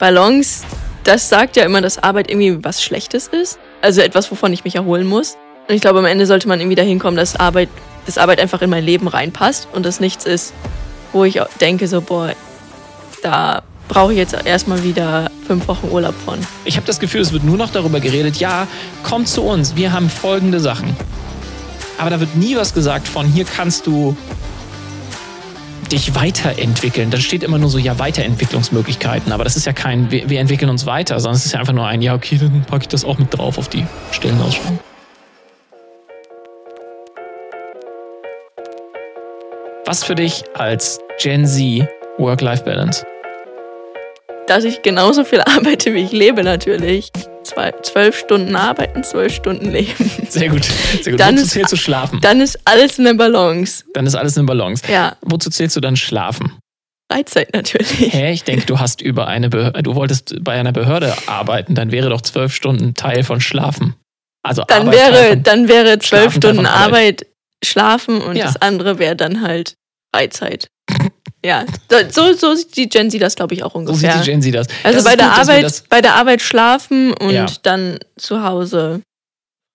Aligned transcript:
Balance, 0.00 0.64
das 1.04 1.28
sagt 1.28 1.56
ja 1.56 1.64
immer, 1.64 1.80
dass 1.80 1.98
Arbeit 1.98 2.28
irgendwie 2.30 2.64
was 2.64 2.82
Schlechtes 2.82 3.28
ist. 3.28 3.58
Also 3.82 4.00
etwas, 4.00 4.30
wovon 4.30 4.52
ich 4.52 4.64
mich 4.64 4.74
erholen 4.74 5.06
muss. 5.06 5.36
Und 5.68 5.74
ich 5.74 5.80
glaube, 5.80 6.00
am 6.00 6.06
Ende 6.06 6.26
sollte 6.26 6.48
man 6.48 6.58
irgendwie 6.58 6.74
dahin 6.74 6.98
kommen, 6.98 7.16
dass 7.16 7.36
Arbeit, 7.36 7.68
dass 8.06 8.18
Arbeit 8.18 8.40
einfach 8.40 8.62
in 8.62 8.70
mein 8.70 8.84
Leben 8.84 9.06
reinpasst 9.06 9.68
und 9.72 9.86
das 9.86 10.00
nichts 10.00 10.24
ist, 10.24 10.52
wo 11.12 11.24
ich 11.24 11.40
denke, 11.60 11.86
so, 11.86 12.00
boah, 12.00 12.32
da 13.22 13.62
brauche 13.88 14.12
ich 14.12 14.18
jetzt 14.18 14.34
erstmal 14.44 14.82
wieder 14.82 15.30
fünf 15.46 15.68
Wochen 15.68 15.88
Urlaub 15.90 16.14
von. 16.24 16.38
Ich 16.64 16.76
habe 16.76 16.86
das 16.86 16.98
Gefühl, 16.98 17.20
es 17.20 17.32
wird 17.32 17.44
nur 17.44 17.56
noch 17.56 17.70
darüber 17.70 18.00
geredet, 18.00 18.36
ja, 18.36 18.66
komm 19.02 19.26
zu 19.26 19.42
uns, 19.42 19.76
wir 19.76 19.92
haben 19.92 20.08
folgende 20.08 20.60
Sachen. 20.60 20.96
Aber 21.98 22.08
da 22.08 22.20
wird 22.20 22.34
nie 22.36 22.56
was 22.56 22.72
gesagt 22.72 23.06
von, 23.06 23.26
hier 23.26 23.44
kannst 23.44 23.86
du 23.86 24.16
dich 25.92 26.14
weiterentwickeln. 26.14 27.10
Dann 27.10 27.20
steht 27.20 27.42
immer 27.42 27.58
nur 27.58 27.68
so, 27.68 27.78
ja, 27.78 27.98
Weiterentwicklungsmöglichkeiten. 27.98 29.32
Aber 29.32 29.44
das 29.44 29.56
ist 29.56 29.66
ja 29.66 29.72
kein, 29.72 30.10
wir, 30.10 30.28
wir 30.28 30.40
entwickeln 30.40 30.70
uns 30.70 30.86
weiter, 30.86 31.18
sondern 31.20 31.36
es 31.36 31.46
ist 31.46 31.52
ja 31.52 31.60
einfach 31.60 31.72
nur 31.72 31.86
ein, 31.86 32.02
ja, 32.02 32.14
okay, 32.14 32.38
dann 32.38 32.62
packe 32.62 32.82
ich 32.82 32.88
das 32.88 33.04
auch 33.04 33.18
mit 33.18 33.36
drauf 33.36 33.58
auf 33.58 33.68
die 33.68 33.86
Stellenausschreibung. 34.12 34.78
Was 39.86 40.04
für 40.04 40.14
dich 40.14 40.44
als 40.54 41.00
Gen 41.20 41.46
Z 41.46 41.88
Work-Life-Balance? 42.18 43.04
Dass 44.50 44.64
ich 44.64 44.82
genauso 44.82 45.22
viel 45.24 45.40
arbeite, 45.46 45.94
wie 45.94 46.00
ich 46.02 46.10
lebe, 46.10 46.42
natürlich. 46.42 47.12
Zwei, 47.44 47.70
zwölf 47.82 48.18
Stunden 48.18 48.56
arbeiten, 48.56 49.04
zwölf 49.04 49.32
Stunden 49.32 49.70
leben. 49.70 50.10
Sehr 50.28 50.48
gut. 50.48 50.64
Sehr 50.64 51.12
gut. 51.12 51.20
Dann 51.20 51.36
Wozu 51.36 51.44
ist- 51.44 51.50
zählst 51.52 51.72
du 51.72 51.76
schlafen? 51.76 52.20
Dann 52.20 52.40
ist 52.40 52.58
alles 52.64 52.98
in 52.98 53.04
der 53.04 53.14
Balance. 53.14 53.84
Dann 53.94 54.06
ist 54.06 54.16
alles 54.16 54.36
in 54.36 54.46
Balance. 54.46 54.82
Ja, 54.90 55.16
Wozu 55.22 55.50
zählst 55.50 55.76
du 55.76 55.80
dann 55.80 55.94
schlafen? 55.96 56.52
Freizeit 57.12 57.52
natürlich. 57.54 58.12
Hä, 58.12 58.32
ich 58.32 58.42
denke, 58.42 58.66
du 58.66 58.80
hast 58.80 59.00
über 59.00 59.28
eine 59.28 59.48
Behörde, 59.50 59.82
du 59.84 59.94
wolltest 59.94 60.34
bei 60.42 60.52
einer 60.58 60.72
Behörde 60.72 61.14
arbeiten, 61.26 61.74
dann 61.76 61.92
wäre 61.92 62.08
doch 62.08 62.20
zwölf 62.20 62.52
Stunden 62.52 62.94
Teil 62.94 63.22
von 63.22 63.40
Schlafen. 63.40 63.94
Also 64.42 64.64
Dann 64.66 64.88
Arbeit 64.88 64.94
wäre, 65.14 65.28
von, 65.30 65.42
dann 65.44 65.68
wäre 65.68 65.98
zwölf 66.00 66.34
Stunden 66.34 66.66
Arbeit. 66.66 66.86
Arbeit 66.86 67.26
schlafen 67.64 68.20
und 68.20 68.34
Ja. 68.36 68.46
das 68.46 68.60
andere 68.62 68.98
wäre 68.98 69.14
dann 69.16 69.42
halt 69.42 69.74
Freizeit. 70.14 70.68
Ja, 71.44 71.64
so, 72.10 72.32
so 72.34 72.54
sieht 72.54 72.76
die 72.76 72.88
Gen 72.88 73.10
Z 73.10 73.20
das, 73.22 73.34
glaube 73.34 73.54
ich, 73.54 73.62
auch 73.62 73.72
so 73.72 73.78
ungefähr. 73.78 74.12
sieht 74.12 74.22
die 74.22 74.30
Gen 74.30 74.42
Z 74.42 74.54
das. 74.54 74.66
also 74.84 74.96
das 74.98 75.04
bei 75.04 75.16
der, 75.16 75.28
gut, 75.28 75.38
Arbeit, 75.38 75.84
bei 75.88 76.00
der 76.02 76.14
Arbeit 76.16 76.42
schlafen 76.42 77.12
und 77.14 77.30
Ja. 77.32 77.46
dann 77.62 77.98
zu 78.16 78.42
Hause 78.42 79.00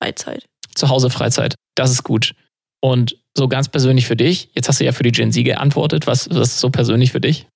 Freizeit. 0.02 0.46
zu 0.76 0.90
Hause 0.90 1.10
Freizeit. 1.10 1.56
Das 1.76 1.90
ist 1.92 2.04
gut. 2.04 2.36
Und 2.82 3.18
so 3.36 3.48
ganz 3.48 3.68
persönlich 3.70 4.06
für 4.06 4.16
dich, 4.16 4.50
jetzt 4.54 4.68
hast 4.70 4.80
du 4.80 4.86
ja 4.86 4.92
für 4.92 5.04
die 5.04 5.12
Gen 5.12 5.32
Z 5.32 5.44
geantwortet, 5.44 6.06
was, 6.08 6.30
was 6.30 6.50
ist 6.50 6.60
so 6.60 6.70
persönlich 6.70 7.12
für 7.12 7.20
dich? 7.22 7.48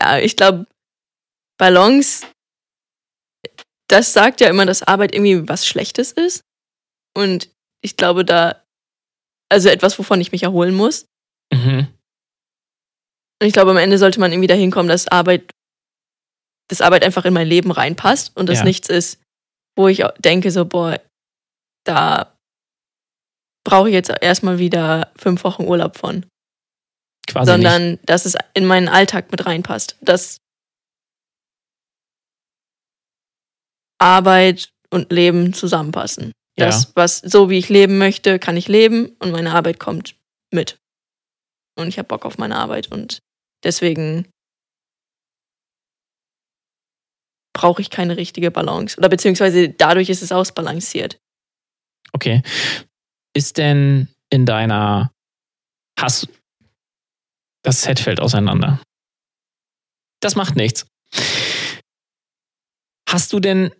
Ja, 0.00 0.18
ich 0.18 0.36
glaube, 0.36 0.66
Balance, 1.58 2.26
das 3.88 4.12
sagt 4.12 4.40
ja 4.40 4.48
immer, 4.48 4.66
dass 4.66 4.82
Arbeit 4.82 5.14
irgendwie 5.14 5.48
was 5.48 5.66
Schlechtes 5.66 6.12
ist. 6.12 6.40
Und 7.16 7.48
ich 7.82 7.96
glaube, 7.96 8.24
da, 8.24 8.62
also 9.50 9.68
etwas, 9.68 9.98
wovon 9.98 10.20
ich 10.20 10.32
mich 10.32 10.42
erholen 10.42 10.74
muss. 10.74 11.06
Mhm. 11.52 11.86
Und 13.40 13.46
ich 13.46 13.52
glaube, 13.52 13.70
am 13.70 13.76
Ende 13.76 13.98
sollte 13.98 14.18
man 14.20 14.32
irgendwie 14.32 14.46
dahin 14.48 14.70
kommen, 14.70 14.88
dass 14.88 15.08
Arbeit, 15.08 15.50
dass 16.68 16.80
Arbeit 16.80 17.04
einfach 17.04 17.24
in 17.24 17.34
mein 17.34 17.46
Leben 17.46 17.70
reinpasst 17.70 18.36
und 18.36 18.48
das 18.48 18.58
Ja. 18.58 18.64
nichts 18.64 18.88
ist, 18.88 19.20
wo 19.76 19.88
ich 19.88 20.02
denke, 20.18 20.50
so, 20.50 20.64
boah, 20.64 20.98
da 21.84 22.36
brauche 23.64 23.88
ich 23.88 23.94
jetzt 23.94 24.10
erstmal 24.20 24.58
wieder 24.58 25.12
fünf 25.16 25.44
Wochen 25.44 25.64
Urlaub 25.64 25.96
von. 25.96 26.24
Quasi 27.28 27.50
nicht. 27.50 27.64
sondern 27.66 27.98
dass 28.04 28.24
es 28.24 28.36
in 28.54 28.64
meinen 28.66 28.88
Alltag 28.88 29.30
mit 29.32 29.44
reinpasst. 29.44 29.96
Dass 30.00 30.38
Arbeit 33.98 34.70
und 34.90 35.10
Leben 35.10 35.52
zusammenpassen. 35.52 36.32
Ja. 36.58 36.66
Das, 36.66 36.94
was 36.94 37.18
so 37.18 37.50
wie 37.50 37.58
ich 37.58 37.68
leben 37.68 37.98
möchte, 37.98 38.38
kann 38.38 38.56
ich 38.56 38.68
leben 38.68 39.08
und 39.18 39.32
meine 39.32 39.52
Arbeit 39.52 39.78
kommt 39.78 40.16
mit. 40.52 40.78
Und 41.76 41.88
ich 41.88 41.98
habe 41.98 42.08
Bock 42.08 42.24
auf 42.24 42.38
meine 42.38 42.56
Arbeit 42.56 42.90
und 42.90 43.20
deswegen 43.62 44.28
brauche 47.54 47.80
ich 47.80 47.90
keine 47.90 48.16
richtige 48.16 48.50
Balance. 48.50 48.98
Oder 48.98 49.08
beziehungsweise 49.08 49.68
dadurch 49.68 50.08
ist 50.10 50.22
es 50.22 50.32
ausbalanciert. 50.32 51.18
Okay. 52.12 52.42
Ist 53.34 53.58
denn 53.58 54.08
in 54.30 54.46
deiner 54.46 55.12
hast 55.98 56.28
das 57.62 57.82
Set 57.82 57.98
fällt 57.98 58.20
auseinander. 58.20 58.80
Das 60.20 60.36
macht 60.36 60.56
nichts. 60.56 60.86
Hast 63.08 63.32
du 63.32 63.40
denn 63.40 63.72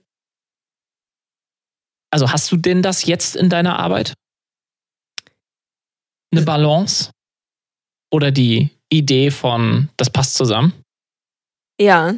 also 2.11 2.33
hast 2.33 2.51
du 2.51 2.57
denn 2.57 2.83
das 2.83 3.05
jetzt 3.05 3.37
in 3.37 3.51
deiner 3.51 3.79
Arbeit? 3.79 4.15
Eine 6.33 6.43
Balance? 6.43 7.11
Oder 8.13 8.31
die 8.31 8.71
Idee 8.91 9.31
von, 9.31 9.89
das 9.97 10.11
passt 10.11 10.35
zusammen? 10.35 10.73
Ja, 11.81 12.15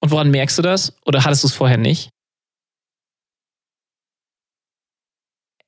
Und 0.00 0.10
woran 0.10 0.30
merkst 0.30 0.58
du 0.58 0.62
das? 0.62 0.92
Oder 1.06 1.24
hattest 1.24 1.44
du 1.44 1.48
es 1.48 1.54
vorher 1.54 1.78
nicht? 1.78 2.10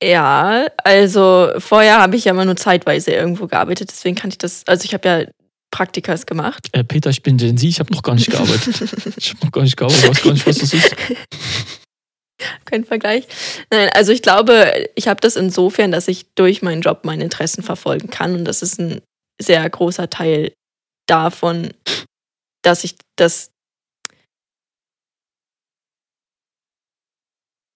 Ja, 0.01 0.67
also 0.83 1.49
vorher 1.57 1.99
habe 1.99 2.15
ich 2.15 2.25
ja 2.25 2.31
immer 2.31 2.45
nur 2.45 2.55
zeitweise 2.55 3.11
irgendwo 3.11 3.47
gearbeitet, 3.47 3.89
deswegen 3.91 4.15
kann 4.15 4.29
ich 4.29 4.37
das, 4.37 4.63
also 4.65 4.85
ich 4.85 4.93
habe 4.93 5.07
ja 5.09 5.25
Praktikas 5.71 6.25
gemacht. 6.25 6.67
Äh, 6.71 6.83
Peter, 6.85 7.09
ich 7.09 7.21
bin 7.21 7.37
Gen 7.37 7.57
Z, 7.57 7.67
ich 7.67 7.79
habe 7.79 7.93
noch 7.93 8.01
gar 8.01 8.15
nicht 8.15 8.31
gearbeitet. 8.31 8.75
Ich 9.17 9.31
habe 9.33 9.45
noch 9.45 9.51
gar 9.51 9.63
nicht 9.63 9.75
gearbeitet, 9.75 10.03
ich 10.03 10.09
weiß 10.09 10.23
gar 10.23 10.33
nicht, 10.33 10.47
was 10.47 10.57
das 10.59 10.73
ist. 10.73 10.95
Kein 12.65 12.85
Vergleich. 12.85 13.27
Nein, 13.69 13.89
also 13.93 14.13
ich 14.13 14.21
glaube, 14.21 14.87
ich 14.95 15.09
habe 15.09 15.19
das 15.19 15.35
insofern, 15.35 15.91
dass 15.91 16.07
ich 16.07 16.27
durch 16.35 16.61
meinen 16.61 16.81
Job 16.81 17.03
meine 17.03 17.23
Interessen 17.23 17.63
verfolgen 17.63 18.09
kann 18.09 18.33
und 18.35 18.45
das 18.45 18.61
ist 18.61 18.79
ein 18.79 19.01
sehr 19.41 19.67
großer 19.69 20.09
Teil 20.09 20.53
davon, 21.07 21.73
dass 22.63 22.83
ich 22.83 22.95
das, 23.17 23.51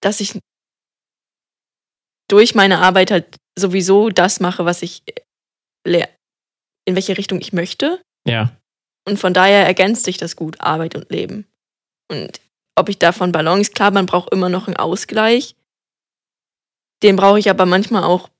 dass 0.02 0.20
ich 0.20 0.38
durch 2.28 2.54
meine 2.54 2.78
Arbeit 2.80 3.10
halt 3.10 3.36
sowieso 3.58 4.10
das 4.10 4.40
mache, 4.40 4.64
was 4.64 4.82
ich 4.82 5.02
le- 5.86 6.08
in 6.86 6.94
welche 6.94 7.16
Richtung 7.16 7.40
ich 7.40 7.52
möchte. 7.52 8.02
Ja, 8.26 8.56
Und 9.06 9.18
von 9.18 9.34
daher 9.34 9.66
ergänzt 9.66 10.04
sich 10.04 10.16
das 10.16 10.36
gut, 10.36 10.60
Arbeit 10.60 10.94
und 10.94 11.10
Leben. 11.10 11.46
Und 12.10 12.40
ob 12.76 12.88
ich 12.88 12.98
davon 12.98 13.32
Balance, 13.32 13.70
klar, 13.72 13.90
man 13.90 14.06
braucht 14.06 14.32
immer 14.32 14.48
noch 14.48 14.66
einen 14.66 14.76
Ausgleich. 14.76 15.54
Den 17.02 17.16
brauche 17.16 17.38
ich 17.38 17.50
aber 17.50 17.66
manchmal 17.66 18.02
auch 18.04 18.30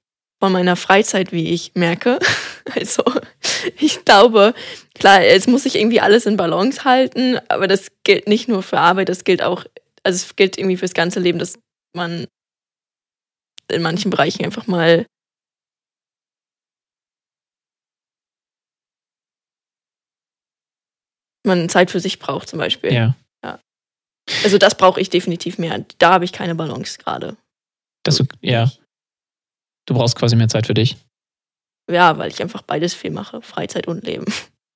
von 0.42 0.52
meiner 0.52 0.76
Freizeit, 0.76 1.32
wie 1.32 1.50
ich 1.50 1.74
merke. 1.74 2.18
Also, 2.75 3.02
ich 3.78 4.06
glaube, 4.06 4.54
klar, 4.94 5.22
es 5.22 5.47
muss 5.47 5.64
sich 5.64 5.76
irgendwie 5.76 6.00
alles 6.00 6.25
in 6.25 6.38
Balance 6.38 6.84
halten, 6.84 7.38
aber 7.48 7.69
das 7.69 7.92
gilt 8.04 8.26
nicht 8.26 8.48
nur 8.48 8.62
für 8.62 8.78
Arbeit, 8.78 9.10
das 9.10 9.25
gilt 9.25 9.42
auch, 9.42 9.66
also 10.02 10.16
es 10.16 10.34
gilt 10.34 10.56
irgendwie 10.56 10.78
fürs 10.78 10.94
ganze 10.94 11.20
Leben, 11.20 11.38
dass 11.38 11.58
man 11.94 12.26
in 13.70 13.82
manchen 13.82 14.10
Bereichen 14.10 14.44
einfach 14.44 14.66
mal 14.66 15.04
man 21.46 21.69
Zeit 21.69 21.91
für 21.91 22.00
sich 22.00 22.19
braucht 22.19 22.48
zum 22.48 22.58
Beispiel. 22.58 22.92
ja. 22.92 23.14
Also 24.42 24.58
das 24.58 24.76
brauche 24.76 25.00
ich 25.00 25.10
definitiv 25.10 25.58
mehr. 25.58 25.84
Da 25.98 26.14
habe 26.14 26.25
ich 26.25 26.32
keine 26.32 26.54
Balance 26.54 26.98
gerade. 26.98 27.36
Dass 28.04 28.16
du, 28.16 28.25
ja. 28.41 28.70
Du 29.86 29.94
brauchst 29.94 30.16
quasi 30.16 30.34
mehr 30.34 30.48
Zeit 30.48 30.66
für 30.66 30.75
dich. 30.75 30.96
Ja, 31.90 32.16
weil 32.18 32.30
ich 32.30 32.40
einfach 32.42 32.62
beides 32.62 32.94
viel 32.94 33.10
mache. 33.10 33.42
Freizeit 33.42 33.86
und 33.86 34.04
Leben. 34.04 34.24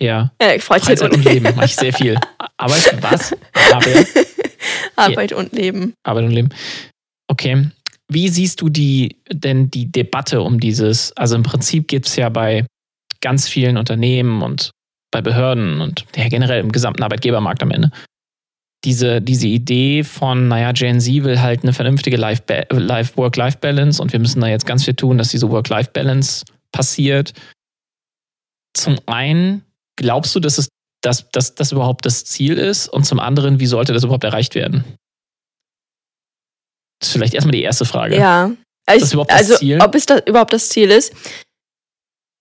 Ja. 0.00 0.32
Äh, 0.38 0.58
Freizeit, 0.60 0.98
Freizeit 1.00 1.14
und 1.14 1.24
Leben 1.24 1.54
mache 1.56 1.64
ich 1.66 1.76
sehr 1.76 1.92
viel. 1.92 2.19
Arbeit, 2.56 3.02
was? 3.02 3.34
Arbeit, 3.72 4.06
Arbeit 4.96 5.32
und 5.32 5.52
Leben. 5.52 5.94
Arbeit 6.05 6.25
und 6.25 6.31
Leben. 6.32 6.49
Okay. 7.28 7.69
Wie 8.10 8.28
siehst 8.28 8.60
du 8.60 8.69
die 8.69 9.16
denn 9.31 9.70
die 9.70 9.90
Debatte 9.90 10.40
um 10.40 10.60
dieses? 10.60 11.12
Also 11.16 11.34
im 11.37 11.43
Prinzip 11.43 11.88
gibt 11.88 12.06
es 12.06 12.16
ja 12.16 12.28
bei 12.28 12.64
ganz 13.20 13.49
vielen 13.49 13.76
Unternehmen 13.76 14.43
und 14.43 14.70
bei 15.11 15.20
Behörden 15.20 15.81
und 15.81 16.06
ja, 16.16 16.28
generell 16.28 16.61
im 16.61 16.72
gesamten 16.72 17.02
Arbeitgebermarkt 17.02 17.62
am 17.62 17.70
Ende 17.70 17.90
diese, 18.84 19.20
diese 19.20 19.46
Idee 19.49 20.04
von, 20.04 20.49
naja, 20.49 20.72
Gen 20.72 21.00
Z 21.00 21.25
will 21.25 21.40
halt 21.40 21.62
eine 21.62 21.72
vernünftige 21.72 22.16
Life- 22.16 22.44
Life- 22.70 23.16
Work-Life-Balance 23.16 24.00
und 24.00 24.12
wir 24.12 24.20
müssen 24.20 24.40
da 24.40 24.46
jetzt 24.46 24.66
ganz 24.66 24.84
viel 24.84 24.94
tun, 24.94 25.19
dass 25.19 25.31
diese 25.31 25.50
Work-Life-Balance 25.50 26.44
passiert. 26.73 27.32
Zum 28.75 28.99
einen, 29.06 29.65
glaubst 29.97 30.35
du, 30.35 30.41
dass 30.41 30.59
es 30.59 30.69
dass, 31.00 31.31
dass 31.31 31.55
das 31.55 31.73
überhaupt 31.73 32.05
das 32.06 32.25
Ziel 32.25 32.59
ist? 32.59 32.88
Und 32.88 33.05
zum 33.05 33.20
anderen, 33.20 33.61
wie 33.61 33.67
sollte 33.67 33.93
das 33.93 34.05
überhaupt 34.05 34.25
erreicht 34.25 34.55
werden? 34.55 34.85
Das 37.00 37.09
ist 37.09 37.12
vielleicht 37.12 37.35
erstmal 37.35 37.53
die 37.53 37.62
erste 37.62 37.85
Frage. 37.85 38.17
Ja. 38.17 38.50
also, 39.31 39.56
Ziel? 39.56 39.81
ob 39.81 39.94
es 39.94 40.06
da 40.06 40.19
überhaupt 40.19 40.53
das 40.53 40.69
Ziel 40.70 40.91
ist. 40.91 41.12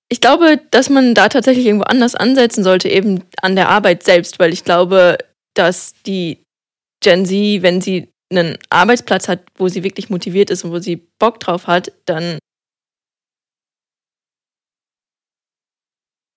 Ich 0.09 0.21
glaube, 0.21 0.62
dass 0.71 0.89
man 0.89 1.13
da 1.13 1.27
tatsächlich 1.27 1.65
irgendwo 1.65 1.85
anders 1.85 2.15
ansetzen 2.15 2.63
sollte, 2.63 2.89
eben 2.89 3.23
an 3.41 3.56
der 3.56 3.69
Arbeit 3.69 4.03
selbst, 4.03 4.39
weil 4.39 4.53
ich 4.53 4.63
glaube, 4.63 5.18
dass 5.53 5.94
die 6.06 6.44
Gen 7.03 7.25
Z, 7.25 7.62
wenn 7.62 7.81
sie 7.81 8.09
einen 8.31 8.57
Arbeitsplatz 8.69 9.27
hat, 9.27 9.41
wo 9.56 9.68
sie 9.68 9.83
wirklich 9.83 10.09
motiviert 10.09 10.50
ist 10.50 10.63
und 10.63 10.71
wo 10.71 10.80
sie 10.80 11.07
Bock 11.19 11.39
drauf 11.39 11.68
hat, 11.68 11.91
dann 12.06 12.39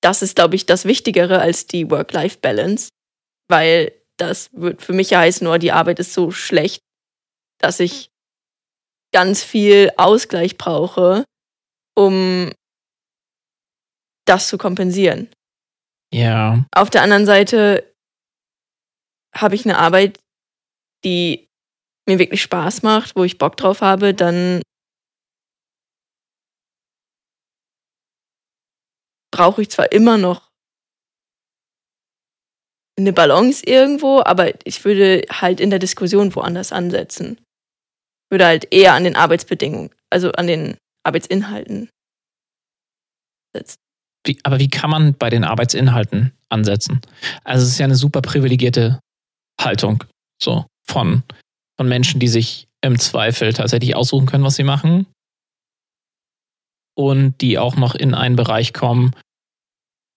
das 0.03 0.23
ist, 0.23 0.37
glaube 0.37 0.57
ich, 0.57 0.67
das 0.67 0.85
Wichtigere 0.85 1.41
als 1.41 1.67
die 1.67 1.91
Work-Life-Balance, 1.91 2.89
weil 3.49 3.93
das 4.17 4.51
wird 4.53 4.83
für 4.83 4.93
mich 4.93 5.11
ja 5.11 5.21
heißen, 5.21 5.45
nur 5.45 5.59
die 5.59 5.73
Arbeit 5.73 5.99
ist 5.99 6.13
so 6.13 6.31
schlecht, 6.31 6.81
dass 7.59 7.81
ich 7.81 8.11
ganz 9.13 9.43
viel 9.43 9.91
Ausgleich 9.97 10.57
brauche, 10.57 11.25
um 11.97 12.53
das 14.27 14.49
zu 14.49 14.59
kompensieren. 14.59 15.29
Ja. 16.13 16.65
Auf 16.73 16.91
der 16.91 17.03
anderen 17.03 17.27
Seite 17.27 17.93
habe 19.35 19.55
ich 19.55 19.65
eine 19.65 19.79
Arbeit, 19.79 20.19
die 21.05 21.49
mir 22.07 22.19
wirklich 22.19 22.43
Spaß 22.43 22.83
macht, 22.83 23.17
wo 23.17 23.25
ich 23.25 23.39
Bock 23.39 23.57
drauf 23.57 23.81
habe, 23.81 24.15
dann 24.15 24.63
brauche 29.31 29.63
ich 29.63 29.71
zwar 29.71 29.93
immer 29.93 30.19
noch 30.19 30.51
eine 32.99 33.13
Balance 33.13 33.65
irgendwo, 33.65 34.21
aber 34.25 34.53
ich 34.67 34.85
würde 34.85 35.25
halt 35.31 35.61
in 35.61 35.71
der 35.71 35.79
Diskussion 35.79 36.35
woanders 36.35 36.73
ansetzen. 36.73 37.39
Ich 37.39 38.31
würde 38.31 38.47
halt 38.47 38.73
eher 38.73 38.95
an 38.95 39.05
den 39.05 39.17
Arbeitsbedingungen, 39.17 39.91
also 40.11 40.33
an 40.33 40.47
den 40.47 40.77
Arbeitsinhalten 41.05 41.89
setzen. 43.55 43.79
Wie, 44.27 44.39
aber 44.45 44.59
wie 44.59 44.69
kann 44.69 44.91
man 44.91 45.15
bei 45.15 45.31
den 45.31 45.45
Arbeitsinhalten 45.45 46.33
ansetzen? 46.51 47.01
Also 47.43 47.65
es 47.65 47.73
ist 47.73 47.79
ja 47.79 47.87
eine 47.87 47.97
super 47.97 48.21
privilegierte 48.21 49.01
Haltung 49.59 50.05
so 50.43 50.67
von, 50.87 51.23
von 51.79 51.89
Menschen, 51.89 52.21
die 52.21 52.29
sich 52.29 52.69
im 52.83 52.99
Zweifel 52.99 53.55
tatsächlich 53.55 53.97
aussuchen 53.97 54.27
können, 54.27 54.45
was 54.45 54.57
sie 54.57 54.63
machen 54.63 55.07
und 57.01 57.41
die 57.41 57.59
auch 57.59 57.77
noch 57.77 57.95
in 57.95 58.13
einen 58.13 58.37
Bereich 58.37 58.75
kommen, 58.75 59.13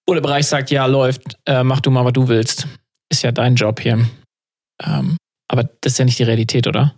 wo 0.05 0.13
der 0.13 0.21
Bereich 0.21 0.47
sagt, 0.47 0.69
ja, 0.69 0.85
läuft, 0.85 1.37
äh, 1.45 1.63
mach 1.63 1.79
du 1.79 1.91
mal, 1.91 2.03
was 2.03 2.11
du 2.11 2.27
willst. 2.27 2.67
Ist 3.09 3.23
ja 3.23 3.31
dein 3.31 3.55
Job 3.55 3.79
hier. 3.79 4.05
Ähm, 4.85 5.15
aber 5.47 5.63
das 5.79 5.93
ist 5.93 5.99
ja 5.99 6.03
nicht 6.03 6.19
die 6.19 6.23
Realität, 6.23 6.67
oder? 6.67 6.93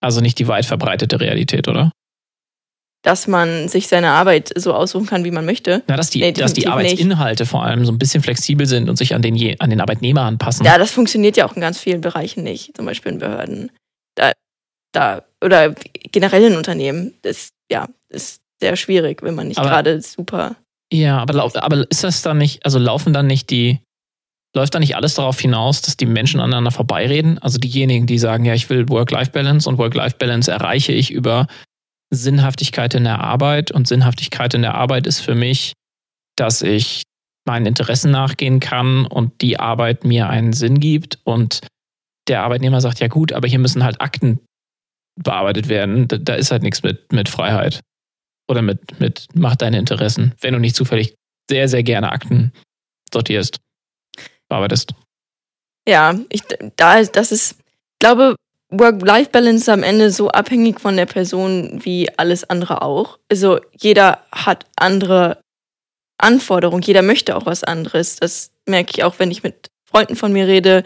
Also 0.00 0.22
nicht 0.22 0.38
die 0.38 0.48
weit 0.48 0.64
verbreitete 0.64 1.20
Realität, 1.20 1.68
oder? 1.68 1.90
Dass 3.04 3.26
man 3.26 3.68
sich 3.68 3.86
seine 3.86 4.12
Arbeit 4.12 4.50
so 4.56 4.72
aussuchen 4.72 5.06
kann, 5.06 5.24
wie 5.24 5.30
man 5.30 5.44
möchte. 5.44 5.82
Na, 5.88 5.96
dass 5.96 6.08
die, 6.08 6.20
nee, 6.20 6.32
dass 6.32 6.54
die 6.54 6.68
Arbeitsinhalte 6.68 7.42
nicht. 7.42 7.50
vor 7.50 7.64
allem 7.64 7.84
so 7.84 7.92
ein 7.92 7.98
bisschen 7.98 8.22
flexibel 8.22 8.64
sind 8.64 8.88
und 8.88 8.96
sich 8.96 9.14
an 9.14 9.20
den, 9.20 9.60
an 9.60 9.68
den 9.68 9.80
Arbeitnehmer 9.82 10.22
anpassen. 10.22 10.64
Ja, 10.64 10.78
das 10.78 10.90
funktioniert 10.90 11.36
ja 11.36 11.44
auch 11.44 11.54
in 11.54 11.60
ganz 11.60 11.78
vielen 11.78 12.00
Bereichen 12.00 12.44
nicht, 12.44 12.74
zum 12.74 12.86
Beispiel 12.86 13.12
in 13.12 13.18
Behörden. 13.18 13.70
Da, 14.14 14.32
da, 14.92 15.22
oder 15.44 15.74
generell 16.12 16.44
in 16.44 16.56
Unternehmen. 16.56 17.12
Das 17.22 17.50
ja, 17.70 17.88
ist 18.08 18.41
sehr 18.62 18.76
schwierig, 18.76 19.22
wenn 19.22 19.34
man 19.34 19.48
nicht 19.48 19.60
gerade 19.60 20.00
super 20.00 20.56
ja, 20.92 21.18
aber, 21.18 21.50
aber 21.56 21.90
ist 21.90 22.04
das 22.04 22.20
dann 22.20 22.38
nicht, 22.38 22.64
also 22.66 22.78
laufen 22.78 23.14
dann 23.14 23.26
nicht 23.26 23.48
die, 23.48 23.80
läuft 24.54 24.74
da 24.74 24.78
nicht 24.78 24.94
alles 24.94 25.14
darauf 25.14 25.40
hinaus, 25.40 25.80
dass 25.80 25.96
die 25.96 26.04
Menschen 26.04 26.38
aneinander 26.38 26.70
vorbeireden? 26.70 27.38
Also 27.38 27.58
diejenigen, 27.58 28.06
die 28.06 28.18
sagen, 28.18 28.44
ja, 28.44 28.52
ich 28.52 28.68
will 28.68 28.88
Work-Life-Balance 28.90 29.66
und 29.68 29.78
Work-Life-Balance 29.78 30.50
erreiche 30.50 30.92
ich 30.92 31.10
über 31.10 31.46
Sinnhaftigkeit 32.10 32.92
in 32.94 33.04
der 33.04 33.20
Arbeit 33.20 33.70
und 33.70 33.88
Sinnhaftigkeit 33.88 34.52
in 34.52 34.60
der 34.60 34.74
Arbeit 34.74 35.06
ist 35.06 35.20
für 35.20 35.34
mich, 35.34 35.72
dass 36.36 36.60
ich 36.60 37.04
meinen 37.46 37.64
Interessen 37.64 38.10
nachgehen 38.10 38.60
kann 38.60 39.06
und 39.06 39.40
die 39.40 39.58
Arbeit 39.58 40.04
mir 40.04 40.28
einen 40.28 40.52
Sinn 40.52 40.78
gibt 40.78 41.20
und 41.24 41.60
der 42.28 42.42
Arbeitnehmer 42.42 42.82
sagt, 42.82 43.00
ja 43.00 43.08
gut, 43.08 43.32
aber 43.32 43.48
hier 43.48 43.58
müssen 43.58 43.82
halt 43.82 44.02
Akten 44.02 44.40
bearbeitet 45.18 45.68
werden. 45.68 46.06
Da, 46.06 46.18
da 46.18 46.34
ist 46.34 46.50
halt 46.50 46.62
nichts 46.62 46.82
mit, 46.82 47.12
mit 47.12 47.30
Freiheit 47.30 47.80
oder 48.52 48.62
mit, 48.62 49.00
mit 49.00 49.26
mach 49.34 49.56
deine 49.56 49.78
Interessen, 49.78 50.34
wenn 50.40 50.54
du 50.54 50.60
nicht 50.60 50.76
zufällig 50.76 51.16
sehr, 51.50 51.68
sehr 51.68 51.82
gerne 51.82 52.12
Akten 52.12 52.52
sortierst, 53.12 53.58
bearbeitest. 54.48 54.94
Ja, 55.88 56.14
ich, 56.28 56.42
da, 56.76 57.02
das 57.02 57.32
ist, 57.32 57.56
ich 57.58 57.98
glaube, 57.98 58.36
Work-Life-Balance 58.70 59.62
ist 59.62 59.68
am 59.68 59.82
Ende 59.82 60.10
so 60.10 60.30
abhängig 60.30 60.80
von 60.80 60.96
der 60.96 61.06
Person 61.06 61.84
wie 61.84 62.08
alles 62.16 62.48
andere 62.48 62.82
auch. 62.82 63.18
Also 63.30 63.60
jeder 63.78 64.24
hat 64.30 64.66
andere 64.76 65.42
Anforderungen, 66.18 66.82
jeder 66.82 67.02
möchte 67.02 67.36
auch 67.36 67.46
was 67.46 67.64
anderes. 67.64 68.16
Das 68.16 68.52
merke 68.66 68.92
ich 68.94 69.04
auch, 69.04 69.18
wenn 69.18 69.30
ich 69.30 69.42
mit 69.42 69.70
Freunden 69.84 70.16
von 70.16 70.32
mir 70.32 70.46
rede. 70.46 70.84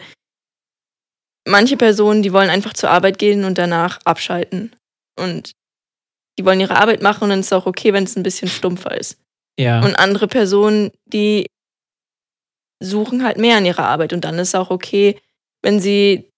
Manche 1.47 1.77
Personen, 1.77 2.23
die 2.23 2.33
wollen 2.33 2.49
einfach 2.49 2.73
zur 2.73 2.89
Arbeit 2.89 3.19
gehen 3.19 3.45
und 3.45 3.57
danach 3.57 3.99
abschalten. 4.03 4.75
Und 5.17 5.51
die 6.37 6.45
wollen 6.45 6.59
ihre 6.59 6.75
Arbeit 6.77 7.01
machen 7.01 7.23
und 7.23 7.29
dann 7.29 7.39
ist 7.39 7.47
es 7.47 7.53
auch 7.53 7.65
okay, 7.65 7.93
wenn 7.93 8.03
es 8.03 8.15
ein 8.15 8.23
bisschen 8.23 8.47
stumpfer 8.47 8.97
ist. 8.97 9.19
Ja. 9.59 9.83
Und 9.83 9.95
andere 9.95 10.27
Personen, 10.27 10.91
die 11.05 11.47
suchen 12.79 13.23
halt 13.23 13.37
mehr 13.37 13.57
an 13.57 13.65
ihrer 13.65 13.85
Arbeit 13.85 14.13
und 14.13 14.21
dann 14.23 14.37
ist 14.37 14.49
es 14.49 14.55
auch 14.55 14.69
okay, 14.69 15.19
wenn 15.63 15.79
sie 15.79 16.29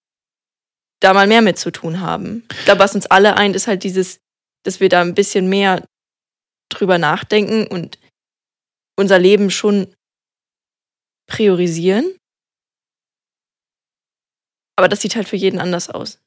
da 1.02 1.14
mal 1.14 1.28
mehr 1.28 1.42
mit 1.42 1.58
zu 1.58 1.72
tun 1.72 2.00
haben. 2.00 2.46
Ich 2.54 2.66
glaube, 2.66 2.80
was 2.80 2.96
uns 2.96 3.06
alle 3.08 3.36
eint, 3.36 3.56
ist 3.56 3.68
halt 3.68 3.84
dieses, 3.84 4.20
dass 4.64 4.80
wir 4.80 4.90
da 4.90 5.02
ein 5.02 5.16
bisschen 5.16 5.50
mehr 5.50 5.86
drüber 6.70 6.98
nachdenken 6.98 7.68
und 7.68 8.00
unser 8.98 9.20
Leben 9.20 9.50
schon 9.50 9.94
priorisieren. 11.28 12.16
Aber 14.78 14.88
das 14.88 15.02
sieht 15.02 15.16
halt 15.16 15.28
für 15.28 15.36
jeden 15.36 15.60
anders 15.60 15.90
aus. 15.90 16.22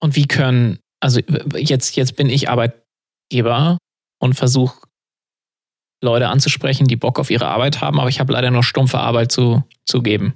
Und 0.00 0.16
wie 0.16 0.26
können 0.26 0.80
also 1.00 1.20
jetzt, 1.56 1.96
jetzt 1.96 2.16
bin 2.16 2.28
ich 2.28 2.48
Arbeitgeber 2.48 3.78
und 4.20 4.34
versuche 4.34 4.86
Leute 6.02 6.28
anzusprechen, 6.28 6.86
die 6.86 6.96
Bock 6.96 7.18
auf 7.18 7.30
ihre 7.30 7.48
Arbeit 7.48 7.80
haben, 7.80 7.98
aber 7.98 8.08
ich 8.08 8.20
habe 8.20 8.32
leider 8.32 8.50
nur 8.50 8.62
stumpfe 8.62 8.98
Arbeit 8.98 9.32
zu, 9.32 9.64
zu 9.84 10.02
geben. 10.02 10.34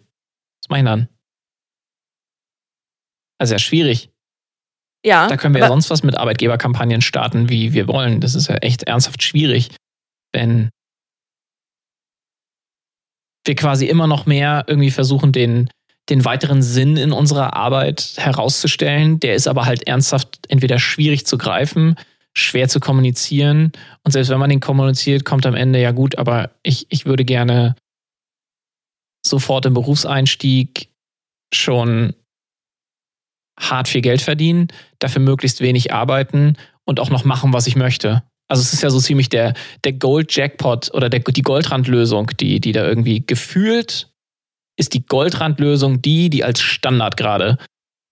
Was 0.62 0.68
mache 0.70 0.80
ich 0.80 0.84
dann? 0.84 1.08
Also 3.38 3.54
ja 3.54 3.58
schwierig. 3.58 4.10
Ja. 5.04 5.26
Da 5.26 5.36
können 5.36 5.54
wir 5.54 5.60
ja 5.60 5.68
sonst 5.68 5.90
was 5.90 6.02
mit 6.02 6.16
Arbeitgeberkampagnen 6.16 7.00
starten, 7.00 7.48
wie 7.48 7.72
wir 7.72 7.88
wollen. 7.88 8.20
Das 8.20 8.34
ist 8.34 8.48
ja 8.48 8.56
echt 8.56 8.84
ernsthaft 8.84 9.22
schwierig, 9.22 9.74
wenn 10.32 10.70
wir 13.44 13.56
quasi 13.56 13.86
immer 13.86 14.06
noch 14.06 14.26
mehr 14.26 14.64
irgendwie 14.68 14.92
versuchen, 14.92 15.32
den, 15.32 15.70
den 16.08 16.24
weiteren 16.24 16.62
Sinn 16.62 16.96
in 16.96 17.12
unserer 17.12 17.54
Arbeit 17.54 18.14
herauszustellen. 18.16 19.20
Der 19.20 19.34
ist 19.34 19.46
aber 19.46 19.66
halt 19.66 19.86
ernsthaft 19.86 20.40
entweder 20.48 20.78
schwierig 20.78 21.26
zu 21.26 21.38
greifen, 21.38 21.96
schwer 22.34 22.68
zu 22.68 22.80
kommunizieren. 22.80 23.72
Und 24.02 24.12
selbst 24.12 24.30
wenn 24.30 24.40
man 24.40 24.50
den 24.50 24.60
kommuniziert, 24.60 25.24
kommt 25.24 25.46
am 25.46 25.54
Ende 25.54 25.80
ja 25.80 25.92
gut, 25.92 26.18
aber 26.18 26.50
ich, 26.62 26.86
ich 26.90 27.06
würde 27.06 27.24
gerne 27.24 27.76
sofort 29.24 29.66
im 29.66 29.74
Berufseinstieg 29.74 30.88
schon 31.54 32.14
hart 33.58 33.86
viel 33.86 34.00
Geld 34.00 34.22
verdienen, 34.22 34.68
dafür 34.98 35.22
möglichst 35.22 35.60
wenig 35.60 35.92
arbeiten 35.92 36.56
und 36.84 36.98
auch 36.98 37.10
noch 37.10 37.24
machen, 37.24 37.52
was 37.52 37.66
ich 37.66 37.76
möchte. 37.76 38.22
Also 38.48 38.62
es 38.62 38.72
ist 38.72 38.82
ja 38.82 38.90
so 38.90 38.98
ziemlich 38.98 39.28
der, 39.28 39.54
der 39.84 39.92
Gold-Jackpot 39.92 40.92
oder 40.92 41.08
der, 41.08 41.20
die 41.20 41.42
Goldrandlösung, 41.42 42.32
die, 42.38 42.60
die 42.60 42.72
da 42.72 42.86
irgendwie 42.86 43.24
gefühlt 43.24 44.11
ist 44.76 44.94
die 44.94 45.04
Goldrandlösung 45.04 46.02
die, 46.02 46.30
die 46.30 46.44
als 46.44 46.60
Standard 46.60 47.16
gerade 47.16 47.58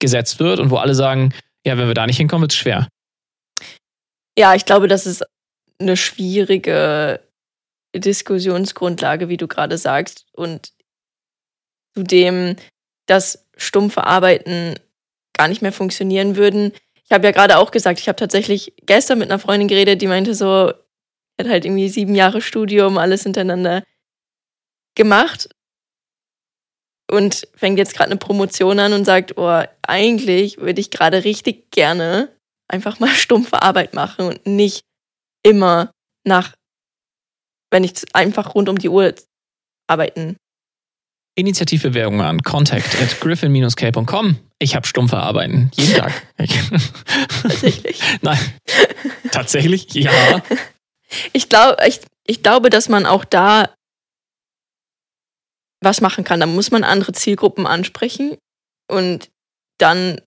gesetzt 0.01 0.41
wird 0.41 0.61
und 0.61 0.71
wo 0.71 0.77
alle 0.77 0.95
sagen, 0.95 1.33
ja, 1.65 1.77
wenn 1.79 1.89
wir 1.89 1.95
da 1.95 2.07
nicht 2.07 2.17
hinkommen, 2.17 2.43
wird 2.43 2.53
es 2.53 2.59
schwer. 2.59 2.89
Ja, 4.39 4.55
ich 4.55 4.65
glaube, 4.65 4.89
das 4.89 5.07
ist 5.07 5.25
eine 5.79 5.97
schwierige 5.97 7.21
Diskussionsgrundlage, 7.95 9.29
wie 9.29 9.37
du 9.37 9.49
gerade 9.49 9.77
sagst. 9.77 10.27
Und 10.33 10.73
zudem, 11.95 12.57
dass 13.07 13.47
stumpfe 13.57 14.05
Arbeiten 14.05 14.75
gar 15.37 15.49
nicht 15.49 15.63
mehr 15.63 15.73
funktionieren 15.73 16.37
würden. 16.37 16.73
Ich 17.05 17.13
habe 17.13 17.27
ja 17.27 17.33
gerade 17.33 17.59
auch 17.59 17.71
gesagt, 17.71 17.99
ich 17.99 18.09
habe 18.09 18.17
tatsächlich 18.17 18.75
gestern 18.87 19.19
mit 19.19 19.31
einer 19.31 19.39
Freundin 19.39 19.69
geredet, 19.69 20.01
die 20.01 20.07
meinte 20.07 20.35
so, 20.35 20.73
hat 21.39 21.49
halt 21.49 21.65
irgendwie 21.65 21.89
sieben 21.89 22.15
Jahre 22.15 22.41
Studium, 22.41 22.99
alles 22.99 23.25
hintereinander 23.25 23.83
gemacht 24.95 25.49
und 27.11 27.47
fängt 27.55 27.79
jetzt 27.79 27.95
gerade 27.95 28.11
eine 28.11 28.19
Promotion 28.19 28.79
an 28.79 28.93
und 28.93 29.05
sagt, 29.05 29.37
oh, 29.37 29.63
eigentlich 29.83 30.59
würde 30.59 30.81
ich 30.81 30.91
gerade 30.91 31.25
richtig 31.25 31.71
gerne 31.71 32.31
einfach 32.69 33.01
mal 33.01 33.09
stumpfe 33.15 33.63
Arbeit 33.63 33.95
machen 33.95 34.27
und 34.27 34.47
nicht 34.47 34.83
immer 35.43 35.91
nach, 36.25 36.53
wenn 37.71 37.85
ich 37.85 37.93
einfach 38.15 38.55
rund 38.55 38.69
um 38.69 38.79
die 38.79 38.89
Uhr 38.89 39.15
arbeiten. 39.89 40.37
Initiativbewerbung 41.37 42.21
an 42.21 42.43
contact 42.43 43.01
at 43.01 43.21
griffin-k.com. 43.21 44.37
Ich 44.59 44.75
habe 44.75 44.87
stumpfe 44.87 45.17
Arbeiten, 45.17 45.71
jeden 45.75 45.95
Tag. 45.95 46.13
Tatsächlich? 47.43 48.03
Nein. 48.21 48.39
Tatsächlich? 49.31 49.95
Ja. 49.95 50.43
Ich, 51.33 51.49
glaub, 51.49 51.81
ich, 51.87 52.01
ich 52.27 52.43
glaube, 52.43 52.69
dass 52.69 52.89
man 52.89 53.07
auch 53.07 53.25
da 53.25 53.71
was 55.81 56.01
machen 56.01 56.25
kann. 56.25 56.41
Da 56.41 56.47
muss 56.47 56.71
man 56.71 56.85
andere 56.85 57.13
Zielgruppen 57.13 57.67
ansprechen 57.67 58.37
und 58.91 59.31
dann 59.79 60.21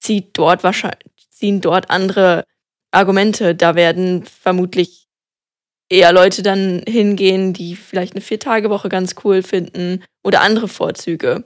zieht 0.00 0.38
dort 0.38 0.62
wahrscheinlich, 0.62 1.28
ziehen 1.30 1.60
dort 1.60 1.90
andere 1.90 2.44
Argumente. 2.92 3.54
Da 3.54 3.74
werden 3.74 4.24
vermutlich 4.24 5.08
eher 5.88 6.12
Leute 6.12 6.42
dann 6.42 6.82
hingehen, 6.86 7.52
die 7.52 7.76
vielleicht 7.76 8.14
eine 8.14 8.20
Vier-Tage-Woche 8.20 8.88
ganz 8.88 9.14
cool 9.24 9.42
finden 9.42 10.04
oder 10.24 10.40
andere 10.40 10.68
Vorzüge, 10.68 11.44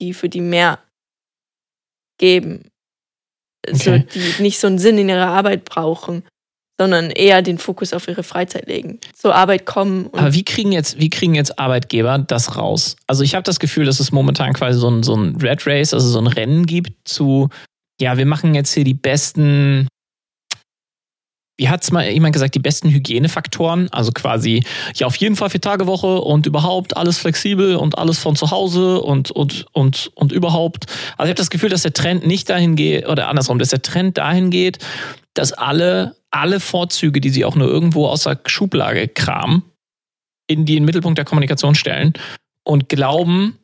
die 0.00 0.14
für 0.14 0.28
die 0.28 0.40
mehr 0.40 0.78
geben. 2.18 2.70
Okay. 3.66 3.76
So, 3.76 3.98
die 3.98 4.42
nicht 4.42 4.58
so 4.58 4.66
einen 4.66 4.78
Sinn 4.78 4.98
in 4.98 5.08
ihrer 5.08 5.28
Arbeit 5.28 5.64
brauchen, 5.64 6.24
sondern 6.82 7.10
eher 7.10 7.42
den 7.42 7.58
Fokus 7.58 7.92
auf 7.92 8.08
ihre 8.08 8.22
Freizeit 8.22 8.66
legen. 8.66 8.98
Zur 9.14 9.34
Arbeit 9.34 9.66
kommen. 9.66 10.10
Aber 10.12 10.34
wie 10.34 10.44
kriegen, 10.44 10.72
jetzt, 10.72 10.98
wie 10.98 11.10
kriegen 11.10 11.34
jetzt 11.34 11.58
Arbeitgeber 11.58 12.18
das 12.18 12.56
raus? 12.56 12.96
Also 13.06 13.22
ich 13.22 13.34
habe 13.34 13.44
das 13.44 13.60
Gefühl, 13.60 13.84
dass 13.84 14.00
es 14.00 14.10
momentan 14.10 14.52
quasi 14.52 14.78
so 14.78 14.90
ein, 14.90 15.02
so 15.02 15.14
ein 15.14 15.36
Red 15.36 15.66
Race, 15.66 15.94
also 15.94 16.08
so 16.08 16.18
ein 16.18 16.26
Rennen 16.26 16.66
gibt 16.66 16.92
zu, 17.04 17.48
ja, 18.00 18.16
wir 18.16 18.26
machen 18.26 18.54
jetzt 18.54 18.74
hier 18.74 18.84
die 18.84 18.94
besten 18.94 19.86
wie 21.58 21.68
hat 21.68 21.84
es 21.84 21.92
mal 21.92 22.08
jemand 22.08 22.32
gesagt, 22.32 22.56
die 22.56 22.58
besten 22.58 22.90
Hygienefaktoren, 22.90 23.88
also 23.92 24.10
quasi, 24.10 24.64
ja, 24.94 25.06
auf 25.06 25.14
jeden 25.16 25.36
Fall 25.36 25.48
vier 25.48 25.60
Tage 25.60 25.86
Woche 25.86 26.20
und 26.20 26.46
überhaupt 26.46 26.96
alles 26.96 27.18
flexibel 27.18 27.76
und 27.76 27.98
alles 27.98 28.18
von 28.18 28.34
zu 28.34 28.50
Hause 28.50 29.00
und, 29.00 29.30
und, 29.30 29.66
und, 29.72 30.10
und 30.14 30.32
überhaupt. 30.32 30.86
Also 31.16 31.24
ich 31.24 31.28
habe 31.28 31.34
das 31.34 31.50
Gefühl, 31.50 31.68
dass 31.68 31.82
der 31.82 31.92
Trend 31.92 32.26
nicht 32.26 32.50
dahin 32.50 32.74
geht, 32.74 33.06
oder 33.06 33.28
andersrum, 33.28 33.60
dass 33.60 33.68
der 33.68 33.82
Trend 33.82 34.18
dahin 34.18 34.50
geht, 34.50 34.78
dass 35.34 35.52
alle, 35.52 36.16
alle 36.32 36.60
Vorzüge, 36.60 37.20
die 37.20 37.30
sie 37.30 37.44
auch 37.44 37.54
nur 37.54 37.68
irgendwo 37.68 38.08
aus 38.08 38.24
der 38.24 38.40
Schublage 38.46 39.08
kramen, 39.08 39.62
in 40.48 40.66
den 40.66 40.84
Mittelpunkt 40.84 41.18
der 41.18 41.24
Kommunikation 41.24 41.74
stellen 41.74 42.14
und 42.64 42.88
glauben, 42.88 43.58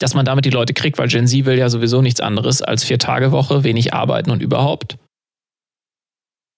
dass 0.00 0.14
man 0.14 0.24
damit 0.24 0.44
die 0.44 0.50
Leute 0.50 0.74
kriegt, 0.74 0.98
weil 0.98 1.08
Gen 1.08 1.26
Z 1.26 1.44
will 1.44 1.58
ja 1.58 1.68
sowieso 1.68 2.02
nichts 2.02 2.20
anderes 2.20 2.62
als 2.62 2.84
vier 2.84 2.98
Tage 2.98 3.32
Woche, 3.32 3.64
wenig 3.64 3.94
arbeiten 3.94 4.30
und 4.30 4.42
überhaupt. 4.42 4.98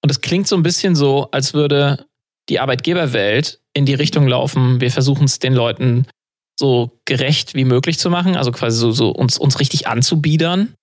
Und 0.03 0.11
es 0.11 0.21
klingt 0.21 0.47
so 0.49 0.57
ein 0.57 0.62
bisschen 0.62 0.95
so, 0.95 1.31
als 1.33 1.53
würde 1.53 2.07
die 2.49 2.61
Arbeitgeberwelt 2.61 3.61
in 3.75 3.87
die 3.87 3.95
Richtung 3.95 4.26
laufen, 4.29 4.81
wir 4.81 4.91
versuchen 4.91 5.25
es 5.25 5.38
den 5.38 5.53
Leuten 5.53 6.07
so 6.59 6.99
gerecht 7.05 7.55
wie 7.55 7.65
möglich 7.65 7.99
zu 7.99 8.09
machen, 8.09 8.37
also 8.37 8.53
quasi 8.53 8.79
so, 8.79 8.93
so 8.93 9.11
uns, 9.11 9.37
uns 9.38 9.61
richtig 9.61 9.88
anzubiedern. 9.88 10.75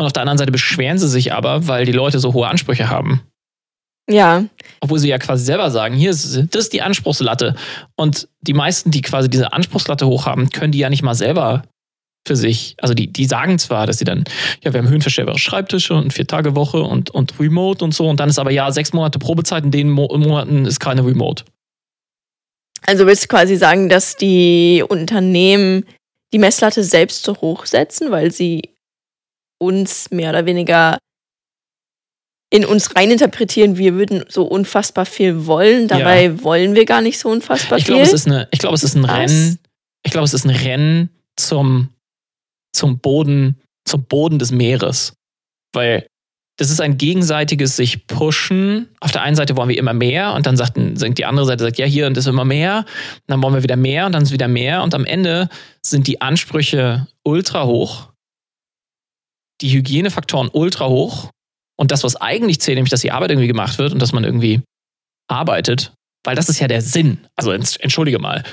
Und 0.00 0.06
auf 0.06 0.14
der 0.14 0.22
anderen 0.22 0.38
Seite 0.38 0.50
beschweren 0.50 0.96
sie 0.96 1.08
sich 1.08 1.34
aber, 1.34 1.68
weil 1.68 1.84
die 1.84 1.92
Leute 1.92 2.20
so 2.20 2.32
hohe 2.32 2.48
Ansprüche 2.48 2.88
haben. 2.88 3.20
Ja. 4.08 4.46
Obwohl 4.80 4.98
sie 4.98 5.10
ja 5.10 5.18
quasi 5.18 5.44
selber 5.44 5.70
sagen, 5.70 5.94
hier 5.94 6.08
ist, 6.10 6.24
das 6.54 6.64
ist 6.64 6.72
die 6.72 6.80
Anspruchslatte. 6.80 7.54
Und 7.96 8.26
die 8.40 8.54
meisten, 8.54 8.90
die 8.90 9.02
quasi 9.02 9.28
diese 9.28 9.52
Anspruchslatte 9.52 10.06
hochhaben, 10.06 10.48
können 10.48 10.72
die 10.72 10.78
ja 10.78 10.88
nicht 10.88 11.02
mal 11.02 11.14
selber 11.14 11.64
für 12.26 12.34
sich. 12.34 12.76
Also 12.80 12.94
die, 12.94 13.12
die 13.12 13.26
sagen 13.26 13.58
zwar, 13.58 13.86
dass 13.86 13.98
sie 13.98 14.06
dann, 14.06 14.24
ja, 14.62 14.72
wir 14.72 14.80
haben 14.80 14.88
höhenverstellbare 14.88 15.38
Schreibtische 15.38 15.92
und 15.92 16.14
vier 16.14 16.26
Tage 16.26 16.56
Woche 16.56 16.80
und, 16.80 17.10
und 17.10 17.38
Remote 17.38 17.84
und 17.84 17.92
so. 17.92 18.08
Und 18.08 18.20
dann 18.20 18.30
ist 18.30 18.38
aber 18.38 18.52
ja 18.52 18.72
sechs 18.72 18.94
Monate 18.94 19.18
Probezeit, 19.18 19.64
in 19.64 19.70
den 19.70 19.90
Mo 19.90 20.08
Monaten 20.16 20.64
ist 20.64 20.80
keine 20.80 21.04
Remote. 21.04 21.44
Also 22.86 23.06
willst 23.06 23.24
du 23.24 23.28
quasi 23.28 23.56
sagen, 23.56 23.90
dass 23.90 24.16
die 24.16 24.82
Unternehmen 24.88 25.84
die 26.32 26.38
Messlatte 26.38 26.84
selbst 26.84 27.22
so 27.22 27.36
hoch 27.36 27.66
setzen, 27.66 28.10
weil 28.10 28.30
sie 28.30 28.69
uns 29.60 30.10
mehr 30.10 30.30
oder 30.30 30.46
weniger 30.46 30.98
in 32.52 32.64
uns 32.64 32.96
reininterpretieren, 32.96 33.76
wir 33.76 33.94
würden 33.94 34.24
so 34.28 34.42
unfassbar 34.42 35.06
viel 35.06 35.46
wollen. 35.46 35.86
Dabei 35.86 36.24
ja. 36.24 36.42
wollen 36.42 36.74
wir 36.74 36.84
gar 36.84 37.00
nicht 37.00 37.18
so 37.18 37.28
unfassbar 37.28 37.78
ich 37.78 37.84
viel. 37.84 37.94
Glaub, 37.94 38.06
es 38.06 38.12
ist 38.12 38.26
eine, 38.26 38.48
ich 38.50 38.58
glaube, 38.58 38.74
es 38.74 38.82
ist 38.82 38.96
ein 38.96 39.04
Was? 39.04 39.30
Rennen. 39.30 39.58
Ich 40.04 40.10
glaube, 40.10 40.24
es 40.24 40.34
ist 40.34 40.44
ein 40.44 40.50
Rennen 40.50 41.10
zum 41.36 41.90
zum 42.72 42.98
Boden, 42.98 43.60
zum 43.84 44.04
Boden 44.04 44.38
des 44.38 44.52
Meeres. 44.52 45.14
Weil 45.72 46.06
das 46.58 46.70
ist 46.70 46.80
ein 46.80 46.98
gegenseitiges 46.98 47.76
sich 47.76 48.06
pushen. 48.06 48.88
Auf 49.00 49.12
der 49.12 49.22
einen 49.22 49.36
Seite 49.36 49.56
wollen 49.56 49.70
wir 49.70 49.78
immer 49.78 49.94
mehr 49.94 50.34
und 50.34 50.46
dann 50.46 50.56
sagt, 50.56 50.76
die 50.76 51.24
andere 51.24 51.46
Seite 51.46 51.64
sagt, 51.64 51.78
ja, 51.78 51.86
hier 51.86 52.06
und 52.06 52.16
das 52.16 52.24
ist 52.26 52.30
immer 52.30 52.44
mehr. 52.44 52.78
Und 52.78 53.22
dann 53.28 53.42
wollen 53.42 53.54
wir 53.54 53.62
wieder 53.62 53.76
mehr 53.76 54.06
und 54.06 54.12
dann 54.12 54.22
ist 54.22 54.32
wieder 54.32 54.48
mehr. 54.48 54.82
Und 54.82 54.94
am 54.94 55.04
Ende 55.04 55.48
sind 55.82 56.06
die 56.06 56.20
Ansprüche 56.20 57.06
ultra 57.22 57.64
hoch, 57.64 58.08
die 59.60 59.72
Hygienefaktoren 59.72 60.48
ultra 60.52 60.88
hoch. 60.88 61.30
Und 61.78 61.90
das, 61.90 62.04
was 62.04 62.16
eigentlich 62.16 62.60
zählt, 62.60 62.76
nämlich, 62.76 62.90
dass 62.90 63.00
die 63.00 63.12
Arbeit 63.12 63.30
irgendwie 63.30 63.48
gemacht 63.48 63.78
wird 63.78 63.92
und 63.92 64.00
dass 64.00 64.12
man 64.12 64.24
irgendwie 64.24 64.60
arbeitet, 65.28 65.94
weil 66.24 66.36
das 66.36 66.48
ist 66.48 66.60
ja 66.60 66.68
der 66.68 66.82
Sinn. 66.82 67.26
Also 67.36 67.52
entschuldige 67.52 68.18
mal, 68.18 68.44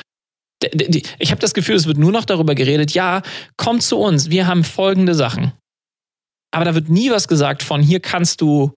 ich 1.20 1.32
habe 1.32 1.42
das 1.42 1.54
Gefühl, 1.54 1.76
es 1.76 1.86
wird 1.86 1.98
nur 1.98 2.12
noch 2.12 2.26
darüber 2.26 2.56
geredet, 2.56 2.92
ja, 2.92 3.22
komm 3.58 3.80
zu 3.80 3.98
uns, 3.98 4.30
wir 4.30 4.48
haben 4.48 4.64
folgende 4.64 5.14
Sachen. 5.14 5.52
Aber 6.52 6.66
da 6.66 6.74
wird 6.74 6.90
nie 6.90 7.12
was 7.12 7.28
gesagt 7.28 7.64
von, 7.64 7.82
hier 7.82 8.00
kannst 8.00 8.42
du 8.42 8.74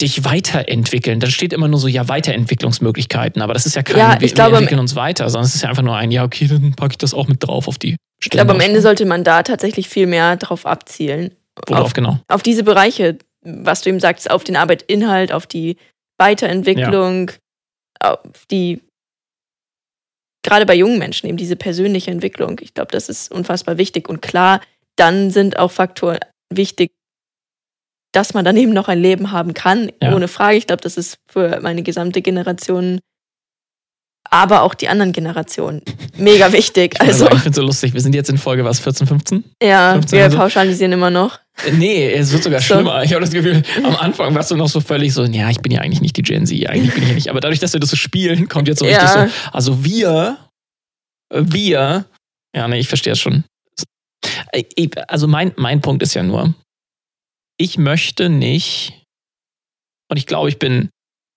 dich 0.00 0.24
weiterentwickeln. 0.24 1.20
Da 1.20 1.28
steht 1.28 1.52
immer 1.52 1.68
nur 1.68 1.78
so, 1.78 1.86
ja, 1.86 2.08
Weiterentwicklungsmöglichkeiten. 2.08 3.42
Aber 3.42 3.54
das 3.54 3.66
ist 3.66 3.76
ja 3.76 3.82
kein, 3.82 3.98
ja, 3.98 4.14
ich 4.16 4.20
wir, 4.20 4.28
glaube, 4.28 4.52
wir 4.52 4.58
entwickeln 4.58 4.80
uns 4.80 4.96
weiter, 4.96 5.28
sondern 5.30 5.46
es 5.46 5.54
ist 5.54 5.62
ja 5.62 5.68
einfach 5.68 5.82
nur 5.82 5.96
ein, 5.96 6.10
ja, 6.10 6.24
okay, 6.24 6.48
dann 6.48 6.74
packe 6.74 6.92
ich 6.92 6.98
das 6.98 7.14
auch 7.14 7.28
mit 7.28 7.42
drauf 7.42 7.68
auf 7.68 7.78
die 7.78 7.96
Ich 8.22 8.30
glaube, 8.30 8.52
am 8.52 8.60
Ende 8.60 8.80
sollte 8.80 9.04
man 9.04 9.24
da 9.24 9.42
tatsächlich 9.42 9.88
viel 9.88 10.06
mehr 10.06 10.36
drauf 10.36 10.64
abzielen. 10.64 11.34
Worauf 11.68 11.86
auf, 11.86 11.92
genau? 11.92 12.18
Auf 12.28 12.42
diese 12.42 12.62
Bereiche, 12.62 13.18
was 13.42 13.82
du 13.82 13.90
eben 13.90 14.00
sagst, 14.00 14.30
auf 14.30 14.44
den 14.44 14.56
Arbeitinhalt, 14.56 15.32
auf 15.32 15.46
die 15.46 15.76
Weiterentwicklung, 16.18 17.30
ja. 18.02 18.14
auf 18.14 18.46
die 18.50 18.80
gerade 20.44 20.66
bei 20.66 20.74
jungen 20.74 20.98
Menschen 20.98 21.28
eben 21.28 21.36
diese 21.36 21.56
persönliche 21.56 22.10
Entwicklung. 22.10 22.58
Ich 22.60 22.74
glaube, 22.74 22.90
das 22.92 23.08
ist 23.08 23.30
unfassbar 23.30 23.78
wichtig. 23.78 24.08
Und 24.08 24.22
klar, 24.22 24.60
dann 24.96 25.30
sind 25.30 25.58
auch 25.58 25.70
Faktoren 25.70 26.18
wichtig, 26.52 26.92
dass 28.12 28.34
man 28.34 28.44
dann 28.44 28.56
eben 28.56 28.72
noch 28.72 28.88
ein 28.88 29.00
Leben 29.00 29.32
haben 29.32 29.54
kann, 29.54 29.90
ja. 30.02 30.14
ohne 30.14 30.28
Frage. 30.28 30.58
Ich 30.58 30.66
glaube, 30.66 30.82
das 30.82 30.96
ist 30.96 31.18
für 31.26 31.60
meine 31.60 31.82
gesamte 31.82 32.22
Generation, 32.22 33.00
aber 34.32 34.62
auch 34.62 34.72
die 34.72 34.88
anderen 34.88 35.12
Generationen 35.12 35.82
mega 36.16 36.52
wichtig. 36.52 36.98
Also, 37.00 37.26
ich 37.26 37.40
finde 37.40 37.50
es 37.50 37.56
so 37.56 37.62
lustig. 37.62 37.92
Wir 37.92 38.00
sind 38.00 38.14
jetzt 38.14 38.30
in 38.30 38.38
Folge 38.38 38.64
was, 38.64 38.80
14, 38.80 39.06
15? 39.06 39.44
Ja, 39.62 39.92
15 39.92 40.16
wir 40.16 40.24
also? 40.24 40.38
pauschalisieren 40.38 40.92
immer 40.92 41.10
noch. 41.10 41.38
Nee, 41.74 42.10
es 42.10 42.32
wird 42.32 42.42
sogar 42.42 42.60
so. 42.60 42.74
schlimmer. 42.74 43.04
Ich 43.04 43.12
habe 43.12 43.20
das 43.20 43.30
Gefühl, 43.30 43.62
am 43.84 43.94
Anfang 43.96 44.34
warst 44.34 44.50
du 44.50 44.56
noch 44.56 44.70
so 44.70 44.80
völlig 44.80 45.12
so, 45.12 45.24
ja, 45.24 45.50
ich 45.50 45.60
bin 45.60 45.70
ja 45.70 45.82
eigentlich 45.82 46.00
nicht 46.00 46.16
die 46.16 46.22
Gen 46.22 46.46
Z, 46.46 46.66
eigentlich 46.66 46.94
bin 46.94 47.02
ich 47.02 47.10
ja 47.10 47.14
nicht. 47.14 47.28
Aber 47.28 47.40
dadurch, 47.40 47.60
dass 47.60 47.74
wir 47.74 47.80
das 47.80 47.90
so 47.90 47.96
spielen, 47.96 48.48
kommt 48.48 48.68
jetzt 48.68 48.78
so 48.78 48.86
ja. 48.86 49.02
richtig 49.02 49.32
so, 49.32 49.50
also 49.52 49.84
wir, 49.84 50.38
wir, 51.30 52.06
ja, 52.56 52.68
nee, 52.68 52.78
ich 52.78 52.88
verstehe 52.88 53.12
es 53.12 53.20
schon. 53.20 53.44
Also 55.08 55.28
mein, 55.28 55.52
mein 55.56 55.82
Punkt 55.82 56.02
ist 56.02 56.14
ja 56.14 56.22
nur, 56.22 56.54
ich 57.58 57.76
möchte 57.76 58.30
nicht, 58.30 59.04
und 60.08 60.16
ich 60.16 60.26
glaube, 60.26 60.48
ich 60.48 60.58
bin 60.58 60.88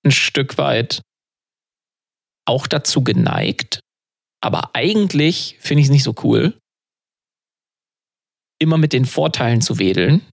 ein 0.05 0.11
Stück 0.11 0.57
weit 0.57 1.01
auch 2.45 2.67
dazu 2.67 3.03
geneigt, 3.03 3.79
aber 4.41 4.75
eigentlich 4.75 5.57
finde 5.59 5.81
ich 5.81 5.87
es 5.87 5.91
nicht 5.91 6.03
so 6.03 6.13
cool, 6.23 6.57
immer 8.59 8.77
mit 8.77 8.93
den 8.93 9.05
Vorteilen 9.05 9.61
zu 9.61 9.79
wedeln, 9.79 10.27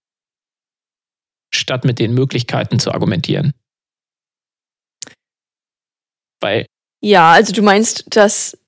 statt 1.53 1.85
mit 1.85 1.99
den 1.99 2.15
Möglichkeiten 2.15 2.79
zu 2.79 2.93
argumentieren. 2.93 3.53
Weil. 6.41 6.67
Ja, 7.03 7.33
also 7.33 7.53
du 7.53 7.63
meinst, 7.63 8.17
dass, 8.17 8.59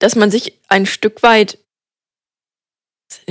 dass 0.00 0.16
man 0.16 0.30
sich 0.30 0.60
ein 0.68 0.86
Stück 0.86 1.22
weit 1.22 1.58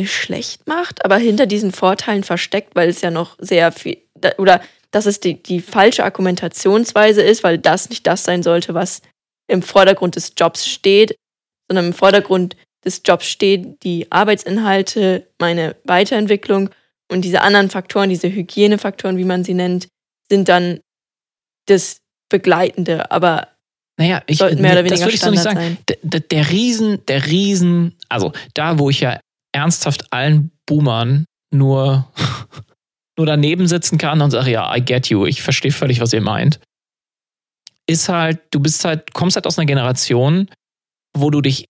schlecht 0.06 0.66
macht, 0.68 1.04
aber 1.04 1.18
hinter 1.18 1.46
diesen 1.46 1.72
Vorteilen 1.72 2.24
versteckt, 2.24 2.76
weil 2.76 2.90
es 2.90 3.02
ja 3.02 3.12
noch 3.12 3.38
sehr 3.40 3.72
viel, 3.72 4.02
oder 4.38 4.64
dass 4.94 5.08
es 5.08 5.20
die, 5.20 5.42
die 5.42 5.60
falsche 5.60 6.04
Argumentationsweise 6.04 7.22
ist, 7.22 7.44
weil 7.44 7.58
das 7.58 7.90
nicht 7.90 8.06
das 8.06 8.24
sein 8.24 8.44
sollte, 8.44 8.74
was 8.74 9.02
im 9.48 9.64
Vordergrund 9.64 10.16
des 10.16 10.34
Jobs 10.38 10.68
steht, 10.68 11.18
sondern 11.68 11.88
im 11.88 11.94
Vordergrund 11.94 12.56
des 12.86 13.02
Jobs 13.04 13.26
stehen 13.26 13.78
die 13.82 14.12
Arbeitsinhalte, 14.12 15.28
meine 15.40 15.76
Weiterentwicklung 15.84 16.70
und 17.12 17.26
diese 17.26 17.42
anderen 17.42 17.70
Faktoren, 17.70 18.10
diese 18.10 18.30
Hygienefaktoren, 18.30 19.18
wie 19.18 19.26
man 19.26 19.44
sie 19.44 19.56
nennt, 19.56 19.88
sind 20.30 20.48
dann 20.48 20.80
das 21.66 21.98
Begleitende, 22.30 23.10
aber 23.12 23.48
naja, 23.98 24.24
ich, 24.26 24.38
sollten 24.38 24.62
mehr 24.62 24.74
oder 24.74 24.84
weniger 24.84 24.96
das 24.96 25.06
würde 25.06 25.16
ich 25.16 25.22
so 25.22 25.30
nicht 25.30 25.44
sagen. 25.44 25.78
Der, 25.88 26.20
der, 26.20 26.50
Riesen, 26.50 27.06
der 27.06 27.26
Riesen, 27.28 27.96
also 28.10 28.32
da, 28.54 28.80
wo 28.80 28.90
ich 28.90 29.02
ja 29.02 29.20
ernsthaft 29.52 30.12
allen 30.12 30.52
Boomern 30.66 31.26
nur, 31.52 32.12
nur 33.18 33.28
daneben 33.28 33.68
sitzen 33.68 33.98
kann 33.98 34.22
und 34.22 34.32
sage, 34.32 34.52
ja, 34.52 34.76
I 34.76 34.84
get 34.84 35.08
you, 35.08 35.26
ich 35.26 35.42
verstehe 35.42 35.72
völlig, 35.72 36.00
was 36.00 36.14
ihr 36.14 36.22
meint, 36.22 36.60
ist 37.88 38.10
halt, 38.10 38.42
du 38.52 38.60
bist 38.60 38.86
halt, 38.86 39.14
kommst 39.14 39.36
halt 39.36 39.46
aus 39.46 39.58
einer 39.58 39.66
Generation, 39.66 40.50
wo 41.16 41.30
du 41.30 41.42
dich 41.42 41.66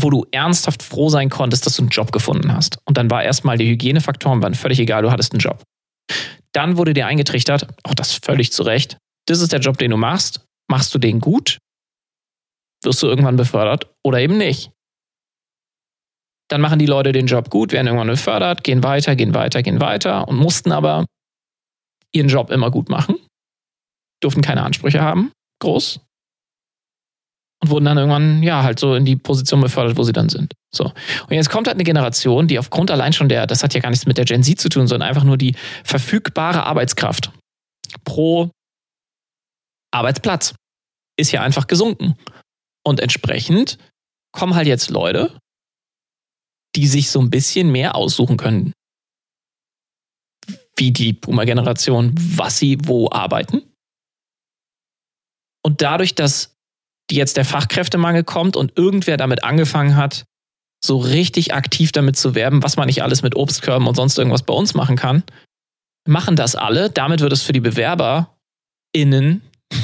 wo 0.00 0.10
du 0.10 0.24
ernsthaft 0.30 0.84
froh 0.84 1.08
sein 1.08 1.28
konntest, 1.28 1.66
dass 1.66 1.74
du 1.74 1.82
einen 1.82 1.90
Job 1.90 2.12
gefunden 2.12 2.52
hast. 2.52 2.78
Und 2.84 2.96
dann 2.96 3.10
war 3.10 3.24
erstmal 3.24 3.58
die 3.58 3.68
Hygienefaktoren 3.68 4.40
waren 4.42 4.54
völlig 4.54 4.78
egal, 4.78 5.02
du 5.02 5.10
hattest 5.10 5.32
einen 5.32 5.40
Job. 5.40 5.64
Dann 6.52 6.76
wurde 6.76 6.94
dir 6.94 7.06
eingetrichtert, 7.06 7.66
auch 7.82 7.94
das 7.94 8.12
völlig 8.12 8.52
zu 8.52 8.62
Recht, 8.62 8.96
das 9.26 9.40
ist 9.40 9.52
der 9.52 9.60
Job, 9.60 9.78
den 9.78 9.90
du 9.90 9.96
machst. 9.96 10.44
Machst 10.70 10.94
du 10.94 10.98
den 10.98 11.20
gut? 11.20 11.58
Wirst 12.82 13.02
du 13.02 13.06
irgendwann 13.06 13.36
befördert 13.36 13.90
oder 14.04 14.20
eben 14.20 14.38
nicht? 14.38 14.70
Dann 16.48 16.60
machen 16.60 16.78
die 16.78 16.86
Leute 16.86 17.12
den 17.12 17.26
Job 17.26 17.50
gut, 17.50 17.72
werden 17.72 17.86
irgendwann 17.86 18.08
befördert, 18.08 18.64
gehen 18.64 18.82
weiter, 18.82 19.16
gehen 19.16 19.34
weiter, 19.34 19.62
gehen 19.62 19.80
weiter 19.80 20.26
und 20.28 20.36
mussten 20.36 20.72
aber 20.72 21.04
ihren 22.12 22.28
Job 22.28 22.50
immer 22.50 22.70
gut 22.70 22.88
machen, 22.88 23.16
durften 24.22 24.40
keine 24.40 24.62
Ansprüche 24.62 25.02
haben, 25.02 25.30
groß. 25.60 26.00
Und 27.60 27.70
wurden 27.70 27.84
dann 27.86 27.98
irgendwann, 27.98 28.42
ja, 28.42 28.62
halt 28.62 28.78
so 28.78 28.94
in 28.94 29.04
die 29.04 29.16
Position 29.16 29.60
befördert, 29.60 29.96
wo 29.96 30.04
sie 30.04 30.12
dann 30.12 30.28
sind. 30.28 30.54
So. 30.72 30.84
Und 30.84 31.32
jetzt 31.32 31.50
kommt 31.50 31.66
halt 31.66 31.76
eine 31.76 31.84
Generation, 31.84 32.46
die 32.46 32.58
aufgrund 32.58 32.90
allein 32.90 33.12
schon 33.12 33.28
der, 33.28 33.46
das 33.46 33.64
hat 33.64 33.74
ja 33.74 33.80
gar 33.80 33.90
nichts 33.90 34.06
mit 34.06 34.16
der 34.16 34.24
Gen 34.24 34.42
Z 34.42 34.60
zu 34.60 34.68
tun, 34.68 34.86
sondern 34.86 35.08
einfach 35.08 35.24
nur 35.24 35.36
die 35.36 35.56
verfügbare 35.84 36.64
Arbeitskraft 36.64 37.32
pro 38.04 38.50
Arbeitsplatz 39.90 40.54
ist 41.18 41.32
ja 41.32 41.42
einfach 41.42 41.66
gesunken. 41.66 42.16
Und 42.86 43.00
entsprechend 43.00 43.78
kommen 44.32 44.54
halt 44.54 44.68
jetzt 44.68 44.90
Leute, 44.90 45.36
die 46.76 46.86
sich 46.86 47.10
so 47.10 47.20
ein 47.20 47.30
bisschen 47.30 47.70
mehr 47.70 47.94
aussuchen 47.94 48.36
können, 48.36 48.72
wie 50.76 50.92
die 50.92 51.12
Boomer-Generation, 51.12 52.14
was 52.16 52.58
sie 52.58 52.78
wo 52.84 53.10
arbeiten. 53.10 53.62
Und 55.64 55.82
dadurch, 55.82 56.14
dass 56.14 56.54
jetzt 57.10 57.36
der 57.36 57.44
Fachkräftemangel 57.44 58.24
kommt 58.24 58.56
und 58.56 58.76
irgendwer 58.76 59.16
damit 59.16 59.44
angefangen 59.44 59.96
hat, 59.96 60.24
so 60.84 60.98
richtig 60.98 61.54
aktiv 61.54 61.92
damit 61.92 62.16
zu 62.16 62.34
werben, 62.34 62.62
was 62.62 62.76
man 62.76 62.86
nicht 62.86 63.02
alles 63.02 63.22
mit 63.22 63.34
Obstkörben 63.34 63.88
und 63.88 63.96
sonst 63.96 64.16
irgendwas 64.16 64.44
bei 64.44 64.54
uns 64.54 64.74
machen 64.74 64.96
kann, 64.96 65.24
machen 66.06 66.36
das 66.36 66.54
alle. 66.54 66.90
Damit 66.90 67.20
wird 67.20 67.32
es 67.32 67.42
für 67.42 67.52
die 67.52 67.60
BewerberInnen 67.60 69.42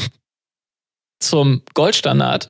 zum 1.20 1.62
Goldstandard. 1.74 2.48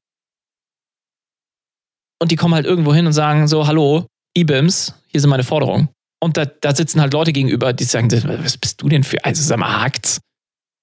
Und 2.20 2.30
die 2.30 2.36
kommen 2.36 2.54
halt 2.54 2.66
irgendwo 2.66 2.94
hin 2.94 3.06
und 3.06 3.12
sagen 3.12 3.48
so, 3.48 3.66
hallo, 3.66 4.06
IBIMS, 4.36 4.94
hier 5.08 5.20
sind 5.20 5.30
meine 5.30 5.44
Forderungen. 5.44 5.88
Und 6.20 6.36
da, 6.36 6.46
da 6.46 6.74
sitzen 6.74 7.00
halt 7.00 7.12
Leute 7.12 7.32
gegenüber, 7.32 7.72
die 7.72 7.84
sagen, 7.84 8.10
was 8.42 8.56
bist 8.56 8.80
du 8.80 8.88
denn 8.88 9.04
für, 9.04 9.22
also 9.24 9.42
sag 9.42 9.58
mal, 9.58 9.82
hakt's, 9.82 10.20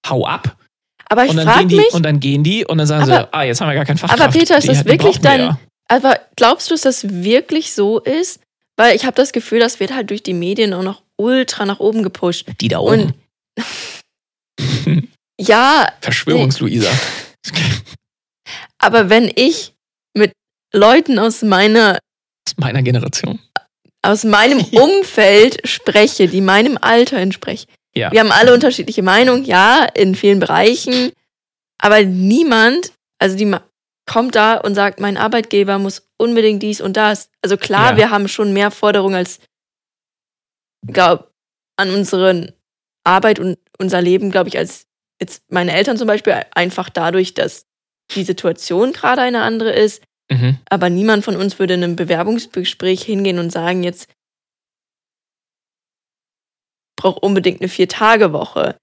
hau 0.08 0.26
ab. 0.26 0.56
Aber 1.10 1.26
ich 1.26 1.34
frage 1.34 1.76
mich, 1.76 1.94
Und 1.94 2.04
dann 2.04 2.20
gehen 2.20 2.44
die 2.44 2.64
und 2.66 2.78
dann 2.78 2.88
sagen 2.88 3.04
Aber- 3.04 3.24
sie, 3.24 3.34
ah, 3.34 3.44
jetzt 3.44 3.60
haben 3.60 3.68
wir 3.70 3.76
gar 3.76 3.86
keinen 3.86 3.98
Fachkraft. 3.98 4.22
aber 4.22 4.32
Peter, 4.32 4.58
ist 4.58 4.68
das 4.68 4.86
wirklich 4.86 5.20
dein, 5.20 5.40
ja. 5.42 5.60
aber 5.90 6.20
glaubst 6.36 6.70
du, 6.70 6.74
dass 6.74 6.82
das 6.82 7.10
wirklich 7.10 7.74
so 7.74 8.00
ist? 8.00 8.40
Weil 8.78 8.96
ich 8.96 9.06
habe 9.06 9.16
das 9.16 9.34
Gefühl, 9.34 9.60
das 9.60 9.80
wird 9.80 9.94
halt 9.94 10.10
durch 10.10 10.24
die 10.24 10.34
Medien 10.34 10.74
auch 10.74 10.84
noch 10.84 11.04
ultra 11.18 11.66
nach 11.66 11.80
oben 11.80 12.04
gepusht. 12.04 12.48
Die 12.62 12.68
da 12.70 12.80
oben. 12.80 13.14
Und 14.88 15.08
ja, 15.40 15.92
Verschwörungsluisa. 16.02 16.90
aber 18.78 19.10
wenn 19.10 19.30
ich 19.36 19.74
mit 20.16 20.32
Leuten 20.74 21.20
aus 21.20 21.42
meiner 21.42 22.00
Aus 22.52 22.58
meiner 22.58 22.82
Generation. 22.82 23.40
aus 24.04 24.24
meinem 24.24 24.60
Umfeld 24.74 25.68
spreche, 25.68 26.28
die 26.28 26.42
meinem 26.42 26.78
Alter 26.82 27.18
entsprechen. 27.18 27.68
Ja. 27.96 28.12
Wir 28.12 28.22
haben 28.22 28.32
alle 28.32 28.54
unterschiedliche 28.54 29.04
Meinungen, 29.04 29.44
ja, 29.46 29.86
in 29.96 30.16
vielen 30.16 30.40
Bereichen, 30.40 31.12
aber 31.78 32.04
niemand, 32.04 32.94
also 33.20 33.36
die 33.38 33.54
kommt 34.10 34.36
da 34.36 34.56
und 34.58 34.76
sagt, 34.76 35.00
mein 35.00 35.18
Arbeitgeber 35.18 35.78
muss 35.78 36.08
unbedingt 36.18 36.64
dies 36.64 36.82
und 36.82 36.98
das. 36.98 37.30
Also 37.42 37.58
klar, 37.58 37.92
Ja. 37.92 37.98
wir 37.98 38.10
haben 38.12 38.28
schon 38.28 38.54
mehr 38.54 38.72
Forderungen 38.72 39.16
als 39.16 39.40
glaub, 40.88 41.32
an 41.78 41.90
unsere 41.92 42.54
Arbeit 43.04 43.40
und 43.40 43.58
unser 43.78 44.02
Leben, 44.02 44.32
glaube 44.32 44.50
ich, 44.50 44.58
als 44.58 44.86
jetzt 45.20 45.44
meine 45.50 45.74
Eltern 45.74 45.98
zum 45.98 46.08
Beispiel, 46.08 46.34
einfach 46.54 46.90
dadurch, 46.90 47.34
dass 47.34 47.66
die 48.16 48.24
Situation 48.24 48.92
gerade 48.94 49.22
eine 49.22 49.42
andere 49.44 49.72
ist. 49.72 50.02
Mhm. 50.32 50.58
Aber 50.70 50.90
niemand 50.90 51.24
von 51.26 51.36
uns 51.36 51.60
würde 51.60 51.74
in 51.74 51.84
einem 51.84 51.96
Bewerbungsgespräch 51.96 53.04
hingehen 53.04 53.38
und 53.38 53.52
sagen, 53.52 53.84
jetzt 53.84 54.08
braucht 56.96 57.22
unbedingt 57.22 57.62
eine 57.62 57.70
Vier-Tage-Woche. 57.70 58.78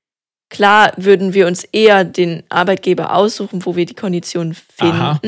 Klar 0.51 0.93
würden 0.97 1.35
wir 1.35 1.47
uns 1.47 1.65
eher 1.65 2.05
den 2.05 2.43
Arbeitgeber 2.49 3.15
aussuchen, 3.15 3.65
wo 3.65 3.77
wir 3.77 3.87
die 3.87 3.95
Konditionen 3.95 4.55
finden. 4.55 5.01
Aha. 5.01 5.21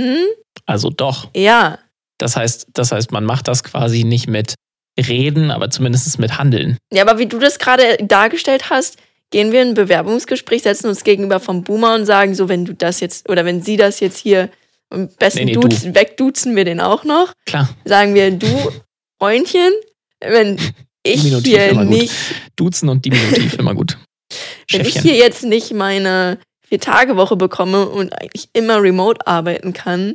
Also 0.66 0.90
doch. 0.90 1.30
Ja, 1.34 1.78
Das 2.18 2.36
heißt, 2.36 2.68
das 2.74 2.92
heißt, 2.92 3.12
man 3.12 3.24
macht 3.24 3.48
das 3.48 3.64
quasi 3.64 4.04
nicht 4.04 4.28
mit 4.28 4.54
Reden, 4.98 5.50
aber 5.50 5.70
zumindest 5.70 6.18
mit 6.18 6.36
Handeln. 6.38 6.76
Ja, 6.92 7.02
aber 7.02 7.18
wie 7.18 7.26
du 7.26 7.38
das 7.38 7.58
gerade 7.58 7.96
dargestellt 8.02 8.70
hast, 8.70 8.98
gehen 9.30 9.52
wir 9.52 9.62
in 9.62 9.68
ein 9.68 9.74
Bewerbungsgespräch, 9.74 10.62
setzen 10.62 10.88
uns 10.88 11.04
gegenüber 11.04 11.40
vom 11.40 11.62
Boomer 11.64 11.94
und 11.94 12.04
sagen 12.04 12.34
so, 12.34 12.48
wenn 12.48 12.64
du 12.64 12.74
das 12.74 13.00
jetzt 13.00 13.28
oder 13.28 13.44
wenn 13.44 13.62
sie 13.62 13.76
das 13.76 14.00
jetzt 14.00 14.18
hier 14.18 14.50
am 14.90 15.08
besten 15.08 15.44
Nee, 15.44 15.44
nee, 15.46 15.60
duzen, 15.60 15.94
wegduzen 15.94 16.56
wir 16.56 16.64
den 16.64 16.80
auch 16.80 17.04
noch. 17.04 17.32
Klar. 17.46 17.68
Sagen 17.84 18.14
wir, 18.14 18.30
du, 18.30 18.72
Freundchen, 19.20 19.72
wenn 20.20 20.56
ich 21.02 21.22
Diminutiv 21.22 21.52
hier 21.52 21.84
nicht, 21.84 22.14
Duzen 22.56 22.88
und 22.88 23.04
Diminutiv 23.04 23.54
immer 23.54 23.74
gut. 23.74 23.98
wenn 24.70 24.86
ich 24.86 25.00
hier 25.00 25.16
jetzt 25.16 25.44
nicht 25.44 25.72
meine 25.72 26.38
Vier-Tage-Woche 26.68 27.36
bekomme 27.36 27.88
und 27.88 28.12
eigentlich 28.12 28.48
immer 28.52 28.82
remote 28.82 29.26
arbeiten 29.26 29.72
kann, 29.72 30.14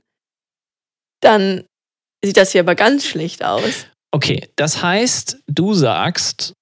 dann 1.22 1.66
sieht 2.24 2.38
das 2.38 2.52
hier 2.52 2.62
aber 2.62 2.76
ganz 2.76 3.06
schlecht 3.06 3.44
aus. 3.44 3.88
Okay, 4.12 4.48
das 4.56 4.82
heißt, 4.82 5.40
du 5.48 5.74
sagst, 5.74 6.54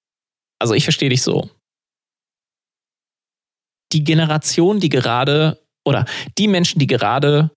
also 0.58 0.74
ich 0.74 0.84
verstehe 0.84 1.10
dich 1.10 1.22
so. 1.22 1.48
Die 3.92 4.02
Generation, 4.02 4.80
die 4.80 4.88
gerade, 4.88 5.62
oder 5.84 6.04
die 6.36 6.48
Menschen, 6.48 6.80
die 6.80 6.88
gerade 6.88 7.50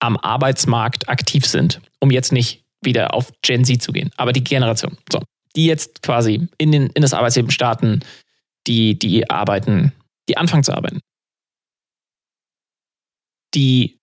am 0.00 0.16
Arbeitsmarkt 0.16 1.08
aktiv 1.08 1.46
sind, 1.46 1.80
um 2.00 2.10
jetzt 2.10 2.32
nicht 2.32 2.64
wieder 2.82 3.14
auf 3.14 3.32
Gen 3.42 3.64
Z 3.64 3.82
zu 3.82 3.92
gehen, 3.92 4.10
aber 4.16 4.32
die 4.32 4.42
Generation, 4.42 4.96
so, 5.12 5.20
die 5.54 5.66
jetzt 5.66 6.02
quasi 6.02 6.48
in, 6.58 6.72
den, 6.72 6.86
in 6.88 7.02
das 7.02 7.12
Arbeitsleben 7.12 7.50
starten, 7.50 8.00
die, 8.66 8.98
die 8.98 9.28
arbeiten, 9.28 9.92
die 10.28 10.36
anfangen 10.36 10.64
zu 10.64 10.72
arbeiten, 10.74 11.00
die 13.54 13.98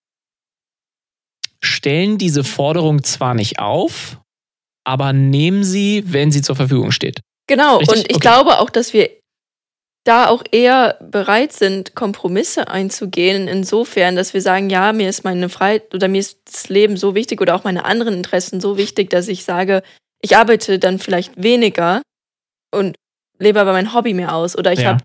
stellen 1.60 2.18
diese 2.18 2.44
Forderung 2.44 3.02
zwar 3.02 3.34
nicht 3.34 3.58
auf, 3.58 4.20
aber 4.84 5.12
nehmen 5.12 5.64
sie, 5.64 6.04
wenn 6.06 6.30
sie 6.30 6.42
zur 6.42 6.56
Verfügung 6.56 6.92
steht. 6.92 7.20
Genau, 7.48 7.78
Richtig? 7.78 7.96
und 7.98 8.10
ich 8.10 8.16
Okay. 8.16 8.20
glaube 8.20 8.58
auch, 8.58 8.70
dass 8.70 8.92
wir 8.92 9.10
da 10.04 10.28
auch 10.28 10.42
eher 10.52 10.96
bereit 11.02 11.52
sind, 11.52 11.94
Kompromisse 11.94 12.68
einzugehen, 12.68 13.46
insofern, 13.48 14.16
dass 14.16 14.32
wir 14.32 14.40
sagen, 14.40 14.70
ja, 14.70 14.92
mir 14.92 15.08
ist 15.08 15.24
meine 15.24 15.48
Freiheit 15.48 15.94
oder 15.94 16.08
mir 16.08 16.20
ist 16.20 16.38
das 16.46 16.68
Leben 16.68 16.96
so 16.96 17.14
wichtig 17.14 17.40
oder 17.40 17.54
auch 17.54 17.64
meine 17.64 17.84
anderen 17.84 18.14
Interessen 18.14 18.60
so 18.60 18.76
wichtig, 18.78 19.10
dass 19.10 19.28
ich 19.28 19.44
sage, 19.44 19.82
ich 20.22 20.36
arbeite 20.36 20.78
dann 20.78 20.98
vielleicht 20.98 21.42
weniger 21.42 22.02
und 22.74 22.96
lebe 23.38 23.60
aber 23.60 23.72
mein 23.72 23.92
Hobby 23.94 24.14
mehr 24.14 24.34
aus. 24.34 24.56
Oder 24.56 24.72
ich 24.72 24.80
Ja. 24.80 24.90
habe 24.92 25.04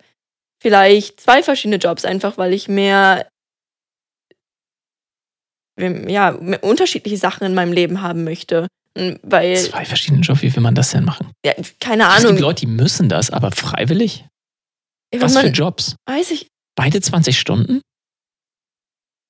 vielleicht 0.61 1.19
zwei 1.19 1.43
verschiedene 1.43 1.77
Jobs, 1.77 2.05
einfach 2.05 2.37
weil 2.37 2.53
ich 2.53 2.67
mehr, 2.69 3.27
ja, 5.77 6.31
mehr 6.31 6.63
unterschiedliche 6.63 7.17
Sachen 7.17 7.45
in 7.45 7.53
meinem 7.53 7.73
Leben 7.73 8.01
haben 8.01 8.23
möchte. 8.23 8.67
Und 8.95 9.19
Weil, 9.23 9.57
Zwei 9.57 9.85
verschiedene 9.85 10.21
Jobs, 10.21 10.43
wie 10.43 10.55
will 10.55 10.61
man 10.61 10.75
das 10.75 10.91
denn 10.91 11.03
machen? 11.03 11.31
ja, 11.45 11.53
keine 11.79 12.03
Es 12.07 12.17
Ahnung. 12.19 12.31
gibt 12.33 12.41
Leute, 12.41 12.61
die 12.61 12.71
müssen 12.71 13.09
das, 13.09 13.31
aber 13.31 13.51
freiwillig? 13.51 14.25
Wenn 15.21 15.33
Was 15.33 15.37
für 15.37 15.47
Jobs? 15.47 15.95
weiß 16.07 16.31
ich, 16.31 16.47
Beide 16.75 17.01
20 17.01 17.39
Stunden? 17.39 17.81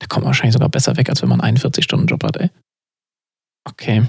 Da 0.00 0.06
kommt 0.06 0.24
man 0.24 0.30
wahrscheinlich 0.30 0.54
sogar 0.54 0.68
besser 0.68 0.96
weg, 0.96 1.08
als 1.08 1.22
wenn 1.22 1.28
man 1.28 1.40
einen 1.40 1.58
40-Stunden-Job 1.58 2.24
hat, 2.24 2.36
ey. 2.36 2.50
Okay. 3.64 4.08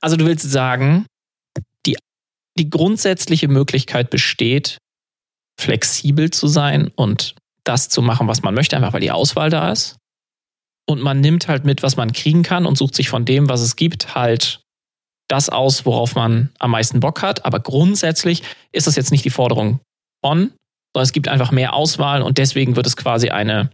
Also 0.00 0.16
du 0.16 0.26
willst 0.26 0.48
sagen, 0.50 1.06
die, 1.86 1.96
die 2.58 2.68
grundsätzliche 2.68 3.48
Möglichkeit 3.48 4.10
besteht, 4.10 4.78
flexibel 5.60 6.30
zu 6.30 6.48
sein 6.48 6.88
und 6.88 7.34
das 7.64 7.88
zu 7.88 8.02
machen, 8.02 8.26
was 8.26 8.42
man 8.42 8.54
möchte, 8.54 8.76
einfach 8.76 8.92
weil 8.92 9.00
die 9.00 9.12
Auswahl 9.12 9.50
da 9.50 9.70
ist. 9.70 9.96
Und 10.88 11.00
man 11.00 11.20
nimmt 11.20 11.46
halt 11.46 11.64
mit, 11.64 11.84
was 11.84 11.96
man 11.96 12.12
kriegen 12.12 12.42
kann 12.42 12.66
und 12.66 12.76
sucht 12.76 12.96
sich 12.96 13.08
von 13.08 13.24
dem, 13.24 13.48
was 13.48 13.60
es 13.60 13.76
gibt, 13.76 14.16
halt 14.16 14.60
das 15.28 15.48
aus, 15.48 15.86
worauf 15.86 16.16
man 16.16 16.50
am 16.58 16.72
meisten 16.72 16.98
Bock 16.98 17.22
hat. 17.22 17.44
Aber 17.44 17.60
grundsätzlich 17.60 18.42
ist 18.72 18.88
das 18.88 18.96
jetzt 18.96 19.12
nicht 19.12 19.24
die 19.24 19.30
Forderung 19.30 19.80
von, 20.24 20.52
sondern 20.94 21.04
es 21.04 21.12
gibt 21.12 21.28
einfach 21.28 21.50
mehr 21.50 21.74
Auswahl 21.74 22.22
und 22.22 22.38
deswegen 22.38 22.76
wird 22.76 22.86
es 22.86 22.96
quasi 22.96 23.30
eine 23.30 23.70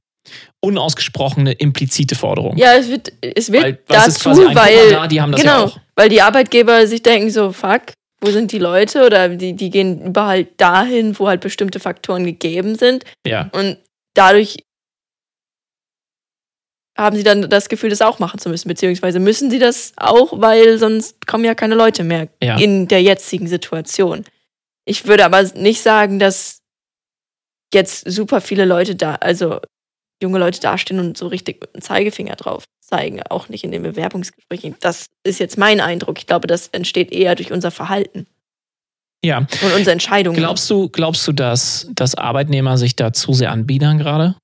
unausgesprochene, 0.61 1.53
implizite 1.53 2.15
Forderung. 2.15 2.57
Ja, 2.59 2.75
es 2.75 2.89
wird, 2.89 3.13
es 3.21 3.51
wird 3.51 3.63
weil, 3.63 3.79
dazu, 3.87 4.31
weil, 4.31 4.91
da, 4.91 5.07
die 5.07 5.17
genau, 5.17 5.67
ja 5.67 5.73
weil 5.99 6.09
die 6.09 6.23
Arbeitgeber 6.23 6.87
sich 6.87 7.03
denken 7.03 7.29
so, 7.29 7.51
fuck, 7.51 7.93
wo 8.21 8.31
sind 8.31 8.53
die 8.53 8.59
Leute? 8.59 9.05
Oder 9.05 9.31
die, 9.31 9.55
die 9.55 9.69
gehen 9.69 10.01
überall 10.07 10.29
halt 10.29 10.49
dahin, 10.61 11.19
wo 11.19 11.27
halt 11.27 11.41
bestimmte 11.41 11.81
Faktoren 11.81 12.25
gegeben 12.25 12.77
sind. 12.77 13.05
Ja, 13.27 13.51
Und 13.53 13.79
dadurch 14.15 14.59
haben 16.97 17.17
sie 17.17 17.25
dann 17.25 17.51
das 17.51 17.69
Gefühl, 17.69 17.91
das 17.91 18.01
auch 18.01 18.21
machen 18.21 18.39
zu 18.39 18.49
müssen. 18.49 18.69
Beziehungsweise 18.69 19.19
müssen 19.19 19.51
sie 19.51 19.59
das 19.59 19.93
auch, 19.97 20.41
weil 20.41 20.79
sonst 20.79 21.27
kommen 21.27 21.45
ja 21.45 21.57
keine 21.57 21.75
Leute 21.75 22.05
mehr 22.05 22.29
ja. 22.41 22.57
in 22.59 22.87
der 22.87 23.03
jetzigen 23.03 23.49
Situation. 23.49 24.25
Ich 24.89 25.07
würde 25.07 25.25
aber 25.27 25.43
nicht 25.43 25.83
sagen, 25.83 26.19
dass 26.19 26.63
jetzt 27.75 28.11
super 28.11 28.41
viele 28.41 28.65
Leute 28.65 28.97
da, 28.97 29.17
also 29.17 29.61
junge 30.23 30.39
Leute 30.39 30.61
dastehen 30.61 30.99
und 30.99 31.19
so 31.19 31.27
richtig 31.27 31.61
mit 31.61 31.75
dem 31.75 31.83
Zeigefinger 31.83 32.37
drauf 32.37 32.65
zeigen, 32.81 33.23
auch 33.25 33.51
nicht 33.51 33.65
in 33.65 33.71
den 33.71 33.83
Bewerbungsgesprächen. 33.83 34.77
Das 34.81 35.07
ist 35.25 35.41
jetzt 35.41 35.59
mein 35.59 35.81
Eindruck. 35.81 36.19
Ich 36.19 36.27
glaube, 36.27 36.47
das 36.47 36.69
entsteht 36.69 37.13
eher 37.13 37.35
durch 37.35 37.53
unser 37.53 37.71
Verhalten. 37.71 38.27
Ja. 39.23 39.39
Und 39.39 39.75
unsere 39.75 39.93
Entscheidungen. 39.93 40.39
Glaubst 40.39 40.71
du, 40.71 40.89
glaubst 40.89 41.29
du, 41.29 41.33
dass, 41.33 41.89
dass 41.93 42.15
Arbeitnehmer 42.15 42.79
sich 42.79 42.97
da 42.97 43.13
zu 43.13 43.35
sehr 43.35 43.53
anbiedern 43.53 43.99
gerade? 43.99 44.37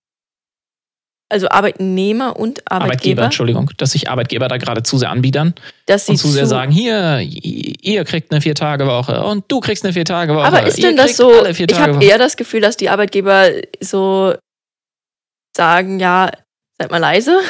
Also 1.35 1.49
Arbeitnehmer 1.49 2.37
und 2.37 2.61
Arbeitgeber. 2.71 2.85
Arbeitgeber, 2.85 3.25
Entschuldigung, 3.25 3.71
dass 3.77 3.91
sich 3.91 4.09
Arbeitgeber 4.09 4.47
da 4.47 4.57
gerade 4.57 4.85
zu 4.85 4.99
sehr 4.99 5.11
anbiedern. 5.11 5.53
Dass 5.87 6.07
sie 6.07 6.13
und 6.13 6.19
zu, 6.19 6.29
sehr 6.29 6.47
sagen, 6.47 6.71
hier, 6.71 7.19
ihr 7.19 8.05
kriegt 8.05 8.31
eine 8.31 8.41
Vier-Tage-Woche 8.41 9.21
und 9.25 9.45
du 9.49 9.59
kriegst 9.59 9.83
eine 9.83 9.93
Vier-Tage-Woche. 9.93 10.47
Aber 10.47 10.65
ist 10.65 10.81
denn 10.81 10.97
das 10.97 11.17
so? 11.17 11.45
Ich 11.45 11.61
habe 11.77 12.05
eher 12.05 12.19
das 12.19 12.37
Gefühl, 12.37 12.61
dass 12.61 12.77
die 12.77 12.89
Arbeitgeber 12.89 13.49
so 13.81 14.35
sagen, 15.57 15.99
ja, 15.99 16.31
seid 16.79 16.93
mal 16.93 16.99
leise. 16.99 17.41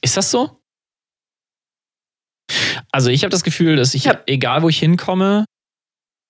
Ist 0.00 0.16
das 0.16 0.30
so? 0.30 0.60
Also 2.92 3.10
ich 3.10 3.24
habe 3.24 3.30
das 3.30 3.42
Gefühl, 3.42 3.74
dass 3.74 3.94
ich, 3.94 4.06
hab, 4.06 4.30
egal 4.30 4.62
wo 4.62 4.68
ich 4.68 4.78
hinkomme, 4.78 5.44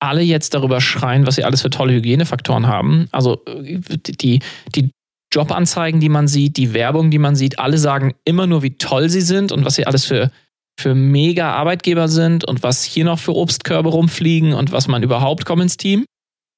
alle 0.03 0.23
jetzt 0.23 0.55
darüber 0.55 0.81
schreien, 0.81 1.27
was 1.27 1.35
sie 1.35 1.45
alles 1.45 1.61
für 1.61 1.69
tolle 1.69 1.93
Hygienefaktoren 1.93 2.67
haben. 2.67 3.09
Also 3.13 3.45
äh, 3.45 3.79
die, 4.07 4.41
die 4.75 4.91
Jobanzeigen, 5.33 6.01
die 6.01 6.09
man 6.09 6.29
sieht, 6.29 6.57
die 6.57 6.75
Werbung, 6.75 7.11
die 7.11 7.19
man 7.19 7.37
sieht, 7.37 7.59
alle 7.59 7.79
sagen 7.79 8.15
immer 8.25 8.47
nur, 8.47 8.63
wie 8.63 8.77
toll 8.77 9.09
sie 9.09 9.21
sind 9.21 9.53
und 9.53 9.65
was 9.65 9.77
sie 9.77 9.87
alles 9.87 10.05
für, 10.05 10.31
für 10.79 10.95
mega 10.95 11.53
Arbeitgeber 11.53 12.09
sind 12.09 12.45
und 12.45 12.63
was 12.63 12.83
hier 12.83 13.05
noch 13.05 13.19
für 13.19 13.35
Obstkörbe 13.35 13.91
rumfliegen 13.91 14.55
und 14.55 14.73
was 14.73 14.89
man 14.89 15.03
überhaupt 15.03 15.45
kommt 15.45 15.63
ins 15.63 15.77
Team. 15.77 16.05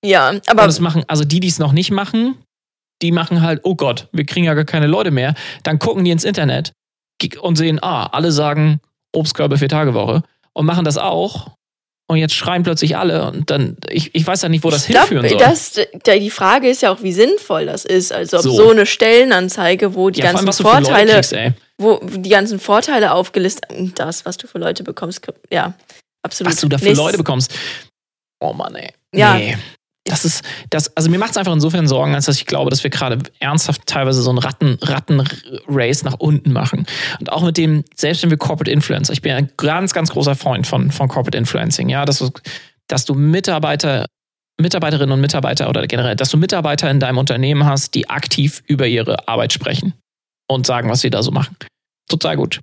Ja, 0.04 0.28
aber. 0.46 0.62
Und 0.62 0.68
das 0.68 0.80
machen, 0.80 1.04
also 1.06 1.24
die, 1.24 1.40
die 1.40 1.48
es 1.48 1.58
noch 1.58 1.72
nicht 1.72 1.90
machen, 1.90 2.36
die 3.02 3.12
machen 3.12 3.42
halt, 3.42 3.60
oh 3.64 3.74
Gott, 3.74 4.08
wir 4.12 4.24
kriegen 4.24 4.46
ja 4.46 4.54
gar 4.54 4.64
keine 4.64 4.86
Leute 4.86 5.10
mehr. 5.10 5.34
Dann 5.62 5.78
gucken 5.78 6.04
die 6.04 6.10
ins 6.10 6.24
Internet 6.24 6.72
und 7.40 7.56
sehen, 7.56 7.82
ah, 7.82 8.06
alle 8.06 8.32
sagen 8.32 8.80
Obstkörbe 9.14 9.58
vier 9.58 9.68
Tage 9.68 9.94
Woche 9.94 10.22
und 10.54 10.66
machen 10.66 10.84
das 10.84 10.98
auch 10.98 11.50
und 12.12 12.18
jetzt 12.18 12.34
schreien 12.34 12.62
plötzlich 12.62 12.96
alle 12.96 13.26
und 13.26 13.50
dann, 13.50 13.76
ich, 13.88 14.14
ich 14.14 14.26
weiß 14.26 14.42
ja 14.42 14.48
nicht, 14.48 14.64
wo 14.64 14.70
das 14.70 14.88
ich 14.88 14.96
hinführen 14.96 15.28
soll. 15.28 15.38
Das, 15.38 15.80
die 16.06 16.30
Frage 16.30 16.68
ist 16.68 16.82
ja 16.82 16.92
auch, 16.92 17.02
wie 17.02 17.12
sinnvoll 17.12 17.66
das 17.66 17.84
ist. 17.84 18.12
Also 18.12 18.38
ob 18.38 18.42
so, 18.42 18.52
so 18.52 18.70
eine 18.70 18.86
Stellenanzeige, 18.86 19.94
wo 19.94 20.10
die 20.10 20.20
ja, 20.20 20.32
ganzen 20.32 20.48
allem, 20.48 20.84
Vorteile, 20.84 21.12
kriegst, 21.12 21.34
wo 21.78 22.00
die 22.02 22.28
ganzen 22.30 22.60
Vorteile 22.60 23.12
aufgelistet, 23.12 23.64
das, 23.96 24.24
was 24.24 24.36
du 24.36 24.46
für 24.46 24.58
Leute 24.58 24.84
bekommst, 24.84 25.26
ja, 25.50 25.74
absolut. 26.22 26.52
Was 26.52 26.60
du 26.60 26.68
da 26.68 26.78
für 26.78 26.92
Leute 26.92 27.18
bekommst. 27.18 27.52
Oh 28.40 28.52
Mann, 28.52 28.74
ey. 28.74 28.92
Ja. 29.14 29.34
Nee 29.34 29.56
das 30.12 30.26
ist, 30.26 30.44
das, 30.68 30.94
also 30.94 31.08
mir 31.08 31.18
macht 31.18 31.30
es 31.30 31.38
einfach 31.38 31.54
insofern 31.54 31.88
Sorgen, 31.88 32.14
als 32.14 32.26
dass 32.26 32.36
ich 32.36 32.44
glaube, 32.44 32.68
dass 32.68 32.84
wir 32.84 32.90
gerade 32.90 33.18
ernsthaft 33.40 33.86
teilweise 33.86 34.20
so 34.20 34.30
ein 34.30 34.36
Ratten, 34.36 34.76
Ratten-Race 34.82 36.04
nach 36.04 36.16
unten 36.18 36.52
machen. 36.52 36.84
Und 37.18 37.32
auch 37.32 37.42
mit 37.42 37.56
dem, 37.56 37.82
selbst 37.96 38.22
wenn 38.22 38.28
wir 38.28 38.36
Corporate 38.36 38.70
Influencer, 38.70 39.14
ich 39.14 39.22
bin 39.22 39.32
ein 39.32 39.50
ganz, 39.56 39.94
ganz 39.94 40.10
großer 40.10 40.34
Freund 40.34 40.66
von, 40.66 40.90
von 40.90 41.08
Corporate 41.08 41.38
Influencing, 41.38 41.88
ja, 41.88 42.04
dass 42.04 42.18
du, 42.18 42.28
dass 42.88 43.06
du 43.06 43.14
Mitarbeiter, 43.14 44.04
Mitarbeiterinnen 44.60 45.12
und 45.14 45.22
Mitarbeiter 45.22 45.70
oder 45.70 45.86
generell, 45.86 46.14
dass 46.14 46.28
du 46.28 46.36
Mitarbeiter 46.36 46.90
in 46.90 47.00
deinem 47.00 47.16
Unternehmen 47.16 47.64
hast, 47.64 47.94
die 47.94 48.10
aktiv 48.10 48.62
über 48.66 48.86
ihre 48.86 49.28
Arbeit 49.28 49.54
sprechen 49.54 49.94
und 50.46 50.66
sagen, 50.66 50.90
was 50.90 51.00
sie 51.00 51.08
da 51.08 51.22
so 51.22 51.30
machen. 51.30 51.56
Total 52.10 52.36
gut. 52.36 52.60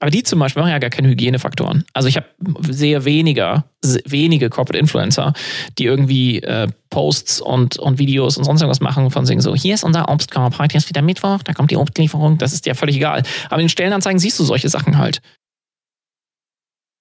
Aber 0.00 0.10
die 0.10 0.22
zum 0.22 0.38
Beispiel 0.38 0.62
machen 0.62 0.72
ja 0.72 0.78
gar 0.78 0.88
keine 0.88 1.08
Hygienefaktoren. 1.08 1.84
Also 1.92 2.08
ich 2.08 2.16
habe 2.16 2.26
sehr 2.62 3.04
weniger, 3.04 3.64
wenige 4.06 4.48
Corporate 4.48 4.78
Influencer, 4.78 5.34
die 5.78 5.84
irgendwie 5.84 6.42
äh, 6.42 6.68
Posts 6.88 7.42
und, 7.42 7.78
und 7.78 7.98
Videos 7.98 8.38
und 8.38 8.44
sonst 8.44 8.62
irgendwas 8.62 8.80
machen 8.80 9.10
von 9.10 9.26
sagen 9.26 9.42
so, 9.42 9.54
hier 9.54 9.74
ist 9.74 9.84
unser 9.84 10.08
Obstkorb, 10.08 10.58
heute 10.58 10.78
ist 10.78 10.88
wieder 10.88 11.02
Mittwoch, 11.02 11.42
da 11.42 11.52
kommt 11.52 11.70
die 11.70 11.76
Obstlieferung, 11.76 12.38
das 12.38 12.54
ist 12.54 12.64
dir 12.64 12.74
völlig 12.74 12.96
egal. 12.96 13.22
Aber 13.46 13.56
in 13.56 13.66
den 13.66 13.68
Stellenanzeigen 13.68 14.18
siehst 14.18 14.38
du 14.40 14.44
solche 14.44 14.70
Sachen 14.70 14.96
halt. 14.96 15.20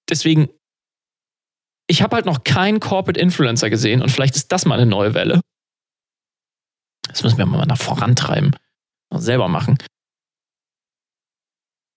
Deswegen, 0.10 0.50
ich 1.88 2.02
habe 2.02 2.18
halt 2.18 2.26
noch 2.26 2.44
keinen 2.44 2.82
Corporate 2.82 3.20
Influencer 3.20 3.70
gesehen 3.70 4.02
und 4.02 4.10
vielleicht 4.10 4.36
ist 4.36 4.52
das 4.52 4.66
mal 4.66 4.76
eine 4.76 4.86
neue 4.86 5.14
Welle. 5.14 5.40
Das 7.08 7.24
müssen 7.24 7.38
wir 7.38 7.46
mal 7.46 7.66
nach 7.66 7.78
vorantreiben. 7.78 8.56
Selber 9.16 9.48
machen 9.48 9.78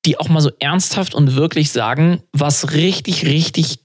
die 0.05 0.19
auch 0.19 0.29
mal 0.29 0.41
so 0.41 0.51
ernsthaft 0.59 1.15
und 1.15 1.37
wirklich 1.37 1.71
sagen, 1.71 2.23
was 2.33 2.73
richtig, 2.73 3.25
richtig, 3.25 3.79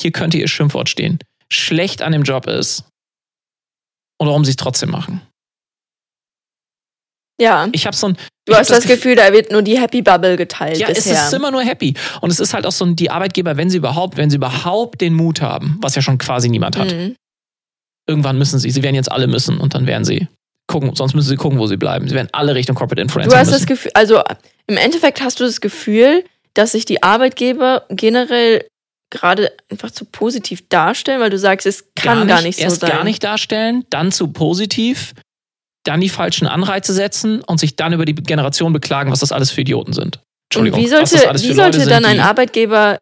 hier 0.00 0.12
könnte 0.12 0.38
ihr 0.38 0.48
Schimpfwort 0.48 0.88
stehen, 0.88 1.18
schlecht 1.50 2.02
an 2.02 2.12
dem 2.12 2.22
Job 2.22 2.46
ist 2.46 2.84
und 4.18 4.28
warum 4.28 4.44
sie 4.44 4.50
es 4.50 4.56
trotzdem 4.56 4.90
machen. 4.90 5.20
Ja. 7.40 7.68
Ich 7.72 7.86
habe 7.86 7.96
so 7.96 8.08
ein. 8.08 8.16
Du 8.46 8.54
hast 8.54 8.70
das, 8.70 8.78
das 8.78 8.86
Gefühl, 8.86 9.16
da 9.16 9.32
wird 9.32 9.50
nur 9.50 9.62
die 9.62 9.78
Happy 9.78 10.02
Bubble 10.02 10.36
geteilt. 10.36 10.78
Ja, 10.78 10.88
bisher. 10.88 11.12
es 11.14 11.26
ist 11.26 11.32
immer 11.34 11.50
nur 11.50 11.62
Happy. 11.62 11.94
Und 12.20 12.30
es 12.30 12.40
ist 12.40 12.54
halt 12.54 12.64
auch 12.64 12.72
so 12.72 12.84
ein, 12.84 12.96
die 12.96 13.10
Arbeitgeber, 13.10 13.56
wenn 13.56 13.68
sie 13.68 13.76
überhaupt, 13.76 14.16
wenn 14.16 14.30
sie 14.30 14.36
überhaupt 14.36 15.00
den 15.00 15.14
Mut 15.14 15.40
haben, 15.42 15.76
was 15.82 15.96
ja 15.96 16.02
schon 16.02 16.16
quasi 16.16 16.48
niemand 16.48 16.76
hat. 16.76 16.92
Mhm. 16.92 17.16
Irgendwann 18.08 18.38
müssen 18.38 18.58
sie, 18.58 18.70
sie 18.70 18.82
werden 18.82 18.94
jetzt 18.94 19.10
alle 19.10 19.26
müssen 19.26 19.58
und 19.58 19.74
dann 19.74 19.86
werden 19.86 20.04
sie 20.04 20.28
gucken, 20.80 20.94
sonst 20.94 21.14
müssen 21.14 21.28
sie 21.28 21.36
gucken, 21.36 21.58
wo 21.58 21.66
sie 21.66 21.76
bleiben. 21.76 22.08
Sie 22.08 22.14
werden 22.14 22.28
alle 22.32 22.54
Richtung 22.54 22.76
Corporate 22.76 23.00
Influencer. 23.00 23.30
Du 23.30 23.36
hast 23.36 23.48
müssen. 23.48 23.60
das 23.60 23.66
Gefühl, 23.66 23.90
also 23.94 24.22
im 24.66 24.76
Endeffekt 24.76 25.20
hast 25.20 25.40
du 25.40 25.44
das 25.44 25.60
Gefühl, 25.60 26.24
dass 26.54 26.72
sich 26.72 26.84
die 26.84 27.02
Arbeitgeber 27.02 27.84
generell 27.90 28.66
gerade 29.10 29.52
einfach 29.70 29.90
zu 29.90 30.04
positiv 30.04 30.68
darstellen, 30.68 31.20
weil 31.20 31.30
du 31.30 31.38
sagst, 31.38 31.66
es 31.66 31.84
kann 31.94 32.18
gar 32.18 32.24
nicht, 32.24 32.28
gar 32.28 32.42
nicht 32.42 32.56
so 32.58 32.62
erst 32.64 32.80
sein. 32.80 32.90
gar 32.90 33.04
nicht 33.04 33.22
darstellen, 33.22 33.84
dann 33.90 34.12
zu 34.12 34.28
positiv, 34.28 35.14
dann 35.84 36.00
die 36.00 36.08
falschen 36.08 36.46
Anreize 36.46 36.92
setzen 36.92 37.40
und 37.42 37.60
sich 37.60 37.76
dann 37.76 37.92
über 37.92 38.04
die 38.04 38.14
Generation 38.14 38.72
beklagen, 38.72 39.12
was 39.12 39.20
das 39.20 39.32
alles 39.32 39.50
für 39.50 39.60
Idioten 39.60 39.92
sind. 39.92 40.20
Entschuldigung. 40.50 40.80
Und 40.80 40.84
wie 40.84 40.88
sollte, 40.88 41.42
wie 41.42 41.52
sollte 41.52 41.86
dann 41.86 42.04
ein 42.04 42.20
Arbeitgeber 42.20 42.98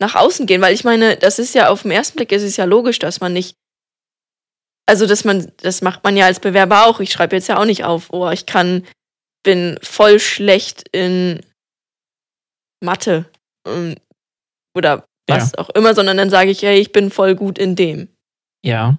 nach 0.00 0.14
außen 0.14 0.46
gehen? 0.46 0.60
Weil 0.60 0.74
ich 0.74 0.84
meine, 0.84 1.16
das 1.16 1.38
ist 1.38 1.54
ja 1.54 1.68
auf 1.68 1.82
den 1.82 1.90
ersten 1.90 2.16
Blick 2.16 2.32
ist 2.32 2.42
es 2.42 2.56
ja 2.56 2.64
logisch, 2.64 2.98
dass 2.98 3.20
man 3.20 3.32
nicht 3.32 3.56
also 4.86 5.06
dass 5.06 5.24
man, 5.24 5.50
das 5.58 5.82
macht 5.82 6.04
man 6.04 6.16
ja 6.16 6.26
als 6.26 6.40
Bewerber 6.40 6.86
auch. 6.86 7.00
Ich 7.00 7.12
schreibe 7.12 7.36
jetzt 7.36 7.48
ja 7.48 7.58
auch 7.58 7.64
nicht 7.64 7.84
auf, 7.84 8.12
oh, 8.12 8.30
ich 8.30 8.46
kann, 8.46 8.86
bin 9.42 9.78
voll 9.82 10.20
schlecht 10.20 10.88
in 10.92 11.40
Mathe 12.82 13.30
ähm, 13.66 13.96
oder 14.76 15.04
was 15.26 15.52
ja. 15.52 15.58
auch 15.58 15.70
immer, 15.70 15.94
sondern 15.94 16.16
dann 16.16 16.30
sage 16.30 16.50
ich, 16.50 16.62
hey, 16.62 16.78
ich 16.78 16.92
bin 16.92 17.10
voll 17.10 17.34
gut 17.34 17.58
in 17.58 17.76
dem. 17.76 18.08
Ja, 18.64 18.98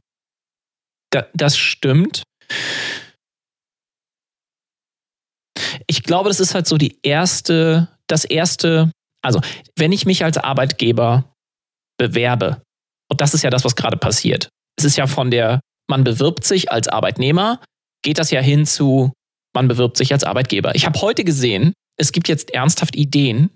da, 1.12 1.28
das 1.34 1.58
stimmt. 1.58 2.24
Ich 5.88 6.04
glaube, 6.04 6.30
das 6.30 6.40
ist 6.40 6.56
halt 6.56 6.68
so 6.68 6.78
die 6.78 6.98
erste, 7.04 7.90
das 8.08 8.26
erste, 8.26 8.92
also 9.24 9.40
wenn 9.76 9.92
ich 9.92 10.06
mich 10.06 10.24
als 10.24 10.38
Arbeitgeber 10.38 11.32
bewerbe, 11.98 12.62
und 13.10 13.22
das 13.22 13.34
ist 13.34 13.44
ja 13.44 13.52
das, 13.52 13.64
was 13.64 13.76
gerade 13.76 13.98
passiert. 13.98 14.50
Es 14.78 14.84
ist 14.84 14.98
ja 14.98 15.06
von 15.06 15.30
der 15.30 15.62
man 15.88 16.04
bewirbt 16.04 16.44
sich 16.44 16.72
als 16.72 16.88
Arbeitnehmer, 16.88 17.62
geht 18.04 18.18
das 18.18 18.32
ja 18.32 18.42
hin 18.42 18.66
zu, 18.66 19.14
man 19.54 19.68
bewirbt 19.68 19.98
sich 19.98 20.12
als 20.12 20.24
Arbeitgeber. 20.24 20.76
Ich 20.76 20.86
habe 20.86 21.00
heute 21.02 21.24
gesehen, 21.24 21.74
es 21.98 22.12
gibt 22.12 22.28
jetzt 22.28 22.54
ernsthaft 22.54 22.96
Ideen. 22.96 23.50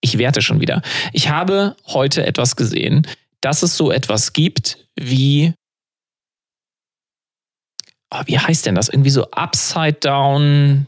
Ich 0.00 0.18
werte 0.18 0.42
schon 0.42 0.60
wieder. 0.60 0.82
Ich 1.12 1.28
habe 1.28 1.76
heute 1.86 2.24
etwas 2.24 2.56
gesehen, 2.56 3.06
dass 3.40 3.62
es 3.62 3.76
so 3.76 3.90
etwas 3.90 4.32
gibt 4.32 4.88
wie, 4.98 5.54
oh, 8.12 8.22
wie 8.26 8.38
heißt 8.38 8.66
denn 8.66 8.74
das? 8.74 8.88
Irgendwie 8.88 9.10
so 9.10 9.30
Upside 9.30 9.94
Down 9.94 10.86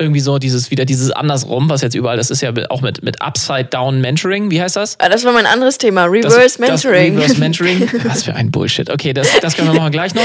irgendwie 0.00 0.20
so 0.20 0.38
dieses 0.38 0.70
wieder 0.70 0.84
dieses 0.84 1.10
andersrum, 1.10 1.68
was 1.68 1.82
jetzt 1.82 1.94
überall, 1.94 2.16
das 2.16 2.30
ist 2.30 2.40
ja 2.40 2.52
auch 2.70 2.80
mit, 2.80 3.02
mit 3.02 3.20
Upside 3.20 3.66
Down 3.66 4.00
Mentoring, 4.00 4.50
wie 4.50 4.60
heißt 4.60 4.76
das? 4.76 4.98
Ah, 4.98 5.08
das 5.08 5.24
war 5.24 5.32
mein 5.32 5.46
anderes 5.46 5.78
Thema, 5.78 6.06
Reverse 6.06 6.36
das, 6.38 6.58
Mentoring. 6.58 7.16
Das 7.16 7.24
Reverse 7.24 7.40
Mentoring, 7.40 7.90
was 8.04 8.22
für 8.22 8.34
ein 8.34 8.50
Bullshit. 8.50 8.90
Okay, 8.90 9.12
das, 9.12 9.28
das 9.40 9.56
können 9.56 9.72
wir 9.72 9.78
machen 9.78 9.92
gleich 9.92 10.14
noch. 10.14 10.24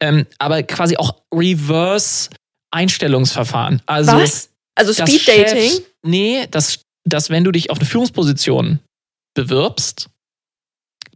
Ähm, 0.00 0.26
aber 0.38 0.62
quasi 0.62 0.96
auch 0.96 1.16
Reverse 1.34 2.30
Einstellungsverfahren. 2.70 3.82
Also, 3.86 4.12
was? 4.12 4.50
Also 4.76 4.92
Speed 4.92 5.26
Dating? 5.26 5.72
nee, 6.02 6.46
dass, 6.50 6.80
dass 7.04 7.30
wenn 7.30 7.44
du 7.44 7.50
dich 7.50 7.70
auf 7.70 7.78
eine 7.78 7.86
Führungsposition 7.86 8.78
bewirbst, 9.34 10.08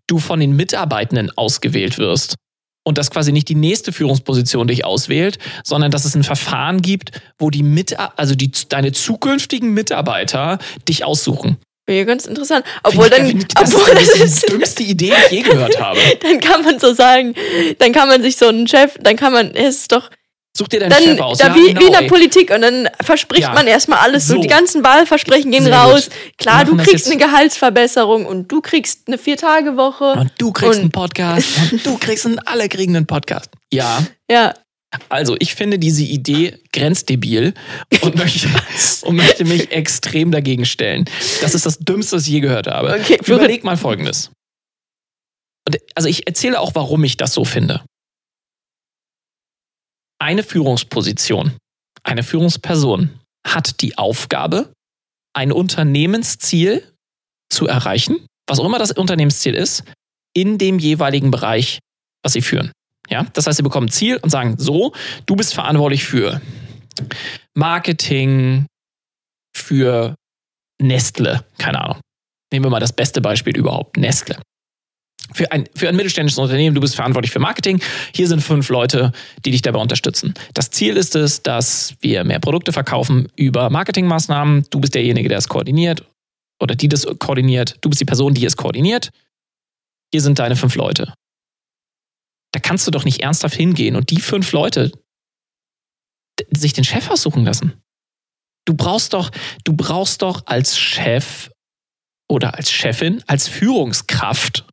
du 0.07 0.19
von 0.19 0.41
den 0.41 0.55
Mitarbeitenden 0.57 1.31
ausgewählt 1.37 1.99
wirst 1.99 2.35
und 2.85 2.99
dass 2.99 3.11
quasi 3.11 3.33
nicht 3.33 3.49
die 3.49 3.55
nächste 3.55 3.93
Führungsposition 3.93 4.69
dich 4.69 4.85
auswählt, 4.85 5.39
sondern 5.65 5.91
dass 5.91 6.05
es 6.05 6.15
ein 6.15 6.23
Verfahren 6.23 6.83
gibt, 6.83 7.21
wo 7.39 7.51
die 7.51 7.63
Mit 7.63 7.99
also 7.99 8.35
die, 8.35 8.53
deine 8.69 8.93
zukünftigen 8.93 9.75
Mitarbeiter 9.75 10.59
dich 10.89 11.05
aussuchen. 11.05 11.57
Wäre 11.87 12.07
ganz 12.07 12.25
interessant. 12.25 12.65
Obwohl 12.83 13.11
dann, 13.11 13.27
ich, 13.27 13.47
das 13.49 13.75
obwohl 13.75 13.91
ist 13.99 14.19
das 14.19 14.41
die 14.41 14.47
dümmste 14.53 14.83
Idee, 14.85 15.13
die 15.31 15.37
ich 15.37 15.47
je 15.47 15.51
gehört 15.51 15.79
habe. 15.81 15.99
dann 16.23 16.41
kann 16.41 16.63
man 16.63 16.79
so 16.79 16.95
sagen, 16.95 17.35
dann 17.79 17.93
kann 17.93 18.09
man 18.09 18.23
sich 18.23 18.37
so 18.37 18.49
einen 18.49 18.67
Chef, 18.67 18.97
dann 19.01 19.17
kann 19.17 19.33
man, 19.33 19.55
es 19.55 19.81
ist 19.81 19.93
doch, 19.93 20.11
Such 20.57 20.69
dir 20.69 20.81
deinen 20.81 20.91
dann, 20.91 21.03
Chef 21.03 21.21
aus. 21.21 21.39
Da 21.39 21.49
ja, 21.49 21.55
wie, 21.57 21.69
genau, 21.69 21.81
wie 21.81 21.87
in 21.87 21.93
der 21.93 22.03
ey. 22.03 22.09
Politik 22.09 22.51
und 22.53 22.63
dann 22.63 22.89
verspricht 23.03 23.43
ja. 23.43 23.55
man 23.55 23.67
erstmal 23.67 23.99
alles. 23.99 24.29
So. 24.29 24.37
so. 24.37 24.41
die 24.41 24.47
ganzen 24.47 24.85
Wahlversprechen 24.85 25.51
gehen 25.51 25.65
Sehr 25.65 25.75
raus. 25.75 26.05
Gut. 26.05 26.39
Klar, 26.39 26.65
du 26.65 26.77
kriegst 26.77 27.11
eine 27.11 27.17
Gehaltsverbesserung 27.17 28.25
und 28.25 28.47
du 28.53 28.61
kriegst 28.61 29.09
eine 29.09 29.19
Vier-Tage-Woche. 29.19 30.13
Und 30.13 30.31
du 30.39 30.53
kriegst 30.53 30.75
und 30.75 30.81
einen 30.81 30.91
Podcast 30.93 31.49
und 31.73 31.85
du 31.85 31.99
kriegst 31.99 32.25
einen, 32.25 32.39
alle 32.39 32.69
kriegen 32.69 32.95
einen 32.95 33.07
Podcast. 33.07 33.51
Ja. 33.73 34.07
Ja. 34.31 34.55
Also, 35.09 35.35
ich 35.41 35.57
finde 35.57 35.81
diese 35.81 36.05
Idee 36.05 36.57
grenzdebil 36.73 37.55
und 38.03 38.15
möchte, 38.15 38.49
und 39.03 39.17
möchte 39.17 39.45
mich 39.45 39.73
extrem 39.73 40.31
dagegen 40.31 40.67
stellen. 40.67 41.07
Das 41.41 41.57
ist 41.57 41.67
das 41.67 41.81
Dümmste, 41.81 42.15
was 42.15 42.29
ich 42.29 42.33
je 42.33 42.41
gehört 42.41 42.69
habe. 42.69 42.97
Okay, 43.01 43.19
Überleg 43.27 43.65
mal 43.65 43.77
Folgendes. 43.77 44.31
Und 45.67 45.79
also, 45.97 46.09
ich 46.09 46.29
erzähle 46.29 46.61
auch, 46.61 46.77
warum 46.77 47.03
ich 47.03 47.17
das 47.17 47.35
so 47.35 47.45
finde. 47.45 47.85
Eine 50.21 50.43
Führungsposition, 50.43 51.57
eine 52.03 52.23
Führungsperson 52.23 53.21
hat 53.47 53.81
die 53.81 53.99
Aufgabe, 53.99 54.73
ein 55.35 55.53
Unternehmensziel 55.53 56.93
zu 57.51 57.67
erreichen, 57.67 58.27
was 58.47 58.61
auch 58.61 58.65
immer 58.65 58.79
das 58.79 58.93
Unternehmensziel 58.93 59.55
ist, 59.55 59.85
in 60.35 60.59
dem 60.59 60.79
jeweiligen 60.79 61.31
Bereich, 61.31 61.79
was 62.23 62.33
sie 62.33 62.43
führen. 62.43 62.73
Ja, 63.11 63.25
das 63.35 63.47
heißt, 63.47 63.57
sie 63.57 63.63
bekommen 63.63 63.91
Ziel 63.91 64.17
und 64.17 64.31
sagen, 64.31 64.57
so, 64.59 64.93
du 65.27 65.37
bist 65.37 65.55
verantwortlich 65.55 66.05
für 66.05 66.41
Marketing, 67.55 68.67
für 69.55 70.15
Nestle, 70.81 71.45
keine 71.59 71.81
Ahnung. 71.83 72.01
Nehmen 72.53 72.65
wir 72.65 72.71
mal 72.71 72.81
das 72.81 72.93
beste 72.93 73.21
Beispiel 73.21 73.57
überhaupt, 73.57 73.97
Nestle. 73.97 74.41
Für 75.33 75.51
ein, 75.51 75.69
für 75.75 75.89
ein 75.89 75.97
mittelständisches 75.97 76.39
Unternehmen, 76.39 76.75
du 76.75 76.81
bist 76.81 76.97
verantwortlich 76.97 77.33
für 77.33 77.39
Marketing. 77.39 77.81
Hier 78.15 78.29
sind 78.29 78.43
fünf 78.43 78.69
Leute, 78.69 79.13
die 79.45 79.53
dich 79.53 79.63
dabei 79.63 79.81
unterstützen. 79.81 80.35
Das 80.53 80.71
Ziel 80.71 80.97
ist 80.97 81.17
es, 81.17 81.43
dass 81.43 81.95
wir 82.01 82.25
mehr 82.25 82.41
Produkte 82.41 82.73
verkaufen 82.73 83.29
über 83.35 83.71
Marketingmaßnahmen. 83.71 84.67
Du 84.71 84.81
bist 84.81 84.95
derjenige, 84.95 85.29
der 85.29 85.39
es 85.39 85.49
koordiniert 85.49 86.05
oder 86.61 86.75
die 86.75 86.89
das 86.89 87.07
koordiniert. 87.19 87.77
Du 87.81 87.89
bist 87.89 88.01
die 88.01 88.05
Person, 88.05 88.35
die 88.35 88.45
es 88.45 88.57
koordiniert. 88.57 89.11
Hier 90.13 90.21
sind 90.21 90.39
deine 90.39 90.57
fünf 90.57 90.75
Leute. 90.75 91.15
Da 92.53 92.61
kannst 92.61 92.87
du 92.87 92.91
doch 92.91 93.05
nicht 93.05 93.21
ernsthaft 93.23 93.57
hingehen 93.57 93.97
und 93.97 94.11
die 94.11 94.21
fünf 94.21 94.53
Leute 94.53 94.93
sich 96.53 96.73
den 96.73 96.85
Chef 96.85 97.11
aussuchen 97.11 97.45
lassen. 97.45 97.83
Du 98.67 98.75
brauchst 98.75 99.13
doch, 99.13 99.31
du 99.65 99.75
brauchst 99.75 100.23
doch 100.23 100.47
als 100.47 100.79
Chef 100.79 101.51
oder 102.29 102.55
als 102.55 102.71
Chefin, 102.71 103.23
als 103.27 103.49
Führungskraft 103.49 104.67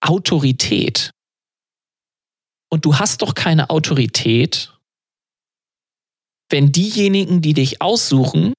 Autorität. 0.00 1.10
Und 2.72 2.84
du 2.84 2.98
hast 2.98 3.22
doch 3.22 3.34
keine 3.34 3.70
Autorität, 3.70 4.76
wenn 6.50 6.72
diejenigen, 6.72 7.42
die 7.42 7.54
dich 7.54 7.80
aussuchen, 7.82 8.54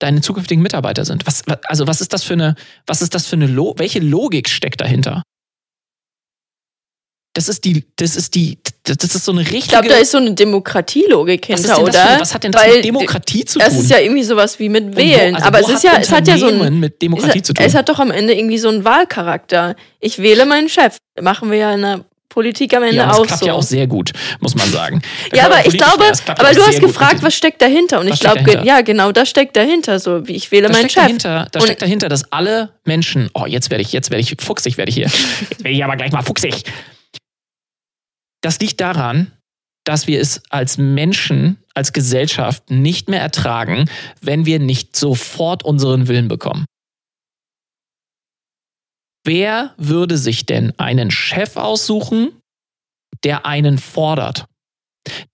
deine 0.00 0.20
zukünftigen 0.20 0.62
Mitarbeiter 0.62 1.04
sind. 1.04 1.26
Was, 1.26 1.44
also 1.64 1.86
was 1.86 2.00
ist 2.00 2.12
das 2.12 2.24
für 2.24 2.34
eine, 2.34 2.54
was 2.86 3.02
ist 3.02 3.14
das 3.14 3.26
für 3.26 3.36
eine, 3.36 3.46
Lo 3.46 3.74
welche 3.78 4.00
Logik 4.00 4.48
steckt 4.48 4.80
dahinter? 4.80 5.22
Das 7.36 7.50
ist 7.50 7.66
die, 7.66 7.84
das 7.96 8.16
ist 8.16 8.34
die, 8.34 8.56
das 8.82 9.14
ist 9.14 9.26
so 9.26 9.30
eine 9.30 9.42
richtige. 9.42 9.58
Ich 9.58 9.68
glaube, 9.68 9.88
da 9.88 9.96
ist 9.96 10.12
so 10.12 10.16
eine 10.16 10.32
Demokratielogik 10.32 11.44
hinter, 11.44 11.82
oder? 11.82 11.92
Für, 11.92 12.20
was 12.20 12.32
hat 12.32 12.44
denn 12.44 12.52
das 12.52 12.62
Weil 12.62 12.76
mit 12.76 12.84
Demokratie 12.86 13.44
zu 13.44 13.58
tun? 13.58 13.68
Das 13.68 13.78
ist 13.78 13.90
ja 13.90 13.98
irgendwie 13.98 14.22
sowas 14.22 14.58
wie 14.58 14.70
mit 14.70 14.96
Wählen. 14.96 15.32
Wo, 15.34 15.36
also 15.36 15.46
aber 15.46 15.60
es 15.60 15.68
ist 15.68 15.84
ja, 15.84 15.98
es 16.00 16.10
hat 16.10 16.26
ja 16.26 16.38
so 16.38 16.46
ein, 16.46 16.80
mit 16.80 17.02
Demokratie 17.02 17.40
es, 17.40 17.44
zu 17.44 17.52
tun. 17.52 17.66
Es 17.66 17.74
hat 17.74 17.90
doch 17.90 17.98
am 17.98 18.10
Ende 18.10 18.32
irgendwie 18.32 18.56
so 18.56 18.70
einen 18.70 18.86
Wahlcharakter. 18.86 19.76
Ich 20.00 20.18
wähle 20.18 20.46
meinen 20.46 20.70
Chef. 20.70 20.96
Machen 21.20 21.50
wir 21.50 21.58
ja 21.58 21.74
in 21.74 21.82
der 21.82 22.04
Politik 22.30 22.74
am 22.74 22.84
Ende 22.84 22.96
ja, 22.96 23.06
das 23.06 23.18
auch 23.18 23.26
klappt 23.26 23.40
so. 23.40 23.46
ja 23.46 23.52
auch 23.52 23.62
sehr 23.62 23.86
gut, 23.86 24.12
muss 24.40 24.54
man 24.54 24.70
sagen. 24.70 25.02
ja, 25.34 25.44
aber 25.44 25.66
ich 25.66 25.76
glaube, 25.76 26.04
aber 26.26 26.52
du 26.54 26.66
hast 26.66 26.80
gefragt, 26.80 27.22
was 27.22 27.34
steckt 27.34 27.60
dahinter? 27.60 28.00
Und 28.00 28.08
was 28.08 28.14
ich 28.14 28.20
glaube, 28.20 28.62
ja, 28.64 28.80
genau, 28.80 29.12
das 29.12 29.28
steckt 29.28 29.56
dahinter. 29.56 29.98
So 29.98 30.26
wie 30.26 30.36
ich 30.36 30.50
wähle 30.52 30.68
da 30.68 30.72
meinen 30.72 30.88
Chef. 30.88 31.02
Dahinter, 31.02 31.48
da 31.52 31.60
steckt 31.60 31.82
dahinter, 31.82 32.08
dass 32.08 32.32
alle 32.32 32.70
Menschen, 32.86 33.28
oh, 33.34 33.44
jetzt 33.44 33.70
werde 33.70 33.82
ich, 33.82 33.92
jetzt 33.92 34.10
werde 34.10 34.22
ich 34.22 34.34
fuchsig, 34.40 34.78
werde 34.78 34.88
ich 34.88 34.94
hier. 34.94 35.10
Jetzt 35.50 35.64
werde 35.64 35.76
ich 35.76 35.84
aber 35.84 35.96
gleich 35.96 36.12
mal 36.12 36.22
fuchsig. 36.22 36.64
Das 38.42 38.60
liegt 38.60 38.80
daran, 38.80 39.32
dass 39.86 40.06
wir 40.06 40.20
es 40.20 40.42
als 40.50 40.78
Menschen, 40.78 41.58
als 41.74 41.92
Gesellschaft 41.92 42.70
nicht 42.70 43.08
mehr 43.08 43.20
ertragen, 43.20 43.88
wenn 44.20 44.44
wir 44.44 44.58
nicht 44.58 44.96
sofort 44.96 45.64
unseren 45.64 46.08
Willen 46.08 46.28
bekommen. 46.28 46.66
Wer 49.24 49.74
würde 49.76 50.18
sich 50.18 50.46
denn 50.46 50.72
einen 50.78 51.10
Chef 51.10 51.56
aussuchen, 51.56 52.32
der 53.24 53.46
einen 53.46 53.78
fordert? 53.78 54.46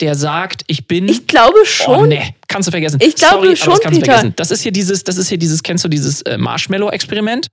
Der 0.00 0.14
sagt, 0.14 0.64
ich 0.66 0.86
bin. 0.86 1.08
Ich 1.08 1.26
glaube 1.26 1.64
schon. 1.64 2.00
Oh, 2.00 2.06
nee, 2.06 2.34
kannst 2.46 2.66
du 2.66 2.70
vergessen. 2.70 2.98
Ich 3.02 3.14
glaube 3.16 3.46
Sorry, 3.46 3.56
schon, 3.56 3.68
aber 3.68 3.76
das 3.76 3.82
kannst 3.84 4.00
Peter. 4.00 4.12
Du 4.12 4.18
vergessen. 4.18 4.36
Das 4.36 4.50
ist 4.50 4.62
hier 4.62 4.72
dieses, 4.72 5.04
das 5.04 5.16
ist 5.16 5.28
hier 5.28 5.38
dieses, 5.38 5.62
kennst 5.62 5.84
du 5.84 5.88
dieses 5.88 6.20
äh, 6.22 6.36
Marshmallow-Experiment? 6.36 7.48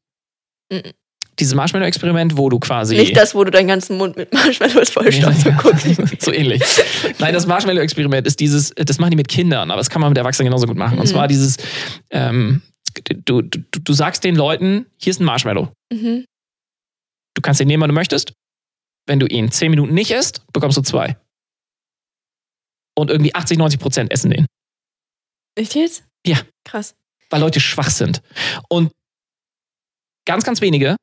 Mhm 0.71 0.93
dieses 1.39 1.55
Marshmallow-Experiment, 1.55 2.37
wo 2.37 2.49
du 2.49 2.59
quasi. 2.59 2.95
Nicht 2.95 3.15
das, 3.15 3.33
wo 3.33 3.43
du 3.43 3.51
deinen 3.51 3.67
ganzen 3.67 3.97
Mund 3.97 4.17
mit 4.17 4.33
Marshmallows 4.33 4.89
vollstopfst 4.89 5.45
nee, 5.45 5.53
guckst. 5.57 5.87
so 6.21 6.31
ähnlich. 6.33 6.61
Nein, 7.19 7.33
das 7.33 7.47
Marshmallow-Experiment 7.47 8.27
ist 8.27 8.39
dieses, 8.39 8.73
das 8.75 8.99
machen 8.99 9.11
die 9.11 9.17
mit 9.17 9.27
Kindern, 9.27 9.71
aber 9.71 9.79
das 9.79 9.89
kann 9.89 10.01
man 10.01 10.09
mit 10.09 10.17
Erwachsenen 10.17 10.47
genauso 10.47 10.67
gut 10.67 10.77
machen. 10.77 10.95
Mhm. 10.95 11.01
Und 11.01 11.07
zwar 11.07 11.27
dieses, 11.27 11.57
ähm, 12.09 12.61
du, 13.25 13.41
du, 13.41 13.59
du 13.61 13.93
sagst 13.93 14.23
den 14.23 14.35
Leuten, 14.35 14.85
hier 14.97 15.11
ist 15.11 15.21
ein 15.21 15.25
Marshmallow. 15.25 15.71
Mhm. 15.91 16.25
Du 17.35 17.41
kannst 17.41 17.61
ihn 17.61 17.67
nehmen, 17.67 17.81
wann 17.81 17.89
du 17.89 17.95
möchtest. 17.95 18.33
Wenn 19.07 19.19
du 19.19 19.25
ihn 19.25 19.51
zehn 19.51 19.71
Minuten 19.71 19.93
nicht 19.93 20.11
isst, 20.11 20.45
bekommst 20.51 20.77
du 20.77 20.81
zwei. 20.81 21.17
Und 22.97 23.09
irgendwie 23.09 23.33
80, 23.33 23.57
90 23.57 23.79
Prozent 23.79 24.11
essen 24.11 24.31
den. 24.31 24.45
Echt 25.55 25.73
jetzt? 25.75 26.03
Ja. 26.25 26.37
Krass. 26.65 26.95
Weil 27.29 27.39
Leute 27.39 27.59
schwach 27.59 27.89
sind. 27.89 28.21
Und 28.67 28.91
ganz, 30.25 30.43
ganz 30.43 30.61
wenige 30.61 30.95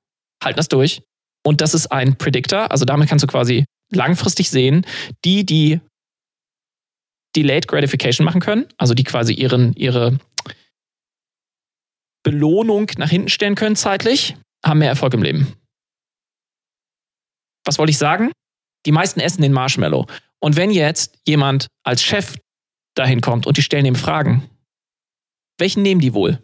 halten 0.46 0.56
das 0.56 0.68
durch. 0.68 1.02
Und 1.44 1.60
das 1.60 1.74
ist 1.74 1.88
ein 1.92 2.16
Predictor. 2.16 2.70
Also 2.70 2.84
damit 2.84 3.08
kannst 3.08 3.22
du 3.22 3.26
quasi 3.26 3.64
langfristig 3.92 4.50
sehen, 4.50 4.84
die, 5.24 5.44
die 5.44 5.80
Delayed 7.36 7.68
Gratification 7.68 8.24
machen 8.24 8.40
können, 8.40 8.66
also 8.78 8.94
die 8.94 9.04
quasi 9.04 9.34
ihren, 9.34 9.74
ihre 9.74 10.18
Belohnung 12.24 12.90
nach 12.96 13.10
hinten 13.10 13.28
stellen 13.28 13.54
können 13.54 13.76
zeitlich, 13.76 14.36
haben 14.64 14.78
mehr 14.78 14.88
Erfolg 14.88 15.14
im 15.14 15.22
Leben. 15.22 15.52
Was 17.64 17.78
wollte 17.78 17.90
ich 17.90 17.98
sagen? 17.98 18.32
Die 18.86 18.92
meisten 18.92 19.20
essen 19.20 19.42
den 19.42 19.52
Marshmallow. 19.52 20.06
Und 20.40 20.56
wenn 20.56 20.70
jetzt 20.70 21.18
jemand 21.26 21.66
als 21.84 22.02
Chef 22.02 22.36
dahin 22.96 23.20
kommt 23.20 23.46
und 23.46 23.56
die 23.56 23.62
stellen 23.62 23.86
ihm 23.86 23.94
Fragen, 23.94 24.48
welchen 25.58 25.82
nehmen 25.82 26.00
die 26.00 26.14
wohl? 26.14 26.42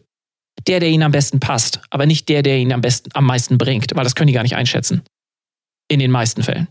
Der, 0.68 0.80
der 0.80 0.88
ihnen 0.88 1.02
am 1.02 1.12
besten 1.12 1.40
passt, 1.40 1.80
aber 1.90 2.06
nicht 2.06 2.28
der, 2.28 2.42
der 2.42 2.56
ihnen 2.58 2.72
am 2.72 2.80
besten, 2.80 3.10
am 3.14 3.26
meisten 3.26 3.58
bringt, 3.58 3.94
weil 3.94 4.04
das 4.04 4.14
können 4.14 4.28
die 4.28 4.32
gar 4.32 4.42
nicht 4.42 4.56
einschätzen. 4.56 5.02
In 5.88 5.98
den 5.98 6.10
meisten 6.10 6.42
Fällen. 6.42 6.68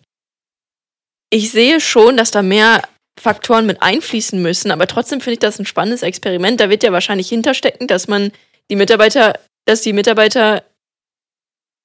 Ich 1.30 1.52
sehe 1.52 1.80
schon, 1.80 2.18
dass 2.18 2.32
da 2.32 2.42
mehr 2.42 2.82
Faktoren 3.20 3.66
mit 3.66 3.82
einfließen 3.82 4.42
müssen, 4.42 4.72
aber 4.72 4.88
trotzdem 4.88 5.22
finde 5.22 5.34
ich 5.34 5.40
das 5.40 5.60
ein 5.60 5.66
spannendes 5.66 6.02
Experiment. 6.02 6.60
Da 6.60 6.70
wird 6.70 6.84
ja 6.84 6.92
wahrscheinlich 6.92 7.30
hinterstecken, 7.30 7.88
dass 7.88 8.08
man 8.08 8.32
die 8.70 8.76
Mitarbeiter, 8.76 9.40
dass 9.66 9.82
die 9.82 9.94
Mitarbeiter 9.94 10.64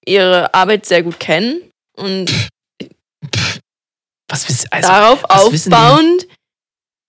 ihre 0.06 0.54
Arbeit 0.54 0.86
sehr 0.86 1.02
gut 1.02 1.20
kennen 1.20 1.60
und 1.96 2.30
was 4.28 4.48
wissen, 4.48 4.68
also, 4.70 4.88
darauf 4.88 5.22
was 5.24 5.30
aufbauend 5.30 6.26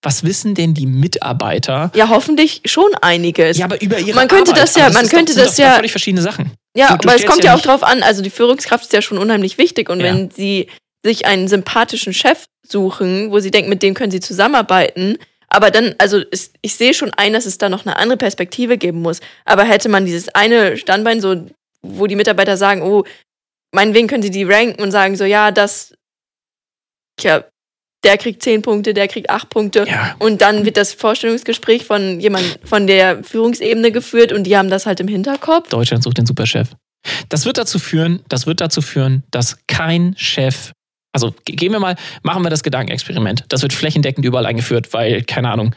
was 0.07 0.23
wissen 0.23 0.55
denn 0.55 0.73
die 0.73 0.85
Mitarbeiter? 0.85 1.91
Ja, 1.93 2.07
hoffentlich 2.07 2.61
schon 2.63 2.95
einiges. 3.01 3.57
Ja, 3.57 3.65
aber 3.65 3.81
über 3.81 3.99
ihre 3.99 4.15
Man 4.15 4.29
könnte 4.29 4.51
Arbeit. 4.51 4.63
das 4.63 4.75
ja, 4.75 4.85
aber 4.85 4.93
man 4.93 5.03
das 5.03 5.11
könnte 5.11 5.35
das 5.35 5.57
sind 5.57 5.65
ja. 5.65 5.73
völlig 5.73 5.91
verschiedene 5.91 6.21
Sachen. 6.21 6.53
Ja, 6.77 6.91
du, 6.91 6.99
du 6.99 7.09
aber 7.09 7.17
es 7.17 7.25
kommt 7.25 7.43
ja 7.43 7.51
ja 7.51 7.57
auch 7.57 7.61
drauf 7.61 7.83
an, 7.83 8.03
also 8.03 8.21
die 8.21 8.29
Führungskraft 8.29 8.85
ist 8.85 8.93
ja 8.93 9.01
schon 9.01 9.17
unheimlich 9.17 9.57
wichtig 9.57 9.89
und 9.89 9.99
Ja. 9.99 10.05
wenn 10.05 10.31
sie 10.31 10.69
sich 11.05 11.25
einen 11.25 11.49
sympathischen 11.49 12.13
Chef 12.13 12.45
suchen, 12.65 13.31
wo 13.31 13.39
sie 13.41 13.51
denken, 13.51 13.69
mit 13.69 13.83
dem 13.83 13.95
können 13.95 14.11
sie 14.11 14.21
zusammenarbeiten, 14.21 15.17
aber 15.49 15.71
dann, 15.71 15.93
also 15.97 16.21
es, 16.31 16.53
ich 16.61 16.75
sehe 16.75 16.93
schon 16.93 17.13
ein, 17.13 17.33
dass 17.33 17.45
es 17.45 17.57
da 17.57 17.67
noch 17.67 17.85
eine 17.85 17.97
andere 17.97 18.17
Perspektive 18.17 18.77
geben 18.77 19.01
muss. 19.01 19.19
Aber 19.43 19.65
hätte 19.65 19.89
man 19.89 20.05
dieses 20.05 20.29
eine 20.29 20.77
Standbein 20.77 21.19
so, 21.19 21.47
wo 21.81 22.07
die 22.07 22.15
Mitarbeiter 22.15 22.55
sagen, 22.55 22.81
oh, 22.81 23.03
meinetwegen 23.73 24.07
können 24.07 24.23
sie 24.23 24.31
die 24.31 24.45
ranken 24.45 24.81
und 24.81 24.91
sagen 24.91 25.17
so, 25.17 25.25
ja, 25.25 25.51
das, 25.51 25.93
ja, 27.19 27.43
der 28.03 28.17
kriegt 28.17 28.43
zehn 28.43 28.61
Punkte, 28.61 28.93
der 28.93 29.07
kriegt 29.07 29.29
acht 29.29 29.49
Punkte. 29.49 29.85
Ja. 29.87 30.15
Und 30.19 30.41
dann 30.41 30.65
wird 30.65 30.77
das 30.77 30.93
Vorstellungsgespräch 30.93 31.85
von 31.85 32.19
jemand 32.19 32.59
von 32.63 32.87
der 32.87 33.23
Führungsebene 33.23 33.91
geführt 33.91 34.31
und 34.31 34.43
die 34.43 34.55
haben 34.57 34.69
das 34.69 34.85
halt 34.85 34.99
im 34.99 35.07
Hinterkopf. 35.07 35.69
Deutschland 35.69 36.03
sucht 36.03 36.17
den 36.17 36.25
Superchef. 36.25 36.69
Das 37.29 37.45
wird 37.45 37.57
dazu 37.57 37.79
führen, 37.79 38.21
das 38.29 38.47
wird 38.47 38.61
dazu 38.61 38.81
führen, 38.81 39.23
dass 39.31 39.57
kein 39.67 40.13
Chef, 40.17 40.71
also 41.13 41.33
ge- 41.45 41.55
gehen 41.55 41.71
wir 41.71 41.79
mal, 41.79 41.95
machen 42.21 42.43
wir 42.43 42.49
das 42.49 42.63
Gedankenexperiment. 42.63 43.45
Das 43.49 43.61
wird 43.61 43.71
flächendeckend 43.73 44.25
überall 44.25 44.45
eingeführt, 44.45 44.93
weil, 44.93 45.23
keine 45.23 45.49
Ahnung, 45.49 45.73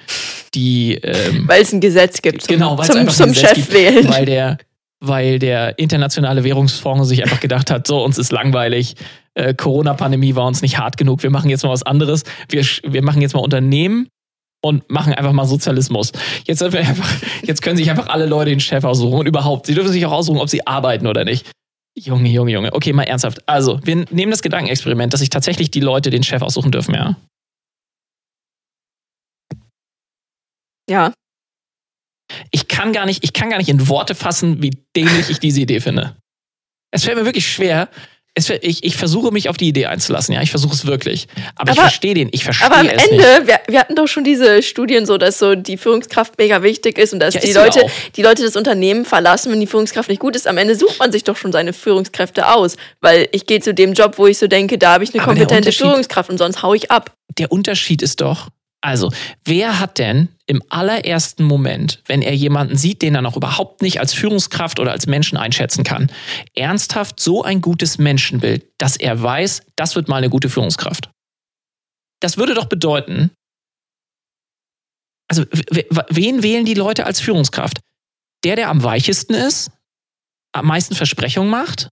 die 0.54 0.94
ähm, 0.96 1.46
Weil 1.46 1.62
es 1.62 1.72
ein 1.72 1.80
Gesetz 1.80 2.20
gibt 2.20 2.42
zum, 2.42 2.54
genau, 2.54 2.76
weil 2.76 2.85
es 2.85 2.90
zum, 2.90 3.00
einfach 3.00 3.14
zum 3.14 3.28
Gesetz 3.28 3.48
Chef 3.48 3.54
gibt, 3.56 3.72
wählen. 3.72 4.09
Weil 4.09 4.26
der, 4.26 4.59
weil 5.01 5.39
der 5.39 5.79
internationale 5.79 6.45
Währungsfonds 6.45 7.09
sich 7.09 7.23
einfach 7.23 7.41
gedacht 7.41 7.71
hat, 7.71 7.87
so, 7.87 8.05
uns 8.05 8.19
ist 8.19 8.33
langweilig, 8.33 8.95
äh, 9.35 9.55
Corona-Pandemie 9.55 10.35
war 10.35 10.47
uns 10.47 10.63
nicht 10.63 10.79
hart 10.79 10.97
genug, 10.97 11.23
wir 11.23 11.31
machen 11.31 11.51
jetzt 11.51 11.65
mal 11.65 11.71
was 11.71 11.83
anderes, 11.83 12.25
wir, 12.49 12.63
wir 12.63 13.03
machen 13.03 13.23
jetzt 13.23 13.35
mal 13.35 13.41
Unternehmen 13.41 14.09
und 14.63 14.89
machen 14.91 15.15
einfach 15.15 15.33
mal 15.33 15.47
Sozialismus. 15.47 16.13
Jetzt, 16.45 16.63
einfach, 16.63 17.11
jetzt 17.43 17.63
können 17.63 17.77
sich 17.77 17.91
einfach 17.91 18.09
alle 18.09 18.27
Leute 18.27 18.51
den 18.51 18.61
Chef 18.61 18.85
aussuchen 18.85 19.19
und 19.21 19.27
überhaupt, 19.27 19.67
sie 19.67 19.75
dürfen 19.75 19.93
sich 19.93 20.05
auch 20.05 20.13
aussuchen, 20.13 20.39
ob 20.39 20.51
sie 20.51 20.67
arbeiten 20.67 21.07
oder 21.07 21.25
nicht. 21.25 21.51
Junge, 21.97 22.29
Junge, 22.29 22.53
Junge. 22.53 22.73
Okay, 22.73 22.93
mal 22.93 23.03
ernsthaft. 23.05 23.47
Also, 23.49 23.81
wir 23.83 24.05
nehmen 24.11 24.31
das 24.31 24.43
Gedankenexperiment, 24.43 25.13
dass 25.13 25.21
sich 25.21 25.31
tatsächlich 25.31 25.71
die 25.71 25.81
Leute 25.81 26.11
den 26.11 26.23
Chef 26.23 26.41
aussuchen 26.41 26.71
dürfen, 26.71 26.95
ja? 26.95 27.17
Ja. 30.89 31.13
Ich 32.51 32.69
kann 32.69 32.93
gar 32.93 33.07
nicht, 33.07 33.25
ich 33.25 33.33
kann 33.33 33.51
gar 33.51 33.59
nicht 33.59 33.69
in 33.69 33.88
Worte 33.88 34.14
fassen, 34.14 34.62
wie 34.62 34.71
dämlich 34.97 35.31
ich 35.31 35.38
diese 35.38 35.61
Idee 35.61 35.81
finde. 35.81 36.16
Es 36.93 37.05
fällt 37.05 37.16
mir 37.19 37.25
wirklich 37.25 37.47
schwer. 37.47 37.88
Es, 38.35 38.47
fällt- 38.47 38.62
ich, 38.62 38.85
ich 38.85 38.97
versuche 38.97 39.33
mich 39.33 39.49
auf 39.49 39.57
die 39.57 39.66
Idee 39.66 39.87
einzulassen, 39.87 40.33
ja, 40.35 40.40
ich 40.40 40.51
versuche 40.51 40.73
es 40.73 40.87
wirklich. 40.87 41.27
Aber, 41.57 41.73
ich 41.73 41.79
Aber- 41.79 41.88
verstehe 41.88 42.14
den, 42.14 42.29
ich 42.31 42.45
verstehe 42.45 42.66
Aber 42.69 42.77
am 42.79 42.87
es 42.88 43.05
Ende, 43.09 43.25
wir, 43.45 43.61
wir 43.66 43.81
hatten 43.81 43.97
doch 43.97 44.07
schon 44.07 44.23
diese 44.23 44.62
Studien 44.62 45.05
so, 45.05 45.19
dass 45.19 45.40
so 45.40 45.57
die 45.57 45.77
Führungskraft 45.77 46.38
mega 46.38 46.62
wichtig 46.62 46.97
ist 46.97 47.12
und 47.12 47.19
dass 47.19 47.35
Ja, 47.35 47.40
die 47.40 47.53
Leute, 47.53 47.85
auch. 47.85 47.90
die 48.16 48.23
Leute 48.23 48.45
das 48.45 48.55
Unternehmen 48.55 49.05
verlassen, 49.05 49.51
wenn 49.51 49.59
die 49.59 49.66
Führungskraft 49.66 50.09
nicht 50.09 50.21
gut 50.21 50.37
ist. 50.37 50.47
Am 50.47 50.59
Ende 50.59 50.77
sucht 50.77 51.01
man 51.01 51.11
sich 51.11 51.25
doch 51.25 51.37
schon 51.37 51.51
seine 51.51 51.73
Führungskräfte 51.73 52.47
aus, 52.55 52.77
weil 53.01 53.29
ich 53.33 53.47
gehe 53.47 53.59
zu 53.61 53.75
dem 53.75 53.95
Job, 53.95 54.16
wo 54.16 54.29
ich 54.29 54.38
so 54.38 54.47
denke, 54.47 54.79
da 54.79 54.93
habe 54.95 55.03
ich 55.05 55.12
eine 55.12 55.23
Aber 55.25 55.33
kompetente 55.35 55.73
Führungskraft 55.73 56.31
und 56.31 56.38
sonst 56.38 56.62
hau 56.62 56.73
ich 56.73 56.93
ab. 56.93 57.12
Der 57.37 57.51
Unterschied 57.51 58.01
ist 58.01 58.21
doch, 58.21 58.47
also, 58.83 59.12
wer 59.45 59.79
hat 59.79 59.99
denn 59.99 60.29
im 60.47 60.62
allerersten 60.71 61.45
Moment, 61.45 62.03
wenn 62.07 62.23
er 62.23 62.35
jemanden 62.35 62.77
sieht, 62.77 63.03
den 63.03 63.14
er 63.14 63.21
noch 63.21 63.37
überhaupt 63.37 63.83
nicht 63.83 64.01
als 64.01 64.14
Führungskraft 64.14 64.81
oder 64.81 64.93
als 64.93 65.07
Menschen 65.07 65.37
einschätzen 65.37 65.85
kann, 65.85 66.11
ernsthaft 66.55 67.21
so 67.21 67.43
ein 67.43 67.61
gutes 67.61 67.99
Menschenbild, 67.99 68.64
dass 68.79 68.97
er 68.97 69.21
weiß, 69.23 69.62
das 69.77 69.97
wird 69.97 70.09
mal 70.09 70.16
eine 70.16 70.31
gute 70.31 70.49
Führungskraft? 70.49 71.11
Das 72.21 72.38
würde 72.38 72.55
doch 72.55 72.66
bedeuten, 72.66 73.31
also 75.29 75.45
wen 76.09 76.43
wählen 76.43 76.64
die 76.64 76.75
Leute 76.75 77.07
als 77.07 77.21
Führungskraft? 77.21 77.81
Der, 78.45 78.57
der 78.57 78.71
am 78.71 78.83
weichesten 78.83 79.35
ist, 79.35 79.71
am 80.53 80.66
meisten 80.66 80.95
Versprechungen 80.95 81.51
macht? 81.51 81.88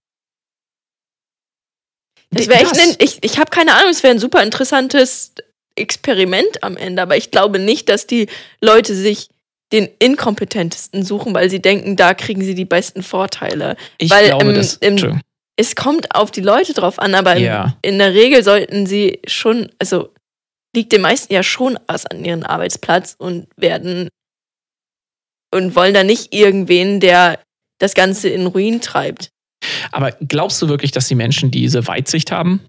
Das 2.31 2.47
wäre 2.47 2.61
echt, 2.61 2.77
ein, 2.77 2.95
ich, 2.99 3.23
ich 3.23 3.39
habe 3.39 3.49
keine 3.49 3.73
Ahnung, 3.75 3.91
es 3.91 4.03
wäre 4.03 4.13
ein 4.13 4.19
super 4.19 4.43
interessantes 4.43 5.33
Experiment 5.79 6.63
am 6.63 6.77
Ende, 6.77 7.01
aber 7.01 7.17
ich 7.17 7.31
glaube 7.31 7.59
nicht, 7.59 7.89
dass 7.89 8.05
die 8.07 8.27
Leute 8.61 8.93
sich 8.95 9.29
den 9.71 9.87
inkompetentesten 9.99 11.03
suchen, 11.03 11.33
weil 11.33 11.49
sie 11.49 11.61
denken, 11.61 11.95
da 11.95 12.13
kriegen 12.13 12.43
sie 12.43 12.55
die 12.55 12.65
besten 12.65 13.03
Vorteile. 13.03 13.75
Ich 13.97 14.09
Weil 14.09 14.25
glaube, 14.27 14.45
im- 14.49 14.55
das. 14.55 14.75
im-. 14.75 15.21
Es 15.55 15.75
kommt 15.75 16.15
auf 16.15 16.31
die 16.31 16.41
Leute 16.41 16.73
drauf 16.73 16.99
an, 16.99 17.13
aber 17.15 17.37
Ja. 17.37 17.77
in 17.81 17.99
der 17.99 18.13
Regel 18.13 18.43
sollten 18.43 18.85
sie 18.87 19.19
schon, 19.27 19.69
also 19.77 20.13
liegt 20.75 20.91
den 20.91 21.01
meisten 21.01 21.33
ja 21.33 21.43
schon 21.43 21.77
was 21.87 22.05
an 22.05 22.23
ihren 22.23 22.43
Arbeitsplatz 22.43 23.15
und 23.17 23.47
werden 23.57 24.07
und 25.53 25.75
wollen 25.75 25.93
da 25.93 26.03
nicht 26.03 26.33
irgendwen, 26.33 26.99
der 26.99 27.39
das 27.79 27.93
Ganze 27.93 28.29
in 28.29 28.47
Ruin 28.47 28.81
treibt. 28.81 29.29
Aber 29.91 30.11
glaubst 30.27 30.61
du 30.61 30.69
wirklich, 30.69 30.91
dass 30.91 31.07
die 31.07 31.15
Menschen 31.15 31.51
diese 31.51 31.85
Weitsicht 31.87 32.31
haben? 32.31 32.65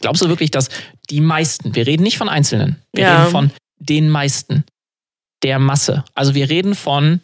Glaubst 0.00 0.22
du 0.22 0.28
wirklich, 0.28 0.50
dass 0.50 0.68
die 1.10 1.20
meisten, 1.20 1.74
wir 1.74 1.86
reden 1.86 2.02
nicht 2.02 2.18
von 2.18 2.28
Einzelnen, 2.28 2.82
wir 2.92 3.04
Ja. 3.04 3.18
reden 3.20 3.30
von 3.30 3.50
den 3.78 4.10
meisten, 4.10 4.64
der 5.42 5.58
Masse. 5.58 6.04
Also 6.14 6.34
wir 6.34 6.48
reden 6.50 6.74
von 6.74 7.20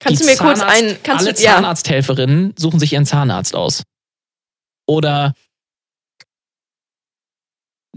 Kannst 0.00 0.20
die 0.22 0.26
du 0.26 0.30
mir 0.32 0.36
kurz 0.38 0.60
Zahnarzt- 0.60 0.90
ein, 0.90 1.02
kannst 1.02 1.26
alle 1.26 1.34
du, 1.34 1.42
ja, 1.42 1.54
Zahnarzthelferinnen 1.54 2.54
suchen 2.58 2.78
sich 2.78 2.92
ihren 2.92 3.06
Zahnarzt 3.06 3.54
aus. 3.54 3.82
Oder 4.86 5.34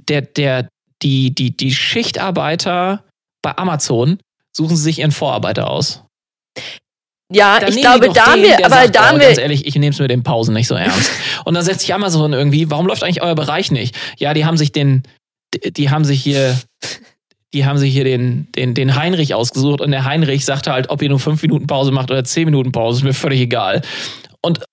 der, 0.08 0.22
der, 0.22 0.70
die, 1.02 1.34
die, 1.34 1.56
die 1.56 1.74
Schichtarbeiter 1.74 3.04
bei 3.42 3.58
Amazon 3.58 4.20
suchen 4.56 4.78
sich 4.78 5.00
ihren 5.00 5.12
Vorarbeiter 5.12 5.70
aus. 5.70 6.04
Ja, 7.34 7.60
Dann 7.60 7.70
ich 7.70 7.82
glaube, 7.82 8.10
da 8.10 8.28
haben 8.28 8.42
wir, 8.42 8.66
aber 8.66 8.88
da 8.88 9.02
oh, 9.02 9.06
haben 9.08 9.20
ganz 9.20 9.36
wir, 9.38 9.44
ehrlich, 9.44 9.66
ich 9.66 9.76
nehme 9.76 9.90
es 9.94 10.00
mit 10.00 10.10
den 10.10 10.24
Pausen 10.24 10.54
nicht 10.54 10.68
so 10.68 10.76
ernst. 10.76 11.12
Und 11.46 11.54
dann 11.56 11.64
setzt 11.64 11.82
sich 11.82 11.94
Amazon 11.94 12.32
irgendwie, 12.34 12.70
warum 12.72 12.88
läuft 12.88 13.04
eigentlich 13.04 13.22
euer 13.22 13.36
Bereich 13.36 13.70
nicht? 13.72 13.96
Ja, 14.18 14.34
die 14.34 14.46
haben 14.46 14.56
sich 14.58 14.72
den, 14.72 15.04
die, 15.54 15.74
die 15.74 15.90
haben 15.90 16.06
sich 16.06 16.24
hier, 16.24 16.58
die 17.54 17.66
haben 17.66 17.78
sich 17.78 17.92
hier 17.94 18.04
den, 18.06 18.48
den, 18.56 18.74
den 18.74 18.96
Heinrich 18.96 19.34
ausgesucht 19.34 19.82
und 19.82 19.92
der 19.92 20.06
Heinrich 20.06 20.46
sagte 20.46 20.72
halt, 20.72 20.90
ob 20.90 21.02
ihr 21.02 21.10
nur 21.10 21.20
fünf 21.20 21.42
Minuten 21.42 21.68
Pause 21.68 21.92
macht 21.92 22.12
oder 22.12 22.24
zehn 22.24 22.46
Minuten 22.46 22.72
Pause, 22.72 23.00
ist 23.00 23.04
mir 23.04 23.14
völlig 23.14 23.42
egal. 23.42 23.82
Und, 24.42 24.64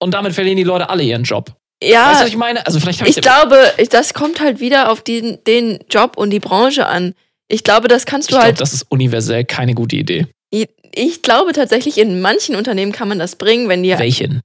und 0.00 0.14
damit 0.14 0.34
verlieren 0.34 0.56
die 0.56 0.64
Leute 0.64 0.88
alle 0.90 1.02
ihren 1.02 1.24
Job. 1.24 1.52
ja, 1.82 2.10
weißt 2.10 2.20
du, 2.20 2.24
was 2.24 2.30
ich 2.30 2.36
meine? 2.36 2.64
Also 2.66 2.78
vielleicht 2.80 3.00
hab 3.00 3.08
ich 3.08 3.16
glaube, 3.20 3.58
ich- 3.76 3.88
das 3.88 4.14
kommt 4.14 4.40
halt 4.40 4.60
wieder 4.60 4.90
auf 4.92 5.02
den, 5.02 5.38
den 5.46 5.80
Job 5.90 6.16
und 6.16 6.30
die 6.30 6.40
Branche 6.40 6.86
an. 6.86 7.14
Ich 7.48 7.64
glaube, 7.64 7.88
das 7.88 8.04
kannst 8.06 8.28
ich 8.28 8.34
du 8.34 8.36
glaube, 8.36 8.46
halt 8.46 8.60
das 8.60 8.72
ist 8.72 8.86
universell 8.90 9.44
keine 9.44 9.74
gute 9.74 9.96
Idee. 9.96 10.26
Ich, 10.98 11.22
glaube 11.22 11.52
tatsächlich, 11.52 11.96
in 11.98 12.20
manchen 12.20 12.56
Unternehmen 12.56 12.92
kann 12.92 13.08
man 13.08 13.18
das 13.18 13.36
bringen, 13.36 13.68
wenn 13.68 13.82
die 13.82 13.96
Welchen? 13.96 14.42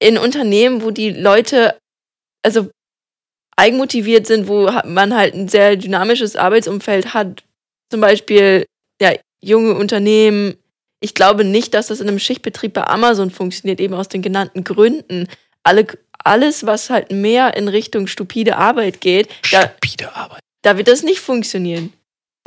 in 0.00 0.16
Unternehmen, 0.16 0.82
wo 0.82 0.90
die 0.90 1.10
Leute 1.10 1.76
also 2.44 2.70
eigenmotiviert 3.56 4.26
sind, 4.26 4.46
wo 4.46 4.70
man 4.84 5.14
halt 5.16 5.34
ein 5.34 5.48
sehr 5.48 5.74
dynamisches 5.74 6.36
Arbeitsumfeld 6.36 7.14
hat, 7.14 7.42
zum 7.90 8.00
Beispiel 8.00 8.64
ja, 9.02 9.12
junge 9.40 9.74
Unternehmen. 9.74 10.54
Ich 11.00 11.14
glaube 11.14 11.42
nicht, 11.44 11.74
dass 11.74 11.88
das 11.88 12.00
in 12.00 12.08
einem 12.08 12.20
Schichtbetrieb 12.20 12.74
bei 12.74 12.84
Amazon 12.84 13.30
funktioniert, 13.30 13.80
eben 13.80 13.94
aus 13.94 14.08
den 14.08 14.22
genannten 14.22 14.62
Gründen. 14.62 15.26
Alle, 15.64 15.86
alles, 16.22 16.64
was 16.64 16.90
halt 16.90 17.10
mehr 17.10 17.56
in 17.56 17.66
Richtung 17.66 18.06
stupide 18.06 18.56
Arbeit 18.56 19.00
geht, 19.00 19.28
da, 19.50 19.62
Stupide 19.62 20.14
Arbeit. 20.14 20.40
da 20.62 20.76
wird 20.76 20.86
das 20.86 21.02
nicht 21.02 21.18
funktionieren. 21.18 21.92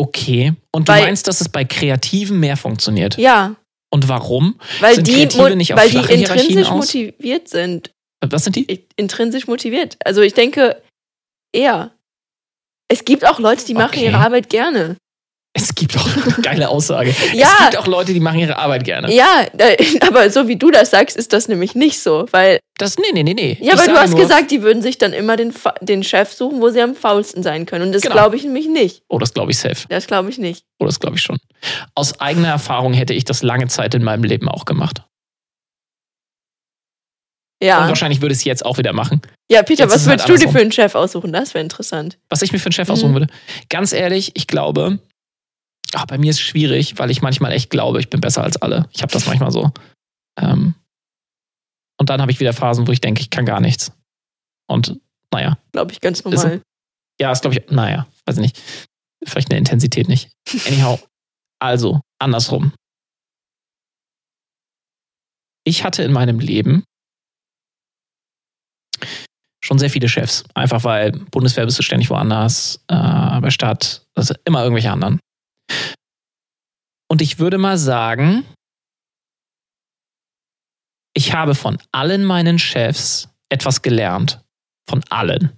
Okay. 0.01 0.53
Und 0.71 0.87
du 0.89 0.93
Weil- 0.93 1.03
meinst, 1.03 1.27
dass 1.27 1.41
es 1.41 1.49
bei 1.49 1.63
Kreativen 1.63 2.39
mehr 2.39 2.57
funktioniert? 2.57 3.17
Ja, 3.17 3.55
Und 3.93 4.07
warum? 4.07 4.59
weil 4.79 4.95
Sind 4.95 5.07
die, 5.07 5.13
Kreative 5.27 5.55
nicht 5.55 5.73
auf 5.73 5.79
weil 5.79 5.89
die 5.89 5.97
intrinsisch 6.13 6.69
motiviert 6.71 7.47
sind. 7.49 7.91
Was 8.25 8.43
sind 8.45 8.55
die? 8.55 8.85
intrinsisch 8.95 9.47
motiviert. 9.47 9.97
Also 10.03 10.21
ich 10.21 10.33
denke 10.33 10.81
eher. 11.53 11.91
Es 12.87 13.05
gibt 13.05 13.25
auch 13.27 13.39
Leute, 13.39 13.65
die 13.65 13.73
machen 13.73 13.97
Okay. 13.97 14.05
ihre 14.05 14.17
Arbeit 14.17 14.49
gerne. 14.49 14.97
Es 15.53 15.75
gibt 15.75 15.97
auch 15.97 16.07
geile 16.41 16.69
Aussage. 16.69 17.13
Ja. 17.33 17.47
Es 17.51 17.59
gibt 17.65 17.77
auch 17.77 17.87
Leute, 17.87 18.13
die 18.13 18.21
machen 18.21 18.39
ihre 18.39 18.55
Arbeit 18.57 18.85
gerne. 18.85 19.13
Ja, 19.13 19.45
da- 19.53 19.65
aber 20.07 20.29
so 20.29 20.47
wie 20.47 20.55
du 20.55 20.71
das 20.71 20.91
sagst, 20.91 21.17
ist 21.17 21.33
das 21.33 21.49
nämlich 21.49 21.75
nicht 21.75 21.99
so. 22.01 22.25
Weil, 22.31 22.59
Das, 22.77 22.97
nee, 22.97 23.03
nee, 23.13 23.23
nee, 23.23 23.33
nee. 23.33 23.57
ja, 23.61 23.73
aber 23.73 23.85
du 23.85 23.91
hast 23.97 24.11
nur, 24.11 24.19
gesagt, 24.21 24.49
die 24.51 24.61
würden 24.61 24.81
sich 24.81 24.97
dann 24.97 25.11
immer 25.11 25.35
den, 25.35 25.53
den 25.81 26.03
Chef 26.03 26.31
suchen, 26.31 26.61
wo 26.61 26.69
sie 26.69 26.81
am 26.81 26.95
faulsten 26.95 27.43
sein 27.43 27.65
können. 27.65 27.87
Und 27.87 27.91
das 27.91 28.01
Genau. 28.01 28.13
glaube 28.15 28.37
ich 28.37 28.43
nämlich 28.43 28.67
nicht. 28.67 29.03
Oh, 29.09 29.19
das 29.19 29.33
glaube 29.33 29.51
ich 29.51 29.57
safe. 29.57 29.87
Das 29.89 30.07
glaube 30.07 30.29
ich 30.29 30.37
nicht. 30.37 30.63
Oh, 30.79 30.85
das 30.85 31.01
glaube 31.01 31.17
ich 31.17 31.21
schon. 31.21 31.37
Aus 31.95 32.19
eigener 32.21 32.47
Erfahrung 32.47 32.93
hätte 32.93 33.13
ich 33.13 33.25
das 33.25 33.43
lange 33.43 33.67
Zeit 33.67 33.93
in 33.93 34.03
meinem 34.03 34.23
Leben 34.23 34.47
auch 34.47 34.63
gemacht. 34.63 35.01
Und 37.61 37.67
Ja. 37.67 37.87
wahrscheinlich 37.87 38.21
würde 38.21 38.33
ich 38.33 38.39
es 38.39 38.45
jetzt 38.45 38.65
auch 38.65 38.77
wieder 38.77 38.93
machen. 38.93 39.21
Ja, 39.51 39.61
Peter, 39.63 39.83
Jetzt 39.83 39.93
was 39.93 40.07
halt 40.07 40.21
würdest 40.27 40.29
du 40.29 40.45
dir 40.47 40.51
für 40.51 40.59
einen 40.61 40.71
Chef 40.71 40.95
aussuchen? 40.95 41.31
Das 41.33 41.53
wäre 41.53 41.61
interessant. 41.61 42.17
Was 42.29 42.41
ich 42.41 42.51
mir 42.51 42.57
für 42.59 42.67
einen 42.67 42.71
Chef 42.73 42.87
Mhm. 42.87 42.93
aussuchen 42.93 43.13
würde. 43.13 43.27
Ganz 43.69 43.91
ehrlich, 43.93 44.31
ich 44.33 44.47
glaube, 44.47 44.97
ach, 45.93 46.05
bei 46.05 46.17
mir 46.17 46.29
ist 46.29 46.37
es 46.37 46.41
schwierig, 46.41 46.97
weil 46.97 47.11
ich 47.11 47.21
manchmal 47.21 47.51
echt 47.51 47.69
glaube, 47.69 47.99
ich 47.99 48.09
bin 48.09 48.21
besser 48.21 48.43
als 48.43 48.57
alle. 48.61 48.87
Ich 48.91 49.01
habe 49.01 49.11
das 49.11 49.25
manchmal 49.25 49.51
so. 49.51 49.71
Ähm, 50.39 50.75
und 51.99 52.09
dann 52.09 52.21
habe 52.21 52.31
ich 52.31 52.39
wieder 52.39 52.53
Phasen, 52.53 52.87
wo 52.87 52.91
ich 52.91 53.01
denke, 53.01 53.21
ich 53.21 53.29
kann 53.29 53.45
gar 53.45 53.59
nichts. 53.59 53.91
Und 54.67 54.99
naja, 55.31 55.57
Glaube 55.71 55.91
ich 55.91 56.01
ganz 56.01 56.19
Ist 56.19 56.25
normal. 56.25 56.61
ja, 57.19 57.31
ist 57.31 57.41
glaube 57.41 57.57
ich, 57.57 57.71
naja, 57.71 58.07
weiß 58.25 58.37
ich 58.37 58.41
nicht. 58.41 58.61
Vielleicht 59.23 59.51
eine 59.51 59.59
Intensität 59.59 60.07
nicht. 60.07 60.31
Anyhow, 60.65 60.99
also, 61.59 62.01
andersrum. 62.19 62.73
Ich 65.63 65.83
hatte 65.83 66.01
in 66.01 66.11
meinem 66.11 66.39
Leben 66.39 66.83
schon 69.63 69.77
sehr 69.77 69.91
viele 69.91 70.09
Chefs. 70.09 70.43
Einfach 70.55 70.83
weil 70.83 71.11
Bundeswehr 71.11 71.65
bist 71.65 71.77
du 71.77 71.83
ständig 71.83 72.09
woanders, 72.09 72.83
äh, 72.87 73.39
bei 73.39 73.51
Stadt, 73.51 74.05
also 74.15 74.33
immer 74.43 74.63
irgendwelche 74.63 74.91
anderen. 74.91 75.19
Und 77.09 77.21
ich 77.21 77.39
würde 77.39 77.57
mal 77.57 77.77
sagen, 77.77 78.45
ich 81.13 81.33
habe 81.33 81.55
von 81.55 81.77
allen 81.91 82.23
meinen 82.23 82.57
Chefs 82.57 83.29
etwas 83.49 83.81
gelernt. 83.81 84.41
Von 84.89 85.03
allen. 85.09 85.51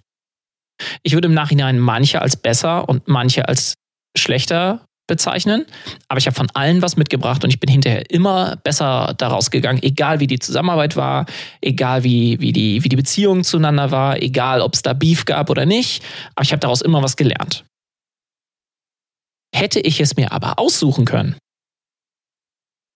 Ich 1.03 1.13
würde 1.13 1.27
im 1.27 1.33
Nachhinein 1.33 1.79
manche 1.79 2.21
als 2.21 2.35
besser 2.35 2.89
und 2.89 3.07
manche 3.07 3.47
als 3.47 3.75
schlechter 4.17 4.85
bezeichnen, 5.07 5.65
aber 6.07 6.17
ich 6.17 6.27
habe 6.27 6.35
von 6.35 6.49
allen 6.53 6.81
was 6.81 6.95
mitgebracht 6.95 7.43
und 7.43 7.49
ich 7.49 7.59
bin 7.59 7.69
hinterher 7.69 8.09
immer 8.09 8.55
besser 8.63 9.13
daraus 9.17 9.51
gegangen, 9.51 9.83
egal 9.83 10.19
wie 10.21 10.27
die 10.27 10.39
Zusammenarbeit 10.39 10.95
war, 10.95 11.25
egal 11.61 12.03
wie, 12.03 12.39
wie, 12.39 12.53
die, 12.53 12.83
wie 12.83 12.89
die 12.89 12.95
Beziehung 12.95 13.43
zueinander 13.43 13.91
war, 13.91 14.21
egal 14.21 14.61
ob 14.61 14.75
es 14.75 14.81
da 14.81 14.93
Beef 14.93 15.25
gab 15.25 15.49
oder 15.49 15.65
nicht, 15.65 16.03
aber 16.35 16.45
ich 16.45 16.51
habe 16.51 16.61
daraus 16.61 16.81
immer 16.81 17.03
was 17.03 17.17
gelernt. 17.17 17.65
Hätte 19.53 19.79
ich 19.79 19.99
es 19.99 20.15
mir 20.15 20.31
aber 20.31 20.59
aussuchen 20.59 21.05
können, 21.05 21.37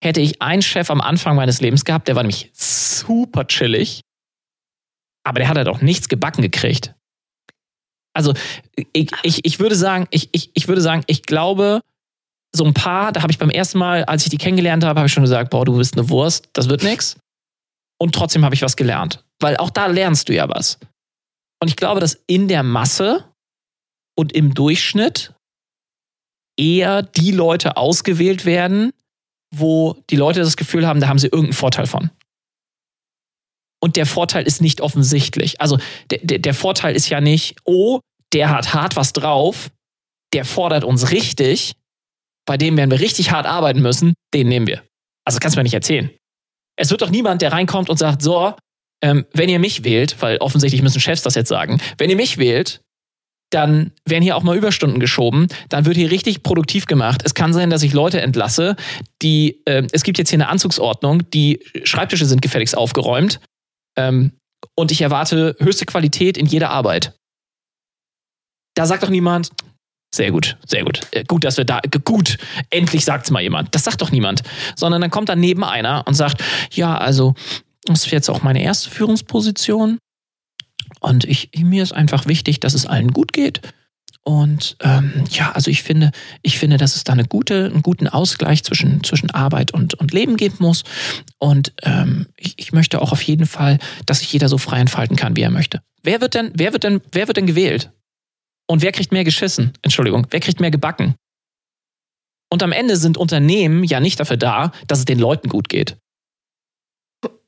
hätte 0.02 0.20
ich 0.20 0.42
einen 0.42 0.62
Chef 0.62 0.90
am 0.90 1.00
Anfang 1.00 1.36
meines 1.36 1.60
Lebens 1.60 1.84
gehabt, 1.84 2.08
der 2.08 2.16
war 2.16 2.22
nämlich 2.22 2.50
super 2.52 3.46
chillig, 3.46 4.00
aber 5.24 5.40
der 5.40 5.48
hat 5.48 5.56
halt 5.56 5.68
auch 5.68 5.80
nichts 5.80 6.08
gebacken 6.08 6.42
gekriegt. 6.42 6.94
Also 8.14 8.34
ich, 8.92 9.10
ich, 9.22 9.44
ich 9.44 9.60
würde 9.60 9.76
sagen, 9.76 10.08
ich, 10.10 10.28
ich, 10.32 10.50
ich 10.54 10.66
würde 10.66 10.80
sagen, 10.80 11.04
ich 11.06 11.22
glaube, 11.22 11.80
so 12.54 12.64
ein 12.64 12.74
paar, 12.74 13.12
da 13.12 13.22
habe 13.22 13.30
ich 13.30 13.38
beim 13.38 13.50
ersten 13.50 13.78
Mal, 13.78 14.04
als 14.04 14.24
ich 14.24 14.30
die 14.30 14.38
kennengelernt 14.38 14.84
habe, 14.84 14.98
habe 14.98 15.06
ich 15.06 15.12
schon 15.12 15.22
gesagt, 15.22 15.50
boah, 15.50 15.64
du 15.64 15.76
bist 15.76 15.96
eine 15.96 16.08
Wurst, 16.08 16.48
das 16.52 16.68
wird 16.68 16.82
nix. 16.82 17.16
Und 18.00 18.14
trotzdem 18.14 18.44
habe 18.44 18.54
ich 18.54 18.62
was 18.62 18.76
gelernt. 18.76 19.24
Weil 19.40 19.56
auch 19.56 19.70
da 19.70 19.86
lernst 19.86 20.28
du 20.28 20.34
ja 20.34 20.48
was. 20.48 20.78
Und 21.60 21.68
ich 21.68 21.76
glaube, 21.76 22.00
dass 22.00 22.14
in 22.26 22.48
der 22.48 22.62
Masse 22.62 23.24
und 24.16 24.32
im 24.32 24.54
Durchschnitt 24.54 25.34
eher 26.58 27.02
die 27.02 27.30
Leute 27.30 27.76
ausgewählt 27.76 28.44
werden, 28.44 28.92
wo 29.54 29.96
die 30.10 30.16
Leute 30.16 30.40
das 30.40 30.56
Gefühl 30.56 30.86
haben, 30.86 31.00
da 31.00 31.08
haben 31.08 31.18
sie 31.18 31.28
irgendeinen 31.28 31.54
Vorteil 31.54 31.86
von. 31.86 32.10
Und 33.80 33.96
der 33.96 34.06
Vorteil 34.06 34.46
ist 34.46 34.60
nicht 34.60 34.80
offensichtlich. 34.80 35.60
Also 35.60 35.78
der, 36.10 36.18
der, 36.22 36.38
der 36.40 36.54
Vorteil 36.54 36.96
ist 36.96 37.08
ja 37.08 37.20
nicht, 37.20 37.56
oh, 37.64 38.00
der 38.32 38.50
hat 38.50 38.74
hart 38.74 38.96
was 38.96 39.12
drauf, 39.12 39.70
der 40.32 40.44
fordert 40.44 40.84
uns 40.84 41.10
richtig, 41.10 41.74
bei 42.44 42.56
dem 42.56 42.76
werden 42.76 42.90
wir 42.90 43.00
richtig 43.00 43.30
hart 43.30 43.46
arbeiten 43.46 43.80
müssen, 43.80 44.14
den 44.34 44.48
nehmen 44.48 44.66
wir. 44.66 44.82
Also 45.24 45.38
kannst 45.38 45.56
du 45.56 45.60
mir 45.60 45.64
nicht 45.64 45.74
erzählen. 45.74 46.10
Es 46.76 46.90
wird 46.90 47.02
doch 47.02 47.10
niemand, 47.10 47.42
der 47.42 47.52
reinkommt 47.52 47.88
und 47.88 47.98
sagt, 47.98 48.22
so, 48.22 48.54
ähm, 49.02 49.26
wenn 49.32 49.48
ihr 49.48 49.58
mich 49.58 49.84
wählt, 49.84 50.20
weil 50.20 50.38
offensichtlich 50.38 50.82
müssen 50.82 51.00
Chefs 51.00 51.22
das 51.22 51.34
jetzt 51.34 51.48
sagen, 51.48 51.80
wenn 51.98 52.10
ihr 52.10 52.16
mich 52.16 52.38
wählt, 52.38 52.80
dann 53.50 53.92
werden 54.04 54.22
hier 54.22 54.36
auch 54.36 54.42
mal 54.42 54.56
Überstunden 54.56 55.00
geschoben, 55.00 55.48
dann 55.68 55.86
wird 55.86 55.96
hier 55.96 56.10
richtig 56.10 56.42
produktiv 56.42 56.86
gemacht. 56.86 57.22
Es 57.24 57.34
kann 57.34 57.52
sein, 57.52 57.70
dass 57.70 57.82
ich 57.82 57.92
Leute 57.92 58.20
entlasse, 58.20 58.76
die, 59.22 59.62
äh, 59.64 59.86
es 59.92 60.02
gibt 60.02 60.18
jetzt 60.18 60.30
hier 60.30 60.36
eine 60.36 60.48
Anzugsordnung, 60.48 61.30
die 61.30 61.60
Schreibtische 61.84 62.26
sind 62.26 62.42
gefälligst 62.42 62.76
aufgeräumt 62.76 63.40
ähm, 63.96 64.32
und 64.74 64.90
ich 64.90 65.00
erwarte 65.00 65.56
höchste 65.60 65.86
Qualität 65.86 66.36
in 66.36 66.46
jeder 66.46 66.70
Arbeit. 66.70 67.14
Da 68.74 68.86
sagt 68.86 69.02
doch 69.02 69.10
niemand, 69.10 69.50
sehr 70.14 70.30
gut, 70.30 70.56
sehr 70.66 70.84
gut. 70.84 71.06
Äh, 71.10 71.24
gut, 71.24 71.44
dass 71.44 71.56
wir 71.56 71.64
da, 71.64 71.80
gut, 72.04 72.38
endlich 72.70 73.04
sagt 73.04 73.26
es 73.26 73.30
mal 73.30 73.42
jemand. 73.42 73.74
Das 73.74 73.84
sagt 73.84 74.00
doch 74.00 74.10
niemand. 74.10 74.42
Sondern 74.74 75.00
dann 75.00 75.10
kommt 75.10 75.28
daneben 75.28 75.64
einer 75.64 76.04
und 76.06 76.14
sagt, 76.14 76.42
ja, 76.72 76.96
also, 76.96 77.34
das 77.84 78.06
ist 78.06 78.12
jetzt 78.12 78.28
auch 78.30 78.42
meine 78.42 78.62
erste 78.62 78.90
Führungsposition. 78.90 79.98
Und 81.00 81.24
ich, 81.24 81.50
mir 81.56 81.82
ist 81.82 81.92
einfach 81.92 82.26
wichtig, 82.26 82.60
dass 82.60 82.74
es 82.74 82.86
allen 82.86 83.12
gut 83.12 83.32
geht. 83.32 83.60
Und 84.24 84.76
ähm, 84.80 85.24
ja, 85.30 85.52
also 85.52 85.70
ich 85.70 85.82
finde, 85.82 86.10
ich 86.42 86.58
finde, 86.58 86.76
dass 86.76 86.96
es 86.96 87.04
da 87.04 87.14
eine 87.14 87.24
gute, 87.24 87.66
einen 87.66 87.82
guten 87.82 88.08
Ausgleich 88.08 88.62
zwischen, 88.62 89.02
zwischen 89.02 89.30
Arbeit 89.30 89.72
und, 89.72 89.94
und 89.94 90.12
Leben 90.12 90.36
geben 90.36 90.56
muss. 90.58 90.84
Und 91.38 91.72
ähm, 91.82 92.26
ich, 92.36 92.54
ich 92.58 92.72
möchte 92.72 93.00
auch 93.00 93.12
auf 93.12 93.22
jeden 93.22 93.46
Fall, 93.46 93.78
dass 94.04 94.18
sich 94.18 94.30
jeder 94.30 94.50
so 94.50 94.58
frei 94.58 94.80
entfalten 94.80 95.16
kann, 95.16 95.34
wie 95.36 95.42
er 95.42 95.50
möchte. 95.50 95.80
Wer 96.02 96.20
wird 96.20 96.34
denn, 96.34 96.52
wer 96.54 96.72
wird 96.72 96.84
denn, 96.84 97.00
wer 97.12 97.26
wird 97.26 97.38
denn 97.38 97.46
gewählt? 97.46 97.90
Und 98.66 98.82
wer 98.82 98.92
kriegt 98.92 99.12
mehr 99.12 99.24
geschissen? 99.24 99.72
Entschuldigung, 99.80 100.26
wer 100.30 100.40
kriegt 100.40 100.60
mehr 100.60 100.70
gebacken? 100.70 101.14
Und 102.50 102.62
am 102.62 102.72
Ende 102.72 102.96
sind 102.96 103.16
Unternehmen 103.16 103.84
ja 103.84 104.00
nicht 104.00 104.20
dafür 104.20 104.36
da, 104.36 104.72
dass 104.86 104.98
es 104.98 105.04
den 105.04 105.18
Leuten 105.18 105.48
gut 105.48 105.68
geht. 105.68 105.96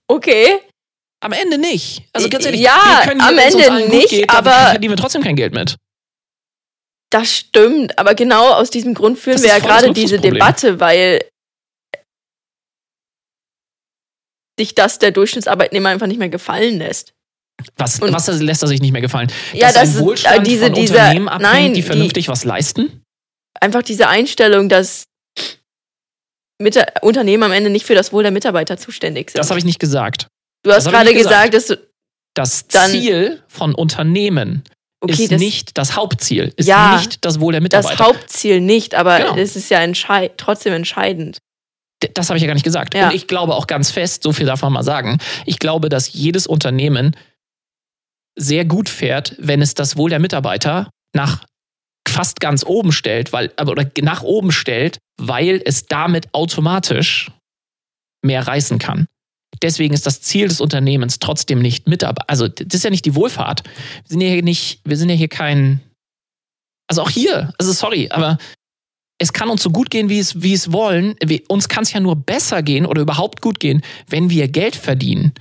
Okay. 0.06 0.46
Am 1.22 1.32
Ende 1.32 1.58
nicht. 1.58 2.02
Also 2.12 2.28
ganz 2.30 2.46
ehrlich, 2.46 2.60
ja, 2.62 3.02
können 3.04 3.20
am 3.20 3.36
Ende 3.36 3.88
nicht, 3.88 4.08
geht, 4.08 4.30
aber- 4.30 4.50
verdienen 4.70 4.92
wir 4.92 4.96
trotzdem 4.96 5.22
kein 5.22 5.36
Geld 5.36 5.52
mit. 5.52 5.76
Das 7.12 7.30
stimmt, 7.36 7.98
aber 7.98 8.14
genau 8.14 8.52
aus 8.52 8.70
diesem 8.70 8.94
Grund 8.94 9.18
führen 9.18 9.34
Das 9.34 9.42
wir 9.42 9.50
ja 9.50 9.58
gerade 9.58 9.92
diese. 9.92 10.18
Debatte, 10.20 10.78
weil 10.80 11.24
sich 14.58 14.74
das 14.74 14.98
der 14.98 15.10
Durchschnittsarbeitnehmer 15.10 15.88
einfach 15.88 16.06
nicht 16.06 16.18
mehr 16.18 16.28
gefallen 16.28 16.78
lässt. 16.78 17.12
Was, 17.76 17.98
Und- 18.00 18.12
was 18.12 18.26
lässt 18.28 18.62
er 18.62 18.68
sich 18.68 18.80
nicht 18.80 18.92
mehr 18.92 19.00
gefallen? 19.02 19.30
Ja, 19.52 19.66
Dass 19.66 19.74
das 19.74 19.88
ist- 19.96 20.00
Wohlstand 20.00 20.38
äh, 20.38 20.42
diese- 20.42 20.66
von 20.66 20.74
diese- 20.74 20.94
Unternehmen 20.94 21.28
abhängt, 21.28 21.42
nein, 21.52 21.74
die 21.74 21.80
die- 21.80 21.86
vernünftig 21.86 22.28
was 22.28 22.44
leisten? 22.44 23.02
Einfach 23.60 23.82
diese 23.82 24.08
Einstellung, 24.08 24.68
dass 24.68 25.04
Mit 26.62 26.76
Unternehmen 27.00 27.42
am 27.42 27.52
Ende 27.52 27.70
nicht 27.70 27.86
für 27.86 27.94
das 27.94 28.12
Wohl 28.12 28.22
der 28.22 28.32
Mitarbeiter 28.32 28.76
zuständig 28.76 29.30
sind. 29.30 29.38
Das 29.38 29.48
habe 29.48 29.58
ich 29.58 29.64
nicht 29.64 29.78
gesagt. 29.80 30.26
Du 30.62 30.70
hast 30.70 30.78
das 30.78 30.86
ich 30.86 30.92
gerade 30.92 31.10
nicht 31.10 31.22
gesagt, 31.22 31.54
dass 31.54 31.66
du, 31.66 31.78
Das 32.34 32.68
Ziel 32.68 33.42
von 33.48 33.74
Unternehmen 33.74 34.62
okay, 35.00 35.24
ist 35.24 35.32
das, 35.32 35.40
nicht 35.40 35.78
das 35.78 35.96
Hauptziel, 35.96 36.52
ist 36.56 36.66
Ja, 36.68 36.96
nicht 36.96 37.24
das 37.24 37.40
Wohl 37.40 37.52
der 37.52 37.60
das 37.60 37.84
Mitarbeiter. 37.86 38.04
Hauptziel 38.04 38.60
nicht, 38.60 38.94
aber 38.94 39.18
Genau. 39.18 39.36
es 39.36 39.56
ist 39.56 39.68
ja 39.70 39.80
entschei 39.80 40.30
trotzdem 40.36 40.72
entscheidend. 40.72 41.38
Das 42.14 42.30
habe 42.30 42.38
ich 42.38 42.42
ja 42.42 42.46
gar 42.46 42.54
nicht 42.54 42.64
gesagt. 42.64 42.94
Ja. 42.94 43.08
Und 43.08 43.14
ich 43.14 43.26
glaube 43.26 43.54
auch 43.54 43.66
ganz 43.66 43.90
fest, 43.90 44.22
so 44.22 44.32
viel 44.32 44.46
darf 44.46 44.62
man 44.62 44.72
mal 44.72 44.82
sagen, 44.82 45.18
ich 45.44 45.58
glaube, 45.58 45.88
dass 45.88 46.12
jedes 46.12 46.46
Unternehmen 46.46 47.14
sehr 48.38 48.64
gut 48.64 48.88
fährt, 48.88 49.34
wenn 49.38 49.60
es 49.60 49.74
das 49.74 49.96
Wohl 49.96 50.08
der 50.08 50.18
Mitarbeiter 50.18 50.88
nach 51.14 51.44
fast 52.08 52.40
ganz 52.40 52.64
oben 52.64 52.92
stellt, 52.92 53.32
weil, 53.32 53.52
oder 53.60 53.90
nach 54.00 54.22
oben 54.22 54.50
stellt, 54.50 54.98
weil 55.18 55.60
es 55.64 55.86
damit 55.86 56.32
automatisch 56.32 57.30
mehr 58.22 58.46
reißen 58.46 58.78
kann. 58.78 59.06
Deswegen 59.62 59.94
ist 59.94 60.06
das 60.06 60.22
Ziel 60.22 60.48
des 60.48 60.60
Unternehmens 60.60 61.18
trotzdem 61.18 61.60
nicht 61.60 61.86
Mitarbeiter. 61.86 62.28
Also, 62.28 62.48
das 62.48 62.74
ist 62.74 62.84
ja 62.84 62.90
nicht 62.90 63.04
die 63.04 63.14
Wohlfahrt. 63.14 63.62
Wir 63.64 64.08
sind 64.08 64.20
ja 64.20 64.28
hier 64.28 64.42
nicht, 64.42 64.80
wir 64.84 64.96
sind 64.96 65.10
ja 65.10 65.16
hier 65.16 65.28
kein. 65.28 65.80
Also 66.88 67.02
auch 67.02 67.10
hier, 67.10 67.52
also 67.58 67.72
sorry, 67.72 68.08
aber 68.10 68.38
es 69.20 69.32
kann 69.32 69.50
uns 69.50 69.62
so 69.62 69.70
gut 69.70 69.90
gehen, 69.90 70.08
wie 70.08 70.18
es, 70.18 70.42
wie 70.42 70.54
es 70.54 70.72
wollen. 70.72 71.14
Wir, 71.22 71.42
uns 71.48 71.68
kann 71.68 71.84
es 71.84 71.92
ja 71.92 72.00
nur 72.00 72.16
besser 72.16 72.62
gehen 72.62 72.86
oder 72.86 73.02
überhaupt 73.02 73.42
gut 73.42 73.60
gehen, 73.60 73.82
wenn 74.08 74.30
wir 74.30 74.48
Geld 74.48 74.74
verdienen. 74.74 75.32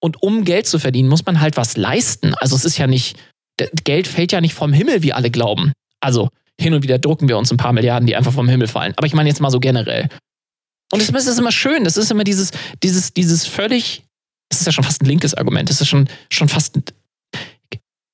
Und 0.00 0.22
um 0.22 0.44
Geld 0.44 0.66
zu 0.66 0.78
verdienen, 0.78 1.08
muss 1.08 1.24
man 1.24 1.40
halt 1.40 1.56
was 1.56 1.76
leisten. 1.76 2.34
Also 2.34 2.56
es 2.56 2.64
ist 2.64 2.78
ja 2.78 2.86
nicht, 2.86 3.16
Geld 3.84 4.08
fällt 4.08 4.32
ja 4.32 4.40
nicht 4.40 4.54
vom 4.54 4.72
Himmel, 4.72 5.02
wie 5.02 5.12
alle 5.12 5.30
glauben. 5.30 5.72
Also 6.00 6.28
hin 6.60 6.74
und 6.74 6.82
wieder 6.82 6.98
drucken 6.98 7.28
wir 7.28 7.38
uns 7.38 7.50
ein 7.52 7.56
paar 7.56 7.72
Milliarden, 7.72 8.06
die 8.06 8.16
einfach 8.16 8.32
vom 8.32 8.48
Himmel 8.48 8.66
fallen. 8.66 8.92
Aber 8.96 9.06
ich 9.06 9.14
meine 9.14 9.28
jetzt 9.28 9.40
mal 9.40 9.50
so 9.50 9.60
generell. 9.60 10.08
Und 10.92 11.06
das 11.06 11.26
ist 11.26 11.38
immer 11.38 11.52
schön. 11.52 11.84
Das 11.84 11.96
ist 11.96 12.10
immer 12.10 12.24
dieses, 12.24 12.50
dieses, 12.82 13.12
dieses 13.12 13.46
völlig, 13.46 14.04
das 14.48 14.60
ist 14.60 14.66
ja 14.66 14.72
schon 14.72 14.84
fast 14.84 15.02
ein 15.02 15.06
linkes 15.06 15.34
Argument. 15.34 15.68
Das 15.68 15.80
ist 15.80 15.88
schon, 15.88 16.08
schon 16.30 16.48
fast 16.48 16.76
ein 16.76 16.84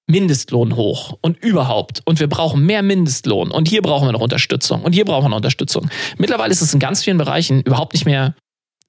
Mindestlohn 0.07 0.77
hoch 0.77 1.16
und 1.22 1.43
überhaupt. 1.43 2.03
Und 2.05 2.20
wir 2.20 2.29
brauchen 2.29 2.66
mehr 2.66 2.83
Mindestlohn. 2.83 3.51
Und 3.51 3.68
hier 3.68 3.81
brauchen 3.81 4.07
wir 4.07 4.12
noch 4.12 4.20
Unterstützung. 4.20 4.83
Und 4.83 4.93
hier 4.93 5.05
brauchen 5.05 5.25
wir 5.25 5.29
noch 5.31 5.37
Unterstützung. 5.37 5.89
Mittlerweile 6.18 6.53
ist 6.53 6.62
es 6.62 6.75
in 6.75 6.81
ganz 6.81 7.03
vielen 7.03 7.18
Bereichen 7.18 7.62
überhaupt 7.62 7.95
nicht 7.95 8.05
mehr 8.05 8.35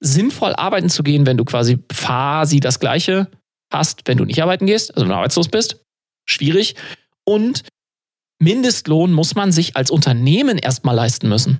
sinnvoll, 0.00 0.54
arbeiten 0.54 0.90
zu 0.90 1.02
gehen, 1.02 1.24
wenn 1.24 1.38
du 1.38 1.44
quasi 1.44 1.78
quasi 1.88 2.60
das 2.60 2.80
Gleiche 2.80 3.28
hast, 3.72 4.02
wenn 4.06 4.18
du 4.18 4.24
nicht 4.24 4.42
arbeiten 4.42 4.66
gehst, 4.66 4.94
also 4.94 5.04
wenn 5.04 5.10
du 5.10 5.16
arbeitslos 5.16 5.48
bist. 5.48 5.80
Schwierig. 6.28 6.74
Und 7.24 7.62
Mindestlohn 8.38 9.12
muss 9.12 9.34
man 9.34 9.52
sich 9.52 9.76
als 9.76 9.90
Unternehmen 9.90 10.58
erstmal 10.58 10.94
leisten 10.94 11.28
müssen. 11.28 11.58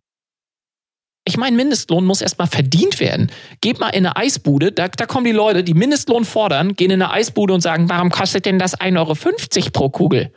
Ich 1.29 1.37
meine, 1.37 1.57
Mindestlohn 1.57 2.05
muss 2.05 2.21
erstmal 2.21 2.47
verdient 2.47 3.01
werden. 3.01 3.33
Geht 3.61 3.81
mal 3.81 3.89
in 3.89 4.07
eine 4.07 4.17
Eisbude, 4.17 4.71
da, 4.71 4.87
da 4.87 5.07
kommen 5.07 5.25
die 5.25 5.33
Leute, 5.33 5.65
die 5.65 5.75
Mindestlohn 5.75 6.25
fordern, 6.25 6.75
gehen 6.75 6.93
in 6.93 7.03
eine 7.03 7.13
Eisbude 7.13 7.53
und 7.53 7.61
sagen, 7.61 7.89
warum 7.89 8.11
kostet 8.11 8.47
denn 8.47 8.61
das 8.61 8.79
1,50 8.79 8.97
Euro 8.97 9.71
pro 9.73 9.89
Kugel? 9.89 10.33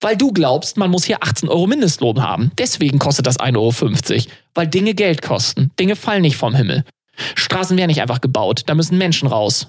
Weil 0.00 0.16
du 0.16 0.32
glaubst, 0.32 0.76
man 0.76 0.90
muss 0.90 1.04
hier 1.04 1.22
18 1.22 1.48
Euro 1.48 1.68
Mindestlohn 1.68 2.20
haben. 2.20 2.50
Deswegen 2.58 2.98
kostet 2.98 3.26
das 3.26 3.38
1,50 3.38 3.56
Euro. 3.56 4.22
Weil 4.54 4.66
Dinge 4.66 4.94
Geld 4.94 5.22
kosten. 5.22 5.70
Dinge 5.78 5.94
fallen 5.94 6.22
nicht 6.22 6.36
vom 6.36 6.54
Himmel. 6.54 6.84
Straßen 7.36 7.76
werden 7.76 7.88
nicht 7.88 8.02
einfach 8.02 8.20
gebaut. 8.20 8.64
Da 8.66 8.74
müssen 8.74 8.98
Menschen 8.98 9.28
raus. 9.28 9.68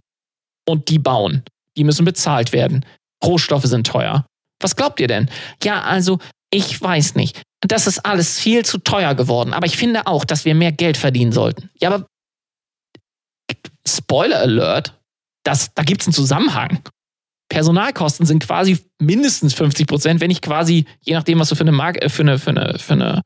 Und 0.68 0.90
die 0.90 1.00
bauen. 1.00 1.44
Die 1.78 1.84
müssen 1.84 2.06
bezahlt 2.06 2.54
werden. 2.54 2.86
Rohstoffe 3.24 3.66
sind 3.66 3.86
teuer. 3.86 4.26
Was 4.60 4.76
glaubt 4.76 5.00
ihr 5.00 5.08
denn? 5.08 5.30
Ja, 5.64 5.84
also, 5.84 6.18
ich 6.56 6.82
weiß 6.82 7.16
nicht. 7.16 7.42
Das 7.62 7.88
ist 7.88 8.06
alles 8.06 8.40
viel 8.40 8.64
zu 8.64 8.78
teuer 8.78 9.16
geworden. 9.16 9.54
Aber 9.54 9.66
ich 9.66 9.78
finde 9.78 10.08
auch, 10.08 10.24
dass 10.26 10.46
wir 10.46 10.56
mehr 10.56 10.72
Geld 10.72 10.98
verdienen 10.98 11.32
sollten. 11.32 11.70
Ja, 11.80 11.90
aber 11.92 12.08
Spoiler 13.88 14.40
Alert, 14.40 15.00
das, 15.44 15.74
da 15.76 15.84
gibt 15.84 16.02
es 16.02 16.08
einen 16.08 16.14
Zusammenhang. 16.14 16.80
Personalkosten 17.50 18.26
sind 18.26 18.44
quasi 18.44 18.80
mindestens 19.00 19.54
50 19.54 19.86
Prozent, 19.86 20.22
wenn 20.22 20.30
nicht 20.30 20.42
quasi, 20.42 20.86
je 21.02 21.14
nachdem, 21.14 21.40
was 21.40 21.50
du 21.50 21.56
für 21.56 21.62
eine 21.62 21.72
Marke, 21.72 22.02
äh, 22.02 22.10
für 22.10 22.24
eine, 22.24 22.40
für 22.40 22.50
eine, 22.50 22.80
für 22.80 22.94
eine, 22.94 23.22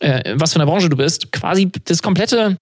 äh, 0.00 0.34
was 0.36 0.54
für 0.54 0.60
eine 0.60 0.66
Branche 0.66 0.88
du 0.88 0.96
bist, 0.96 1.30
quasi 1.32 1.70
das 1.84 2.00
komplette, 2.02 2.56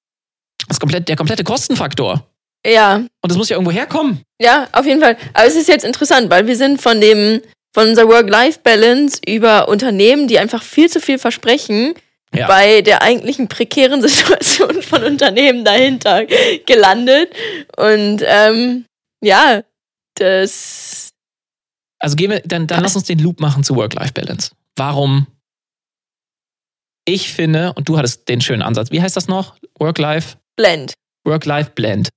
das 0.66 0.81
komplette, 0.81 1.05
der 1.05 1.16
komplette 1.16 1.45
Kostenfaktor. 1.45 2.29
Ja, 2.66 2.97
Und 2.97 3.09
das 3.22 3.37
muss 3.37 3.49
ja 3.49 3.57
irgendwo 3.57 3.70
herkommen. 3.70 4.22
ja, 4.41 4.66
auf 4.72 4.85
jeden 4.85 5.01
Fall. 5.01 5.16
Aber 5.35 5.47
es 5.47 5.55
ist 5.55 5.68
jetzt 5.68 5.85
interessant, 5.85 6.29
weil 6.31 6.49
wir 6.49 6.57
sind 6.57 6.83
von 6.83 7.01
dem, 7.01 7.41
von 7.77 7.89
unserer 7.91 8.09
Work-Life-Balance 8.09 9.20
über 9.29 9.68
Unternehmen, 9.68 10.29
die 10.29 10.39
einfach 10.39 10.62
viel 10.62 10.89
zu 10.89 10.99
viel 10.99 11.18
versprechen, 11.18 11.93
Ja. 12.35 12.47
bei 12.47 12.81
der 12.81 13.03
eigentlichen 13.03 13.49
prekären 13.49 14.01
Situation 14.09 14.81
von 14.81 15.05
Unternehmen 15.05 15.62
dahinter 15.62 16.24
gelandet. 16.64 17.35
Und 17.77 18.22
ähm, 18.24 18.87
ja, 19.22 19.62
das 20.14 21.11
Also 21.99 22.16
gehen 22.16 22.31
wir, 22.31 22.41
dann, 22.47 22.66
dann 22.66 22.83
lass 22.83 22.97
uns 22.97 23.05
den 23.05 23.18
Loop 23.18 23.41
machen 23.41 23.62
zu 23.62 23.77
Work-Life-Balance. 23.77 24.53
Warum? 24.77 25.27
Ich 27.05 27.31
finde, 27.35 27.74
und 27.74 27.91
du 27.91 27.99
hattest 27.99 28.27
den 28.31 28.41
schönen 28.41 28.62
Ansatz, 28.62 28.91
wie 28.91 29.03
heißt 29.03 29.16
das 29.18 29.29
noch? 29.29 29.59
Work-Life? 29.79 30.39
blend. 30.57 30.95
Work-Life-Blend. 31.24 32.09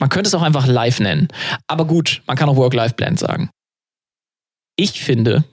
Man 0.00 0.08
könnte 0.08 0.28
es 0.28 0.34
auch 0.34 0.40
einfach 0.42 0.66
Live 0.66 1.00
nennen. 1.00 1.28
Aber 1.66 1.84
gut, 1.84 2.22
man 2.26 2.36
kann 2.38 2.48
auch 2.48 2.56
Work-Life-Blend 2.56 3.18
sagen. 3.18 3.50
Ich 4.76 5.02
finde 5.02 5.44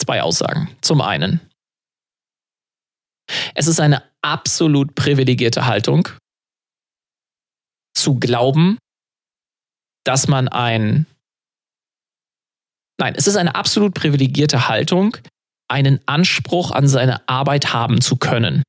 zwei 0.00 0.22
Aussagen. 0.22 0.76
Zum 0.80 1.00
einen, 1.00 1.40
es 3.54 3.66
ist 3.66 3.80
eine 3.80 4.02
absolut 4.22 4.94
privilegierte 4.94 5.66
Haltung, 5.66 6.08
zu 7.94 8.18
glauben, 8.18 8.78
dass 10.04 10.26
man 10.28 10.48
ein. 10.48 11.06
Nein, 12.98 13.14
es 13.16 13.26
ist 13.26 13.36
eine 13.36 13.54
absolut 13.54 13.94
privilegierte 13.94 14.68
Haltung, 14.68 15.16
einen 15.68 16.00
Anspruch 16.06 16.70
an 16.70 16.88
seine 16.88 17.26
Arbeit 17.28 17.72
haben 17.72 18.00
zu 18.00 18.16
können. 18.16 18.62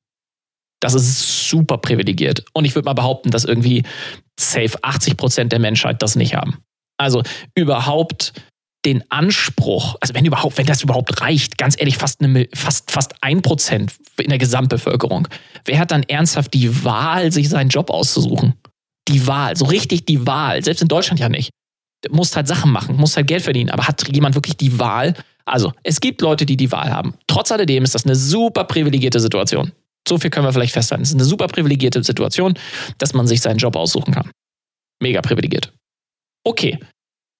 Das 0.80 0.94
ist 0.94 1.48
super 1.48 1.78
privilegiert. 1.78 2.44
Und 2.52 2.64
ich 2.64 2.74
würde 2.74 2.86
mal 2.86 2.94
behaupten, 2.94 3.30
dass 3.30 3.44
irgendwie 3.44 3.84
safe 4.38 4.76
80 4.82 5.16
Prozent 5.16 5.52
der 5.52 5.60
Menschheit 5.60 6.02
das 6.02 6.16
nicht 6.16 6.34
haben. 6.34 6.62
Also 6.98 7.22
überhaupt 7.54 8.32
den 8.84 9.02
Anspruch, 9.10 9.96
also 10.00 10.14
wenn 10.14 10.26
überhaupt, 10.26 10.58
wenn 10.58 10.66
das 10.66 10.82
überhaupt 10.82 11.20
reicht, 11.20 11.56
ganz 11.56 11.74
ehrlich, 11.78 11.96
fast, 11.96 12.20
eine, 12.20 12.48
fast, 12.54 12.90
fast 12.90 13.14
ein 13.22 13.40
Prozent 13.40 13.94
in 14.18 14.28
der 14.28 14.38
Gesamtbevölkerung. 14.38 15.26
Wer 15.64 15.78
hat 15.78 15.90
dann 15.90 16.02
ernsthaft 16.02 16.52
die 16.52 16.84
Wahl, 16.84 17.32
sich 17.32 17.48
seinen 17.48 17.70
Job 17.70 17.90
auszusuchen? 17.90 18.54
Die 19.08 19.26
Wahl, 19.26 19.56
so 19.56 19.64
richtig 19.64 20.06
die 20.06 20.26
Wahl. 20.26 20.62
Selbst 20.62 20.82
in 20.82 20.88
Deutschland 20.88 21.20
ja 21.20 21.28
nicht. 21.28 21.50
Du 22.02 22.14
musst 22.14 22.36
halt 22.36 22.46
Sachen 22.46 22.70
machen, 22.70 22.96
musst 22.96 23.16
halt 23.16 23.26
Geld 23.26 23.42
verdienen, 23.42 23.70
aber 23.70 23.88
hat 23.88 24.06
jemand 24.14 24.34
wirklich 24.34 24.56
die 24.56 24.78
Wahl? 24.78 25.14
Also, 25.46 25.72
es 25.82 26.00
gibt 26.00 26.20
Leute, 26.20 26.46
die 26.46 26.56
die 26.56 26.70
Wahl 26.72 26.90
haben. 26.90 27.14
Trotz 27.26 27.52
alledem 27.52 27.84
ist 27.84 27.94
das 27.94 28.04
eine 28.04 28.16
super 28.16 28.64
privilegierte 28.64 29.20
Situation. 29.20 29.72
So 30.06 30.18
viel 30.18 30.30
können 30.30 30.46
wir 30.46 30.52
vielleicht 30.52 30.74
festhalten. 30.74 31.02
Es 31.02 31.10
ist 31.10 31.14
eine 31.14 31.24
super 31.24 31.48
privilegierte 31.48 32.02
Situation, 32.02 32.54
dass 32.98 33.14
man 33.14 33.26
sich 33.26 33.40
seinen 33.40 33.56
Job 33.56 33.76
aussuchen 33.76 34.12
kann. 34.12 34.30
Mega 35.02 35.22
privilegiert. 35.22 35.72
Okay, 36.44 36.78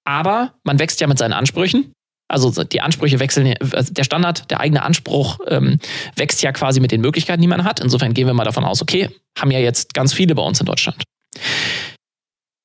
aber 0.05 0.55
man 0.65 0.79
wächst 0.79 1.01
ja 1.01 1.07
mit 1.07 1.19
seinen 1.19 1.33
Ansprüchen. 1.33 1.93
Also 2.27 2.65
die 2.65 2.81
Ansprüche 2.81 3.21
wechseln, 3.21 3.55
also 3.73 3.93
der 3.93 4.05
Standard, 4.05 4.51
der 4.51 4.61
eigene 4.61 4.83
Anspruch 4.83 5.39
ähm, 5.47 5.79
wächst 6.17 6.43
ja 6.43 6.53
quasi 6.53 6.81
mit 6.81 6.91
den 6.91 7.03
Möglichkeiten, 7.03 7.43
die 7.43 7.49
man 7.49 7.65
hat. 7.65 7.81
Insofern 7.81 8.15
gehen 8.15 8.27
wir 8.27 8.35
mal 8.35 8.45
davon 8.45 8.65
aus, 8.65 8.81
okay, 8.81 9.11
haben 9.39 9.51
ja 9.51 9.59
jetzt 9.59 9.93
ganz 9.93 10.15
viele 10.15 10.35
bei 10.35 10.43
uns 10.43 10.59
in 10.59 10.67
Deutschland. 10.67 11.05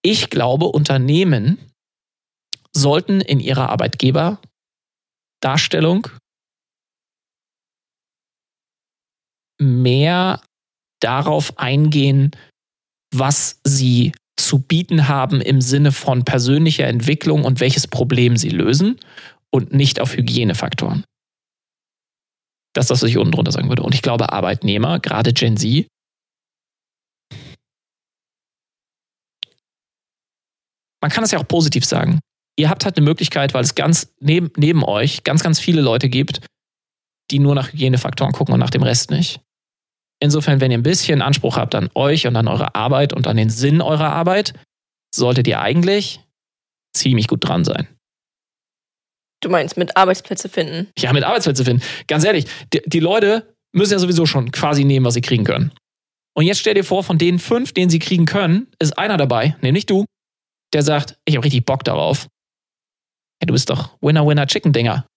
Ich 0.02 0.30
glaube, 0.30 0.68
Unternehmen 0.68 1.60
sollten 2.74 3.20
in 3.20 3.42
ihrer 3.42 3.70
Arbeitgeberdarstellung 3.70 6.08
mehr 9.62 10.42
darauf 11.02 11.60
eingehen, 11.60 12.32
was 13.14 13.60
sie 13.66 14.14
zu 14.46 14.60
bieten 14.60 15.08
haben 15.08 15.42
im 15.42 15.62
Sinne 15.62 15.92
von 15.92 16.26
persönlicher 16.26 16.88
Entwicklung 16.88 17.44
und 17.44 17.60
welches 17.60 17.88
Problem 17.88 18.38
sie 18.38 18.50
lösen 18.50 19.00
und 19.52 19.74
nicht 19.74 20.00
auf 20.00 20.16
Hygienefaktoren. 20.16 21.04
Das 22.74 22.86
ist 22.86 22.92
das, 22.92 23.02
was 23.02 23.10
ich 23.10 23.18
unten 23.18 23.32
drunter 23.32 23.52
sagen 23.52 23.70
würde. 23.70 23.84
Und 23.84 23.96
ich 23.96 24.02
glaube, 24.02 24.32
Arbeitnehmer, 24.32 25.00
gerade 25.00 25.34
Gen 25.34 25.58
Z, 25.58 25.88
man 31.02 31.12
kann 31.12 31.24
es 31.24 31.32
ja 31.32 31.40
auch 31.40 31.48
positiv 31.48 31.86
sagen. 31.86 32.20
Ihr 32.58 32.70
habt 32.70 32.86
halt 32.86 32.98
eine 32.98 33.06
Möglichkeit, 33.06 33.54
weil 33.54 33.64
es 33.64 33.76
ganz 33.76 34.14
neben, 34.20 34.52
neben 34.58 34.84
euch 34.84 35.24
ganz, 35.24 35.44
ganz 35.44 35.60
viele 35.60 35.82
Leute 35.82 36.10
gibt, 36.10 36.42
die 37.32 37.40
nur 37.40 37.56
nach 37.56 37.72
Hygienefaktoren 37.72 38.34
gucken 38.34 38.54
und 38.54 38.60
nach 38.60 38.70
dem 38.70 38.84
Rest 38.84 39.12
nicht. 39.12 39.42
Insofern, 40.22 40.60
wenn 40.60 40.72
ihr 40.72 40.78
ein 40.78 40.84
bisschen 40.84 41.22
Anspruch 41.22 41.56
habt 41.58 41.76
an 41.76 41.90
euch 41.96 42.28
und 42.28 42.36
an 42.36 42.48
eure 42.48 42.76
Arbeit 42.76 43.14
und 43.14 43.28
an 43.28 43.38
den 43.38 43.50
Sinn 43.50 43.82
eurer 43.82 44.12
Arbeit, 44.12 44.54
solltet 45.16 45.48
ihr 45.48 45.62
eigentlich 45.62 46.20
ziemlich 46.94 47.28
gut 47.28 47.48
dran 47.48 47.64
sein. 47.64 47.88
Du 49.42 49.50
meinst 49.50 49.78
mit 49.78 49.96
Arbeitsplätze 49.96 50.50
finden? 50.50 50.92
Ja, 50.98 51.14
mit 51.14 51.24
Arbeitsplätze 51.24 51.64
finden. 51.64 51.82
Ganz 52.08 52.26
ehrlich, 52.26 52.46
die, 52.74 52.82
die 52.86 53.00
Leute 53.00 53.56
müssen 53.74 53.94
ja 53.94 54.00
sowieso 54.00 54.26
schon 54.26 54.52
quasi 54.52 54.84
nehmen, 54.84 55.06
was 55.06 55.14
sie 55.14 55.22
kriegen 55.22 55.46
können. 55.46 55.72
Und 56.36 56.46
jetzt 56.46 56.60
stell 56.60 56.74
dir 56.74 56.84
vor, 56.84 57.04
von 57.04 57.18
den 57.18 57.40
fünf, 57.40 57.74
den 57.74 57.90
sie 57.90 58.00
kriegen 58.00 58.26
können, 58.26 58.68
ist 58.80 58.98
einer 58.98 59.18
dabei, 59.18 59.56
nämlich 59.62 59.86
du, 59.86 60.06
der 60.74 60.84
sagt, 60.84 61.18
ich 61.26 61.36
habe 61.36 61.46
richtig 61.46 61.66
Bock 61.66 61.84
darauf. 61.84 62.28
Hey, 63.40 63.48
du 63.48 63.54
bist 63.54 63.70
doch 63.70 63.98
Winner, 64.02 64.28
Winner, 64.28 64.46
Chicken 64.46 64.74
Dinger. 64.74 65.08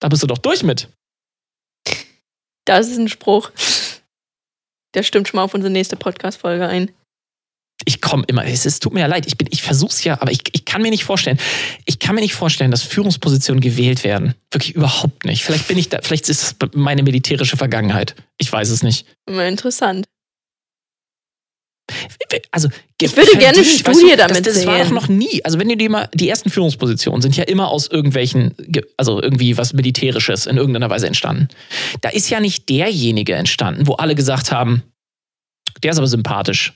Da 0.00 0.08
bist 0.08 0.22
du 0.22 0.26
doch 0.26 0.38
durch 0.38 0.64
mit. 0.64 0.88
Das 2.64 2.88
ist 2.88 2.98
ein 2.98 3.08
Spruch. 3.08 3.50
Der 4.94 5.02
stimmt 5.02 5.28
schon 5.28 5.38
mal 5.38 5.44
auf 5.44 5.54
unsere 5.54 5.72
nächste 5.72 5.96
Podcast-Folge 5.96 6.66
ein. 6.66 6.90
Ich 7.84 8.00
komme 8.00 8.24
immer, 8.28 8.44
es, 8.44 8.64
es, 8.64 8.78
tut 8.78 8.92
mir 8.92 9.00
ja 9.00 9.06
leid, 9.06 9.26
ich, 9.26 9.36
bin, 9.36 9.48
ich 9.50 9.62
versuche 9.62 9.90
es 9.90 10.04
ja, 10.04 10.20
aber 10.20 10.30
ich, 10.30 10.42
ich 10.52 10.64
kann 10.64 10.82
mir 10.82 10.90
nicht 10.90 11.04
vorstellen, 11.04 11.38
ich 11.84 11.98
kann 11.98 12.14
mir 12.14 12.20
nicht 12.20 12.34
vorstellen, 12.34 12.70
dass 12.70 12.82
Führungspositionen 12.82 13.60
gewählt 13.60 14.04
werden. 14.04 14.34
Wirklich 14.52 14.76
überhaupt 14.76 15.24
nicht. 15.24 15.42
Vielleicht 15.42 15.66
bin 15.66 15.78
ich 15.78 15.88
da, 15.88 15.98
vielleicht 16.00 16.28
ist 16.28 16.56
das 16.60 16.70
meine 16.74 17.02
militärische 17.02 17.56
Vergangenheit. 17.56 18.14
Ich 18.38 18.52
weiß 18.52 18.70
es 18.70 18.84
nicht. 18.84 19.06
Immer 19.26 19.48
interessant. 19.48 20.06
Also, 22.50 22.68
ich 23.00 23.16
würde 23.16 23.32
gerne 23.32 23.58
eine 23.58 23.64
Studie 23.64 23.84
weißt 23.84 24.02
du, 24.02 24.16
damit 24.16 24.46
das, 24.46 24.54
das 24.54 24.54
sehen. 24.56 24.66
war 24.68 24.78
doch 24.78 24.90
noch 24.90 25.08
nie. 25.08 25.44
Also 25.44 25.58
wenn 25.58 25.68
du 25.68 25.76
dir 25.76 25.90
mal 25.90 26.08
die 26.14 26.28
ersten 26.28 26.50
Führungspositionen 26.50 27.20
sind 27.20 27.36
ja 27.36 27.44
immer 27.44 27.68
aus 27.68 27.88
irgendwelchen, 27.88 28.54
also 28.96 29.20
irgendwie 29.20 29.56
was 29.56 29.72
Militärisches 29.72 30.46
in 30.46 30.56
irgendeiner 30.56 30.90
Weise 30.90 31.06
entstanden. 31.06 31.48
Da 32.00 32.10
ist 32.10 32.30
ja 32.30 32.40
nicht 32.40 32.68
derjenige 32.68 33.34
entstanden, 33.34 33.86
wo 33.86 33.94
alle 33.94 34.14
gesagt 34.14 34.52
haben, 34.52 34.82
der 35.82 35.92
ist 35.92 35.98
aber 35.98 36.06
sympathisch, 36.06 36.74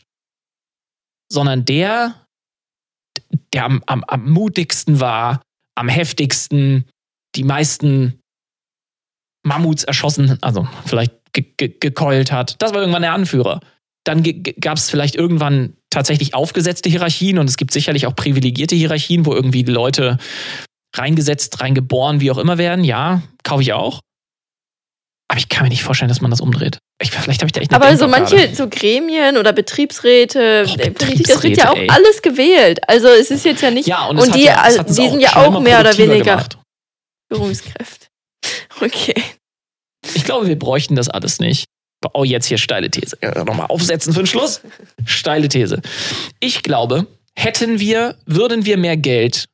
sondern 1.31 1.65
der, 1.65 2.27
der 3.53 3.65
am, 3.65 3.83
am, 3.87 4.05
am 4.05 4.31
mutigsten 4.31 5.01
war, 5.01 5.43
am 5.77 5.89
heftigsten, 5.89 6.87
die 7.35 7.45
meisten 7.45 8.21
Mammuts 9.47 9.85
erschossen, 9.85 10.39
also 10.43 10.67
vielleicht 10.87 11.13
ge 11.33 11.45
ge 11.57 11.73
gekeult 11.79 12.33
hat. 12.33 12.61
Das 12.61 12.73
war 12.73 12.81
irgendwann 12.81 13.03
der 13.03 13.13
Anführer. 13.13 13.61
Dann 14.07 14.23
gab 14.61 14.79
es 14.79 14.89
vielleicht 14.89 15.17
irgendwann 15.17 15.77
tatsächlich 15.91 16.35
aufgesetzte 16.35 16.89
Hierarchien 16.89 17.39
und 17.39 17.49
es 17.49 17.57
gibt 17.57 17.73
sicherlich 17.73 18.07
auch 18.07 18.15
privilegierte 18.15 18.77
Hierarchien, 18.77 19.27
wo 19.27 19.33
irgendwie 19.33 19.63
Leute 19.63 20.19
reingesetzt, 20.95 21.61
reingeboren, 21.61 22.21
wie 22.21 22.31
auch 22.31 22.39
immer 22.39 22.57
werden. 22.57 22.85
Ja, 22.85 23.23
kaufe 23.43 23.63
ich 23.63 23.73
auch. 23.73 24.01
Aber 25.29 25.39
ich 25.39 25.49
kann 25.49 25.65
mir 25.65 25.71
nicht 25.71 25.83
vorstellen, 25.83 26.09
dass 26.09 26.21
man 26.21 26.31
das 26.31 26.41
umdreht. 26.41 26.79
Ich, 27.03 27.11
vielleicht 27.11 27.41
habe 27.41 27.47
ich 27.47 27.53
da 27.53 27.61
echt 27.61 27.75
eine 27.75 27.85
Aber 27.85 27.97
so 27.97 28.07
manche 28.07 28.55
so 28.55 28.69
Gremien 28.69 29.37
oder 29.37 29.53
Betriebsräte, 29.53 30.65
Boah, 30.67 30.77
Betriebsräte 30.77 31.33
das 31.33 31.43
wird 31.43 31.57
ja 31.57 31.71
auch 31.73 31.77
ey. 31.77 31.89
alles 31.91 32.23
gewählt. 32.23 32.89
Also 32.89 33.09
es 33.09 33.31
ist 33.33 33.45
jetzt 33.45 33.61
ja 33.61 33.73
nicht. 33.73 33.89
Ja, 33.89 34.07
und, 34.07 34.19
und 34.19 34.35
die, 34.35 34.45
ja, 34.45 34.83
die 34.83 34.93
sind 34.93 35.21
ja 35.21 35.35
auch 35.35 35.61
mehr 35.61 35.81
oder 35.81 35.99
weniger 35.99 36.37
gemacht. 36.37 36.59
Führungskräfte. 37.33 38.07
Okay. 38.79 39.15
Ich 40.15 40.25
glaube, 40.25 40.47
wir 40.47 40.59
bräuchten 40.59 40.97
das 40.97 41.09
alles 41.09 41.41
nicht. 41.41 41.66
Oh, 42.15 42.25
jetzt 42.25 42.47
hier 42.47 42.59
steile 42.59 42.91
These. 42.91 43.19
Nochmal 43.45 43.67
aufsetzen 43.67 44.13
für 44.13 44.21
den 44.21 44.27
Schluss. 44.27 44.61
Steile 45.05 45.49
These. 45.49 45.83
Ich 46.41 46.63
glaube, 46.63 47.07
hätten 47.37 47.81
wir, 47.81 48.17
würden 48.27 48.65
wir 48.65 48.79
mehr 48.79 48.97
Geld 48.97 49.49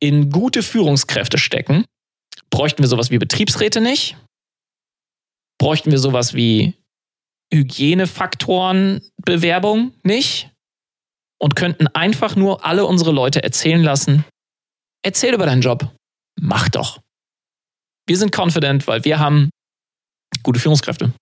in 0.00 0.30
gute 0.30 0.62
Führungskräfte 0.62 1.36
stecken, 1.38 1.84
bräuchten 2.50 2.82
wir 2.82 2.88
sowas 2.88 3.10
wie 3.10 3.18
Betriebsräte 3.18 3.80
nicht, 3.80 4.16
bräuchten 5.58 5.92
wir 5.92 5.98
sowas 5.98 6.34
wie 6.34 6.74
Hygienefaktorenbewerbung 7.52 9.92
nicht 10.02 10.50
und 11.38 11.54
könnten 11.54 11.86
einfach 11.88 12.34
nur 12.34 12.64
alle 12.64 12.86
unsere 12.86 13.12
Leute 13.12 13.42
erzählen 13.42 13.82
lassen, 13.82 14.24
erzähl 15.04 15.34
über 15.34 15.44
deinen 15.46 15.62
Job, 15.62 15.94
mach 16.40 16.68
doch. 16.68 17.00
Wir 18.08 18.16
sind 18.16 18.36
confident, 18.36 18.88
weil 18.88 19.04
wir 19.04 19.20
haben 19.20 19.50
gute 20.42 20.60
Führungskräfte. 20.60 21.12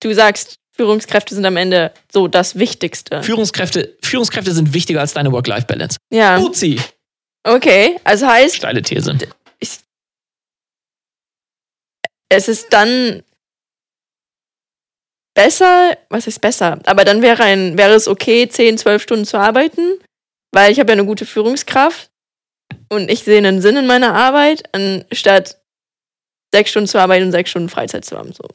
Du 0.00 0.14
sagst, 0.14 0.56
Führungskräfte 0.72 1.34
sind 1.34 1.44
am 1.44 1.56
Ende 1.56 1.92
so 2.12 2.28
das 2.28 2.56
Wichtigste. 2.56 3.22
Führungskräfte, 3.22 3.96
Führungskräfte 4.02 4.52
sind 4.52 4.72
wichtiger 4.72 5.00
als 5.00 5.12
deine 5.12 5.32
Work-Life-Balance. 5.32 5.98
Ja. 6.12 6.38
Uzi. 6.38 6.80
Okay, 7.44 7.98
also 8.04 8.26
heißt. 8.26 8.56
Steile 8.56 8.82
These. 8.82 9.18
Ich, 9.58 9.78
es 12.28 12.48
ist 12.48 12.72
dann 12.72 13.22
besser, 15.34 15.96
was 16.10 16.26
ist 16.26 16.40
besser? 16.40 16.78
Aber 16.84 17.04
dann 17.04 17.22
wäre, 17.22 17.42
ein, 17.42 17.78
wäre 17.78 17.94
es 17.94 18.06
okay, 18.06 18.48
10, 18.48 18.78
12 18.78 19.02
Stunden 19.02 19.24
zu 19.24 19.38
arbeiten, 19.38 19.98
weil 20.52 20.70
ich 20.72 20.78
habe 20.78 20.90
ja 20.90 20.94
eine 20.94 21.06
gute 21.06 21.26
Führungskraft 21.26 22.10
und 22.88 23.10
ich 23.10 23.24
sehe 23.24 23.38
einen 23.38 23.60
Sinn 23.60 23.76
in 23.76 23.86
meiner 23.86 24.14
Arbeit, 24.14 24.64
anstatt 24.74 25.57
sechs 26.52 26.70
Stunden 26.70 26.88
zu 26.88 27.00
arbeiten 27.00 27.26
und 27.26 27.32
sechs 27.32 27.50
Stunden 27.50 27.68
Freizeit 27.68 28.04
zu 28.04 28.16
haben. 28.16 28.32
So. 28.32 28.48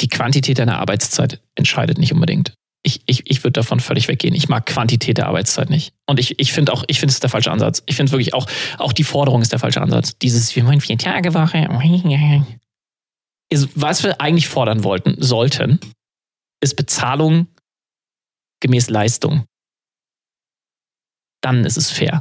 Die 0.00 0.08
Quantität 0.08 0.58
deiner 0.58 0.78
Arbeitszeit 0.78 1.40
entscheidet 1.54 1.98
nicht 1.98 2.12
unbedingt. 2.12 2.54
Ich, 2.82 3.02
ich, 3.06 3.28
ich 3.28 3.42
würde 3.42 3.52
davon 3.52 3.80
völlig 3.80 4.06
weggehen. 4.06 4.34
Ich 4.34 4.48
mag 4.48 4.66
Quantität 4.66 5.18
der 5.18 5.26
Arbeitszeit 5.26 5.70
nicht. 5.70 5.92
Und 6.06 6.20
ich, 6.20 6.38
ich 6.38 6.52
finde 6.52 6.72
auch, 6.72 6.84
ich 6.86 7.00
finde 7.00 7.12
es 7.12 7.20
der 7.20 7.30
falsche 7.30 7.50
Ansatz. 7.50 7.82
Ich 7.86 7.96
finde 7.96 8.12
wirklich 8.12 8.32
auch, 8.32 8.46
auch 8.78 8.92
die 8.92 9.02
Forderung 9.02 9.42
ist 9.42 9.50
der 9.50 9.58
falsche 9.58 9.80
Ansatz. 9.80 10.16
Dieses, 10.18 10.54
wir 10.54 10.64
wollen 10.66 10.80
vier 10.80 10.98
Tage 10.98 11.34
Woche. 11.34 11.66
Was 13.74 14.02
wir 14.04 14.20
eigentlich 14.20 14.48
fordern 14.48 14.84
wollten, 14.84 15.20
sollten, 15.20 15.80
ist 16.60 16.76
Bezahlung 16.76 17.48
gemäß 18.60 18.88
Leistung. 18.88 19.46
Dann 21.42 21.64
ist 21.64 21.76
es 21.76 21.90
fair. 21.90 22.20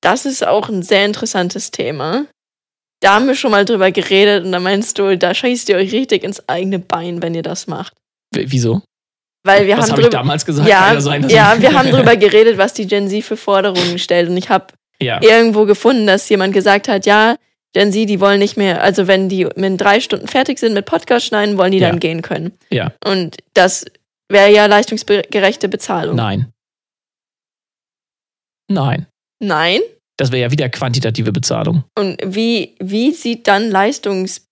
Das 0.00 0.24
ist 0.26 0.46
auch 0.46 0.68
ein 0.68 0.82
sehr 0.82 1.04
interessantes 1.04 1.70
Thema. 1.70 2.26
da 3.02 3.14
haben 3.14 3.26
wir 3.26 3.34
schon 3.34 3.50
mal 3.50 3.64
drüber 3.64 3.90
geredet 3.92 4.44
und 4.44 4.52
da 4.52 4.60
meinst 4.60 4.98
du, 4.98 5.16
da 5.16 5.32
scheißt 5.34 5.68
ihr 5.70 5.76
euch 5.76 5.92
richtig 5.92 6.22
ins 6.22 6.46
eigene 6.48 6.78
Bein, 6.78 7.22
wenn 7.22 7.34
ihr 7.34 7.42
das 7.42 7.66
macht. 7.66 7.94
W 8.34 8.44
wieso? 8.48 8.82
Weil 9.42 9.66
wir 9.66 9.76
Was 9.78 9.84
haben 9.84 9.92
habe 9.92 10.00
ich 10.02 10.06
drüber, 10.08 10.18
damals 10.18 10.44
gesagt? 10.44 10.68
ja, 10.68 11.00
sein, 11.00 11.26
ja, 11.30 11.54
ich- 11.54 11.62
wir 11.62 11.72
haben 11.72 11.90
drüber 11.90 12.16
geredet, 12.16 12.58
was 12.58 12.74
die 12.74 12.86
Gen 12.86 13.08
Z 13.08 13.24
für 13.24 13.38
Forderungen 13.38 13.98
stellt 13.98 14.28
und 14.28 14.36
ich 14.36 14.50
habe 14.50 14.66
ja. 15.00 15.20
irgendwo 15.22 15.64
gefunden, 15.64 16.06
dass 16.06 16.28
jemand 16.28 16.52
gesagt 16.52 16.88
hat, 16.88 17.06
ja, 17.06 17.36
Gen 17.72 17.90
Z, 17.92 18.06
die 18.08 18.20
wollen 18.20 18.38
nicht 18.38 18.56
mehr, 18.58 18.82
also 18.82 19.06
wenn 19.06 19.28
die 19.30 19.46
mit 19.56 19.80
drei 19.80 20.00
Stunden 20.00 20.28
fertig 20.28 20.58
sind 20.58 20.74
mit 20.74 20.84
Podcast 20.84 21.24
schneiden, 21.26 21.56
wollen 21.56 21.72
die 21.72 21.78
Ja. 21.78 21.88
dann 21.88 22.00
gehen 22.00 22.20
können. 22.20 22.52
Ja. 22.68 22.92
Und 23.04 23.38
das 23.54 23.86
wäre 24.28 24.52
ja 24.52 24.66
leistungsgerechte 24.66 25.68
Bezahlung. 25.70 26.16
Nein. 26.16 26.52
Nein. 28.68 29.06
Nein? 29.42 29.80
Das 30.16 30.30
wäre 30.32 30.42
ja 30.42 30.50
wieder 30.50 30.68
quantitative 30.68 31.32
Bezahlung. 31.32 31.84
Und 31.98 32.18
wie, 32.24 32.74
wie 32.78 33.12
sieht 33.12 33.46
dann 33.48 33.70
leistungsgerechte 33.70 34.46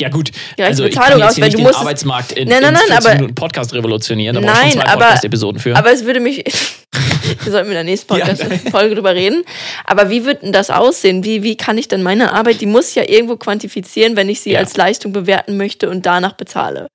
Ja 0.00 0.08
gut, 0.08 0.32
also 0.58 0.84
ich 0.84 0.94
kann 0.94 1.12
jetzt 1.18 1.22
aus, 1.22 1.36
nicht 1.36 1.54
du 1.54 1.58
den 1.58 1.66
Arbeitsmarkt 1.68 2.32
in, 2.32 2.48
Nein, 2.48 2.62
nein, 2.62 2.74
in 2.74 2.78
nein, 2.80 2.86
40 2.88 2.96
aber- 3.06 3.14
Minuten 3.14 3.34
Podcast 3.36 3.72
revolutionieren. 3.74 4.34
Da 4.34 4.40
Nein, 4.40 4.72
schon 4.72 4.80
zwei 4.80 4.92
Podcast-Episoden 4.96 5.60
für. 5.60 5.76
aber 5.76 5.92
es 5.92 6.04
würde 6.04 6.18
mich, 6.20 6.38
wir 7.44 7.52
sollten 7.52 7.68
in 7.68 7.74
der 7.74 7.84
nächsten 7.84 8.12
Ja. 8.16 8.26
Podcast-Folge 8.26 8.94
drüber 8.96 9.14
reden, 9.14 9.44
aber 9.84 10.10
wie 10.10 10.24
wird 10.24 10.42
denn 10.42 10.52
das 10.52 10.70
aussehen? 10.70 11.22
Wie, 11.24 11.42
wie 11.44 11.56
kann 11.56 11.78
ich 11.78 11.86
denn 11.86 12.02
meine 12.02 12.32
Arbeit, 12.32 12.60
die 12.60 12.66
muss 12.66 12.88
ich 12.90 12.94
ja 12.96 13.08
irgendwo 13.08 13.36
quantifizieren, 13.36 14.16
wenn 14.16 14.28
ich 14.28 14.40
sie 14.40 14.50
Ja. 14.52 14.58
als 14.58 14.76
Leistung 14.76 15.12
bewerten 15.12 15.56
möchte 15.56 15.88
und 15.90 16.06
danach 16.06 16.32
bezahle. 16.32 16.88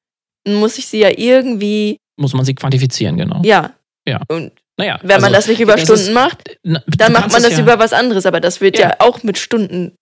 Dann 0.45 0.55
muss 0.55 0.77
ich 0.77 0.87
sie 0.87 0.99
ja 0.99 1.09
irgendwie, 1.15 1.95
Muss 2.19 2.33
man 2.33 2.43
sie 2.43 2.53
quantifizieren, 2.53 3.17
genau. 3.17 3.41
ja. 3.45 3.71
Ja. 4.05 4.21
Und 4.27 4.51
Naja, 4.77 4.97
wenn 5.01 5.21
man 5.21 5.25
also, 5.25 5.35
das 5.35 5.47
nicht 5.47 5.59
über 5.61 5.73
das 5.73 5.83
Stunden 5.83 6.01
ist- 6.01 6.13
macht, 6.13 6.57
na, 6.63 6.81
dann 6.87 7.13
macht 7.13 7.31
man 7.31 7.43
das 7.43 7.53
ja, 7.53 7.59
über 7.59 7.77
was 7.79 7.93
anderes, 7.93 8.25
aber 8.25 8.39
das 8.39 8.59
wird 8.61 8.77
ja, 8.77 8.89
Ja. 8.89 8.95
auch 8.99 9.21
mit 9.23 9.37
Stunden 9.37 9.95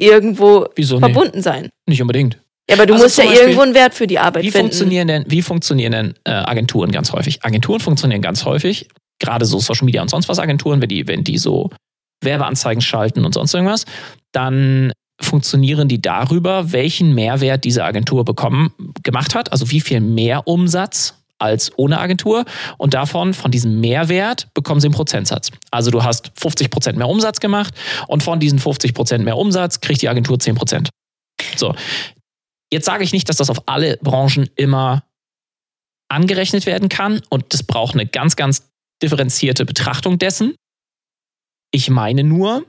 irgendwo 0.00 0.66
Wieso 0.76 0.96
nee? 0.96 1.00
verbunden 1.12 1.42
sein. 1.42 1.68
Nicht 1.86 2.00
unbedingt. 2.00 2.38
Ja, 2.68 2.76
aber 2.76 2.86
du 2.86 2.94
Also 2.94 3.04
musst 3.04 3.18
ja 3.18 3.24
Beispiel, 3.24 3.40
irgendwo 3.42 3.60
einen 3.62 3.74
Wert 3.74 3.92
für 3.94 4.06
die 4.06 4.18
Arbeit 4.18 4.42
Wie 4.44 4.50
finden. 4.50 4.68
funktionieren 4.68 5.08
denn, 5.08 5.24
wie 5.28 5.42
funktionieren 5.42 5.92
denn 5.92 6.14
äh, 6.24 6.30
Agenturen 6.30 6.90
ganz 6.90 7.12
häufig? 7.12 7.44
Agenturen 7.44 7.80
funktionieren 7.80 8.22
ganz 8.22 8.44
häufig, 8.46 8.88
gerade 9.20 9.44
so 9.44 9.58
Social 9.58 9.84
Media 9.84 10.00
und 10.00 10.08
sonst 10.08 10.28
was 10.28 10.38
Agenturen, 10.38 10.80
wenn 10.80 10.88
die, 10.88 11.06
wenn 11.06 11.22
die 11.24 11.36
so 11.36 11.68
Werbeanzeigen 12.22 12.80
schalten 12.80 13.26
und 13.26 13.34
sonst 13.34 13.52
irgendwas, 13.52 13.84
dann 14.32 14.92
funktionieren 15.20 15.88
die 15.88 16.00
darüber, 16.00 16.72
welchen 16.72 17.14
Mehrwert 17.14 17.64
diese 17.64 17.84
Agentur 17.84 18.24
bekommen, 18.24 18.72
gemacht 19.02 19.34
hat, 19.34 19.52
also 19.52 19.70
wie 19.70 19.80
viel 19.80 20.00
mehr 20.00 20.48
Umsatz 20.48 21.22
als 21.38 21.76
ohne 21.76 21.98
Agentur 21.98 22.44
und 22.78 22.94
davon, 22.94 23.34
von 23.34 23.50
diesem 23.50 23.80
Mehrwert 23.80 24.48
bekommen 24.54 24.80
sie 24.80 24.86
einen 24.86 24.94
Prozentsatz. 24.94 25.50
Also 25.70 25.90
du 25.90 26.04
hast 26.04 26.32
50% 26.38 26.94
mehr 26.94 27.08
Umsatz 27.08 27.40
gemacht 27.40 27.74
und 28.08 28.22
von 28.22 28.40
diesen 28.40 28.60
50% 28.60 29.18
mehr 29.18 29.36
Umsatz 29.36 29.80
kriegt 29.80 30.00
die 30.02 30.08
Agentur 30.08 30.36
10%. 30.36 30.88
So, 31.56 31.74
Jetzt 32.74 32.86
sage 32.86 33.04
ich 33.04 33.12
nicht, 33.12 33.28
dass 33.28 33.36
das 33.36 33.50
auf 33.50 33.68
alle 33.68 33.98
Branchen 33.98 34.50
immer 34.56 35.04
angerechnet 36.10 36.66
werden 36.66 36.88
kann 36.88 37.22
und 37.30 37.54
das 37.54 37.62
braucht 37.62 37.94
eine 37.94 38.04
ganz, 38.04 38.34
ganz 38.34 38.68
differenzierte 39.00 39.64
Betrachtung 39.64 40.18
dessen. 40.18 40.56
Ich 41.72 41.88
meine 41.88 42.24
nur, 42.24 42.66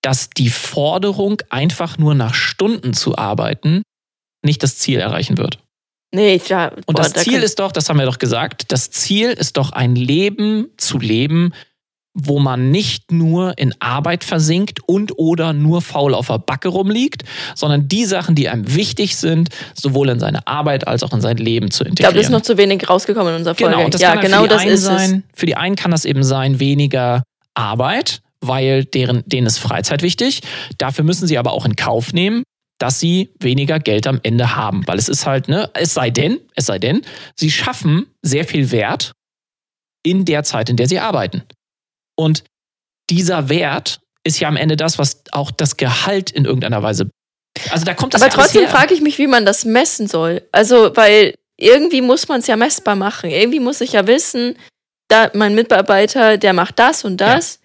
dass 0.00 0.30
die 0.30 0.50
Forderung, 0.50 1.42
einfach 1.50 1.98
nur 1.98 2.14
nach 2.14 2.34
Stunden 2.34 2.94
zu 2.94 3.18
arbeiten, 3.18 3.82
nicht 4.42 4.62
das 4.62 4.78
Ziel 4.78 4.98
erreichen 5.00 5.38
wird. 5.38 5.58
Nee, 6.14 6.40
ja, 6.46 6.68
Und 6.68 6.86
boah, 6.88 6.94
das 7.02 7.14
da 7.14 7.22
Ziel 7.22 7.42
ist 7.42 7.58
doch, 7.58 7.72
das 7.72 7.88
haben 7.88 7.98
wir 7.98 8.04
doch 8.06 8.18
gesagt, 8.18 8.64
das 8.70 8.90
Ziel 8.90 9.30
ist 9.30 9.56
doch 9.56 9.72
ein 9.72 9.94
Leben 9.96 10.68
zu 10.76 10.98
leben, 10.98 11.54
wo 12.14 12.38
man 12.38 12.70
nicht 12.70 13.10
nur 13.10 13.56
in 13.56 13.72
Arbeit 13.80 14.22
versinkt 14.22 14.80
und 14.86 15.18
oder 15.18 15.54
nur 15.54 15.80
faul 15.80 16.12
auf 16.12 16.26
der 16.26 16.38
Backe 16.38 16.68
rumliegt, 16.68 17.22
sondern 17.54 17.88
die 17.88 18.04
Sachen, 18.04 18.34
die 18.34 18.50
einem 18.50 18.74
wichtig 18.74 19.16
sind, 19.16 19.48
sowohl 19.72 20.10
in 20.10 20.20
seine 20.20 20.46
Arbeit 20.46 20.86
als 20.86 21.02
auch 21.02 21.14
in 21.14 21.22
sein 21.22 21.38
Leben 21.38 21.70
zu 21.70 21.84
Ich 21.84 21.88
integrieren. 21.88 22.12
glaube, 22.12 22.18
das 22.18 22.26
ist 22.26 22.32
noch 22.32 22.42
zu 22.42 22.58
wenig 22.58 22.86
rausgekommen 22.90 23.32
in 23.32 23.38
unserer 23.38 23.54
Folge. 23.54 23.76
Genau, 23.76 23.88
das 23.88 24.02
ja, 24.02 24.08
kann 24.08 24.20
dann 24.20 24.26
genau 24.26 24.42
für 24.42 24.48
die 24.48 24.54
das 24.54 24.60
einen 24.62 24.70
ist 24.72 24.80
es. 24.80 24.84
sein. 24.84 25.24
Für 25.32 25.46
die 25.46 25.56
einen 25.56 25.76
kann 25.76 25.90
das 25.90 26.04
eben 26.04 26.22
sein, 26.22 26.60
weniger 26.60 27.22
Arbeit, 27.54 28.20
weil 28.42 28.84
deren, 28.84 29.22
denen 29.24 29.46
ist 29.46 29.56
Freizeit 29.56 30.02
wichtig. 30.02 30.42
Dafür 30.76 31.04
müssen 31.04 31.26
sie 31.26 31.38
aber 31.38 31.52
auch 31.52 31.64
in 31.64 31.76
Kauf 31.76 32.12
nehmen, 32.12 32.42
dass 32.82 32.98
sie 32.98 33.32
weniger 33.38 33.78
Geld 33.78 34.08
am 34.08 34.18
Ende 34.24 34.56
haben. 34.56 34.84
Weil 34.88 34.98
es 34.98 35.08
ist 35.08 35.24
halt, 35.24 35.46
ne, 35.46 35.70
es 35.72 35.94
sei 35.94 36.10
denn, 36.10 36.40
es 36.56 36.66
sei 36.66 36.80
denn, 36.80 37.02
sie 37.36 37.52
schaffen 37.52 38.06
sehr 38.22 38.44
viel 38.44 38.72
Wert 38.72 39.12
in 40.04 40.24
der 40.24 40.42
Zeit, 40.42 40.68
in 40.68 40.76
der 40.76 40.88
sie 40.88 40.98
arbeiten. 40.98 41.44
Und 42.16 42.42
dieser 43.08 43.48
Wert 43.48 44.00
ist 44.24 44.40
ja 44.40 44.48
am 44.48 44.56
Ende 44.56 44.76
das, 44.76 44.98
was 44.98 45.22
auch 45.30 45.52
das 45.52 45.76
Gehalt 45.76 46.32
in 46.32 46.44
irgendeiner 46.44 46.82
Weise. 46.82 47.08
Also 47.70 47.84
da 47.84 47.94
kommt 47.94 48.14
das 48.14 48.22
Aber 48.22 48.32
ja 48.32 48.36
trotzdem 48.36 48.68
frage 48.68 48.94
ich 48.94 49.00
mich, 49.00 49.16
wie 49.18 49.28
man 49.28 49.46
das 49.46 49.64
messen 49.64 50.08
soll. 50.08 50.42
Also, 50.50 50.96
weil 50.96 51.34
irgendwie 51.56 52.00
muss 52.00 52.26
man 52.26 52.40
es 52.40 52.48
ja 52.48 52.56
messbar 52.56 52.96
machen. 52.96 53.30
Irgendwie 53.30 53.60
muss 53.60 53.80
ich 53.80 53.92
ja 53.92 54.08
wissen, 54.08 54.56
da 55.06 55.30
mein 55.34 55.54
Mitarbeiter, 55.54 56.36
der 56.36 56.52
macht 56.52 56.80
das 56.80 57.04
und 57.04 57.20
das. 57.20 57.60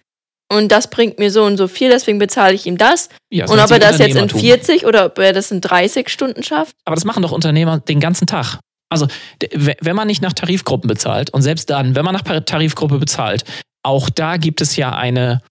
Und 0.50 0.72
das 0.72 0.88
bringt 0.88 1.18
mir 1.18 1.30
so 1.30 1.44
und 1.44 1.58
so 1.58 1.68
viel, 1.68 1.90
deswegen 1.90 2.18
bezahle 2.18 2.54
ich 2.54 2.66
ihm 2.66 2.78
das. 2.78 3.10
Ja, 3.30 3.44
das 3.44 3.50
und 3.50 3.60
ob 3.60 3.70
er 3.70 3.78
das 3.78 3.98
jetzt 3.98 4.16
in 4.16 4.22
Unternehmertum. 4.22 4.40
40 4.40 4.86
oder 4.86 5.06
ob 5.06 5.18
er 5.18 5.32
das 5.32 5.50
in 5.50 5.60
30 5.60 6.08
Stunden 6.08 6.42
schafft. 6.42 6.74
Aber 6.86 6.94
das 6.94 7.04
machen 7.04 7.22
doch 7.22 7.32
Unternehmer 7.32 7.80
den 7.80 8.00
ganzen 8.00 8.26
Tag. 8.26 8.58
Also, 8.90 9.06
wenn 9.52 9.96
man 9.96 10.06
nicht 10.06 10.22
nach 10.22 10.32
Tarifgruppen 10.32 10.88
bezahlt 10.88 11.28
und 11.30 11.42
selbst 11.42 11.68
dann, 11.68 11.94
wenn 11.94 12.04
man 12.04 12.14
nach 12.14 12.22
Tarifgruppe 12.22 12.98
bezahlt, 12.98 13.44
auch 13.82 14.08
da 14.08 14.38
gibt 14.38 14.62
es 14.62 14.76
ja 14.76 14.96
eine, 14.96 15.42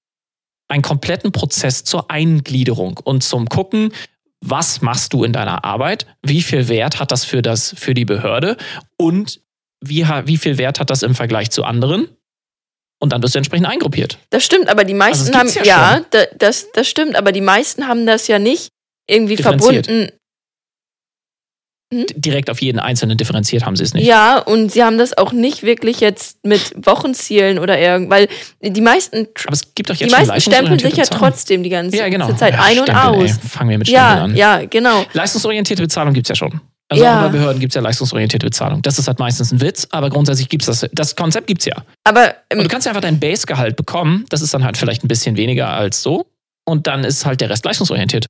einen 0.68 0.82
kompletten 0.82 1.32
Prozess 1.32 1.84
zur 1.84 2.10
Eingliederung 2.10 3.00
und 3.04 3.24
zum 3.24 3.48
Gucken, 3.48 3.94
was 4.42 4.82
machst 4.82 5.14
du 5.14 5.24
in 5.24 5.34
deiner 5.34 5.64
Arbeit, 5.64 6.08
wie 6.24 6.42
viel 6.42 6.68
Wert 6.68 7.00
hat 7.00 7.12
das 7.12 7.26
für, 7.26 7.44
das, 7.44 7.76
für 7.78 7.94
die 7.94 8.06
Behörde 8.06 8.58
und 8.98 9.42
wie, 9.82 10.04
wie 10.26 10.38
viel 10.38 10.58
Wert 10.58 10.80
hat 10.80 10.90
das 10.90 11.04
im 11.04 11.14
Vergleich 11.14 11.52
zu 11.52 11.64
anderen? 11.64 12.10
Und 13.00 13.14
dann 13.14 13.22
wirst 13.22 13.36
du 13.36 13.38
entsprechend 13.40 13.68
eingruppiert. 13.68 14.18
Das 14.32 14.44
stimmt, 14.44 14.70
aber 14.70 14.84
die 14.84 14.94
meisten 14.96 15.28
Also 15.28 15.38
haben, 15.38 15.46
das 15.48 15.56
ja, 15.56 15.64
ja 15.64 16.02
da, 16.10 16.24
das, 16.38 16.72
das 16.72 16.88
stimmt, 16.88 17.16
aber 17.16 17.32
die 17.32 17.42
meisten 17.42 17.88
haben 17.88 18.06
das 18.08 18.28
ja 18.28 18.40
nicht 18.40 18.70
irgendwie 19.08 19.38
verbunden. 19.38 20.10
D- 21.94 22.06
Direkt 22.18 22.50
auf 22.50 22.60
jeden 22.62 22.80
Einzelnen 22.80 23.18
differenziert 23.18 23.66
haben 23.66 23.78
sie 23.78 23.84
es 23.84 23.94
nicht. 23.94 24.06
Ja, 24.06 24.40
und 24.40 24.74
sie 24.74 24.84
haben 24.84 24.98
das 24.98 25.18
auch 25.18 25.32
nicht 25.32 25.64
wirklich 25.64 26.02
jetzt 26.02 26.44
mit 26.46 26.74
Wochenzielen 26.86 27.60
oder 27.60 27.80
irgend, 27.80 28.10
weil 28.10 28.28
die 28.62 28.82
meisten, 28.82 29.28
Aber 29.46 29.54
es 29.54 29.74
gibt 29.74 29.90
doch 29.90 29.96
die 29.96 30.04
jetzt 30.04 30.14
schon 30.18 30.28
meisten 30.28 30.52
stempeln 30.52 30.80
sich 30.80 30.98
ja 30.98 31.06
trotzdem 31.06 31.64
die 31.64 31.70
ganze 31.70 31.96
Ja, 31.96 32.10
genau. 32.10 32.34
Zeit 32.34 32.56
Ja, 32.56 32.64
ein 32.64 32.80
und 32.80 32.90
Stempeln, 32.90 33.08
aus. 33.24 33.32
Ey. 33.32 33.50
Fangen 33.50 33.70
wir 33.70 33.78
mit 33.78 33.88
Stempeln 33.88 34.18
Ja, 34.18 34.24
an. 34.24 34.36
ja, 34.36 34.66
genau. 34.66 35.06
Leistungsorientierte 35.14 35.82
Bezahlung 35.82 36.14
gibt 36.14 36.26
es 36.26 36.30
ja 36.30 36.36
schon. 36.36 36.60
Also 36.90 37.04
Ja. 37.04 37.20
auch 37.20 37.24
bei 37.26 37.30
Behörden 37.38 37.60
gibt 37.60 37.72
es 37.72 37.76
ja 37.76 37.82
leistungsorientierte 37.82 38.46
Bezahlung. 38.46 38.82
Das 38.82 38.98
ist 38.98 39.08
halt 39.08 39.20
meistens 39.20 39.52
ein 39.52 39.60
Witz, 39.62 39.88
aber 39.92 40.10
grundsätzlich 40.10 40.48
gibt 40.48 40.68
es 40.68 40.80
das. 40.80 40.90
Das 40.94 41.16
Konzept 41.16 41.48
gibt 41.48 41.62
es 41.62 41.66
ja. 41.66 41.76
Aber 42.06 42.36
Und 42.52 42.60
du 42.60 42.64
ähm, 42.64 42.68
kannst 42.70 42.86
ja 42.86 42.92
einfach 42.92 43.02
dein 43.02 43.20
Basegehalt 43.20 43.76
bekommen. 43.76 44.26
Das 44.30 44.42
ist 44.42 44.54
dann 44.54 44.64
halt 44.64 44.78
vielleicht 44.78 45.04
ein 45.04 45.08
bisschen 45.10 45.36
weniger 45.36 45.68
als 45.70 46.02
so. 46.02 46.28
Und 46.66 46.88
dann 46.88 47.04
ist 47.04 47.26
halt 47.26 47.42
der 47.42 47.50
Rest 47.50 47.66
leistungsorientiert. 47.66 48.26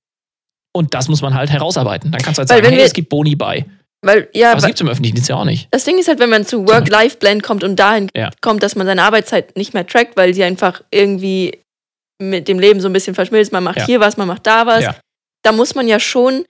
Und 0.75 0.93
das 0.93 1.07
muss 1.07 1.21
man 1.21 1.33
halt 1.35 1.49
herausarbeiten. 1.51 2.11
Dann 2.11 2.21
kannst 2.21 2.37
du 2.37 2.41
halt 2.41 2.49
sagen, 2.49 2.65
hey, 2.65 2.77
wir- 2.77 2.83
es 2.85 2.93
gibt 2.93 3.09
Boni 3.09 3.35
bei. 3.35 3.65
weil, 4.03 4.27
ja, 4.33 4.51
Aber 4.51 4.59
es 4.59 4.65
gibt 4.65 4.77
es 4.77 4.81
im 4.81 4.87
öffentlichen 4.89 5.15
Dienst 5.15 5.29
ja 5.29 5.35
auch 5.35 5.43
nicht. 5.45 5.67
das 5.71 5.83
Ding 5.83 5.97
ist 5.99 6.07
halt, 6.07 6.19
wenn 6.19 6.29
man 6.29 6.45
zu 6.45 6.67
Work-Life-Blend 6.67 7.41
kommt 7.43 7.63
und 7.63 7.75
dahin 7.77 8.09
Ja. 8.15 8.29
kommt, 8.41 8.61
dass 8.63 8.75
man 8.75 8.85
seine 8.87 9.01
Arbeitszeit 9.03 9.55
nicht 9.57 9.73
mehr 9.73 9.85
trackt, 9.87 10.15
weil 10.17 10.33
sie 10.35 10.43
einfach 10.43 10.81
irgendwie 10.91 11.59
mit 12.21 12.47
dem 12.47 12.57
Leben 12.59 12.79
so 12.79 12.87
ein 12.89 12.93
bisschen 12.93 13.15
verschmilzt. 13.15 13.51
Man 13.51 13.63
macht 13.63 13.77
Ja. 13.77 13.85
hier 13.85 13.99
was, 13.99 14.17
man 14.17 14.27
macht 14.27 14.45
da 14.47 14.65
was. 14.67 14.85
Da 15.43 15.51
muss 15.51 15.73
man 15.75 15.87
ja 15.87 15.99
schon 15.99 16.45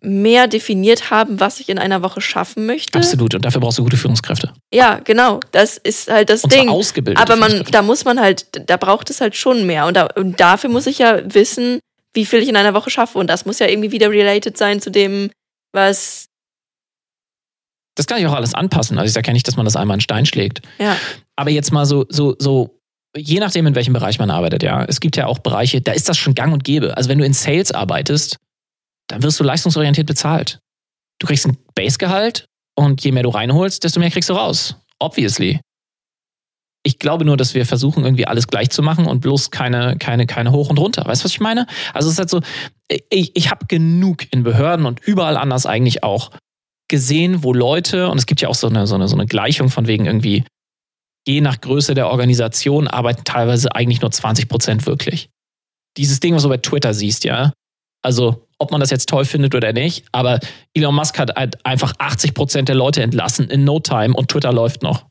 mehr 0.00 0.46
definiert 0.46 1.10
haben, 1.10 1.40
was 1.40 1.60
ich 1.60 1.68
in 1.68 1.78
einer 1.78 2.02
Woche 2.02 2.20
schaffen 2.20 2.66
möchte. 2.66 2.96
Absolut. 2.98 3.34
Und 3.34 3.44
dafür 3.44 3.60
brauchst 3.60 3.78
du 3.78 3.82
gute 3.82 3.96
Führungskräfte. 3.96 4.52
Ja, 4.72 5.00
genau. 5.02 5.40
Das 5.50 5.76
ist 5.76 6.08
halt 6.08 6.30
das 6.30 6.44
Und 6.44 6.52
Ding. 6.52 6.66
zwar 6.66 6.74
ausgebildete 6.74 7.20
Aber 7.22 7.36
man, 7.36 7.64
da 7.70 7.82
muss 7.82 8.04
man 8.04 8.20
halt, 8.20 8.46
da 8.68 8.76
braucht 8.76 9.10
es 9.10 9.20
halt 9.20 9.34
schon 9.34 9.66
mehr. 9.66 9.86
Und, 9.86 9.94
da, 9.94 10.06
und 10.14 10.38
dafür 10.38 10.70
muss 10.70 10.86
ich 10.86 10.98
ja 10.98 11.20
wissen, 11.34 11.80
wie 12.14 12.26
viel 12.26 12.40
ich 12.40 12.48
in 12.48 12.56
einer 12.56 12.74
Woche 12.74 12.90
schaffe. 12.90 13.18
Und 13.18 13.28
das 13.28 13.44
muss 13.44 13.58
ja 13.58 13.66
irgendwie 13.66 13.90
wieder 13.90 14.10
related 14.10 14.56
sein 14.56 14.80
zu 14.80 14.90
dem, 14.90 15.30
was. 15.72 16.26
Das 17.96 18.06
kann 18.06 18.18
ich 18.18 18.26
auch 18.26 18.34
alles 18.34 18.54
anpassen. 18.54 18.98
Also 18.98 19.08
ich 19.08 19.14
sage 19.14 19.26
ja 19.26 19.32
nicht, 19.32 19.48
dass 19.48 19.56
man 19.56 19.64
das 19.64 19.74
einmal 19.74 19.96
in 19.96 20.00
Stein 20.00 20.26
schlägt. 20.26 20.62
Ja. 20.78 20.96
Aber 21.34 21.50
jetzt 21.50 21.72
mal 21.72 21.84
so, 21.84 22.06
so, 22.08 22.36
so, 22.38 22.78
je 23.16 23.40
nachdem, 23.40 23.66
in 23.66 23.74
welchem 23.74 23.92
Bereich 23.92 24.20
man 24.20 24.30
arbeitet, 24.30 24.62
ja. 24.62 24.84
Es 24.84 25.00
gibt 25.00 25.16
ja 25.16 25.26
auch 25.26 25.40
Bereiche, 25.40 25.80
da 25.80 25.90
ist 25.90 26.08
das 26.08 26.16
schon 26.16 26.34
gang 26.36 26.52
und 26.52 26.62
gäbe. 26.62 26.96
Also 26.96 27.08
wenn 27.08 27.18
du 27.18 27.24
in 27.24 27.32
Sales 27.32 27.72
arbeitest, 27.72 28.36
dann 29.08 29.22
wirst 29.22 29.40
du 29.40 29.44
leistungsorientiert 29.44 30.06
bezahlt. 30.06 30.60
Du 31.18 31.26
kriegst 31.26 31.46
ein 31.46 31.58
Basegehalt 31.74 32.46
und 32.76 33.02
je 33.02 33.12
mehr 33.12 33.24
du 33.24 33.30
reinholst, 33.30 33.82
desto 33.82 34.00
mehr 34.00 34.10
kriegst 34.10 34.28
du 34.28 34.34
raus. 34.34 34.76
Obviously. 35.00 35.60
Ich 36.84 36.98
glaube 36.98 37.24
nur, 37.24 37.36
dass 37.36 37.54
wir 37.54 37.66
versuchen, 37.66 38.04
irgendwie 38.04 38.26
alles 38.26 38.46
gleich 38.46 38.70
zu 38.70 38.82
machen 38.82 39.06
und 39.06 39.20
bloß 39.20 39.50
keine, 39.50 39.96
keine, 39.98 40.26
keine 40.26 40.52
hoch 40.52 40.70
und 40.70 40.78
runter. 40.78 41.04
Weißt 41.04 41.22
du, 41.22 41.24
was 41.24 41.32
ich 41.32 41.40
meine? 41.40 41.66
Also 41.92 42.08
es 42.08 42.14
ist 42.14 42.18
halt 42.18 42.30
so, 42.30 42.40
ich, 43.10 43.34
ich 43.34 43.50
habe 43.50 43.66
genug 43.66 44.32
in 44.32 44.44
Behörden 44.44 44.86
und 44.86 45.00
überall 45.00 45.36
anders 45.36 45.66
eigentlich 45.66 46.02
auch 46.04 46.30
gesehen, 46.88 47.42
wo 47.42 47.52
Leute, 47.52 48.08
und 48.08 48.18
es 48.18 48.26
gibt 48.26 48.40
ja 48.40 48.48
auch 48.48 48.54
so 48.54 48.68
eine, 48.68 48.86
so 48.86 48.94
eine, 48.94 49.08
so 49.08 49.16
eine 49.16 49.26
Gleichung 49.26 49.70
von 49.70 49.86
wegen 49.86 50.06
irgendwie, 50.06 50.44
je 51.26 51.40
nach 51.40 51.60
Größe 51.60 51.94
der 51.94 52.08
Organisation 52.08 52.88
arbeiten 52.88 53.24
teilweise 53.24 53.74
eigentlich 53.74 54.00
nur 54.00 54.10
20 54.10 54.48
Prozent 54.48 54.86
wirklich. 54.86 55.28
Dieses 55.96 56.20
Ding, 56.20 56.34
was 56.34 56.44
du 56.44 56.48
bei 56.48 56.56
Twitter 56.56 56.94
siehst, 56.94 57.24
ja. 57.24 57.52
Also, 58.02 58.47
ob 58.58 58.70
man 58.70 58.80
das 58.80 58.90
jetzt 58.90 59.08
toll 59.08 59.24
findet 59.24 59.54
oder 59.54 59.72
nicht, 59.72 60.04
aber 60.12 60.40
Elon 60.74 60.94
Musk 60.94 61.18
hat 61.18 61.34
halt 61.36 61.64
einfach 61.64 61.94
80 61.98 62.34
Prozent 62.34 62.68
der 62.68 62.76
Leute 62.76 63.02
entlassen 63.02 63.48
in 63.50 63.64
no 63.64 63.80
time 63.80 64.14
und 64.14 64.28
Twitter 64.30 64.52
läuft 64.52 64.82
noch. 64.82 65.06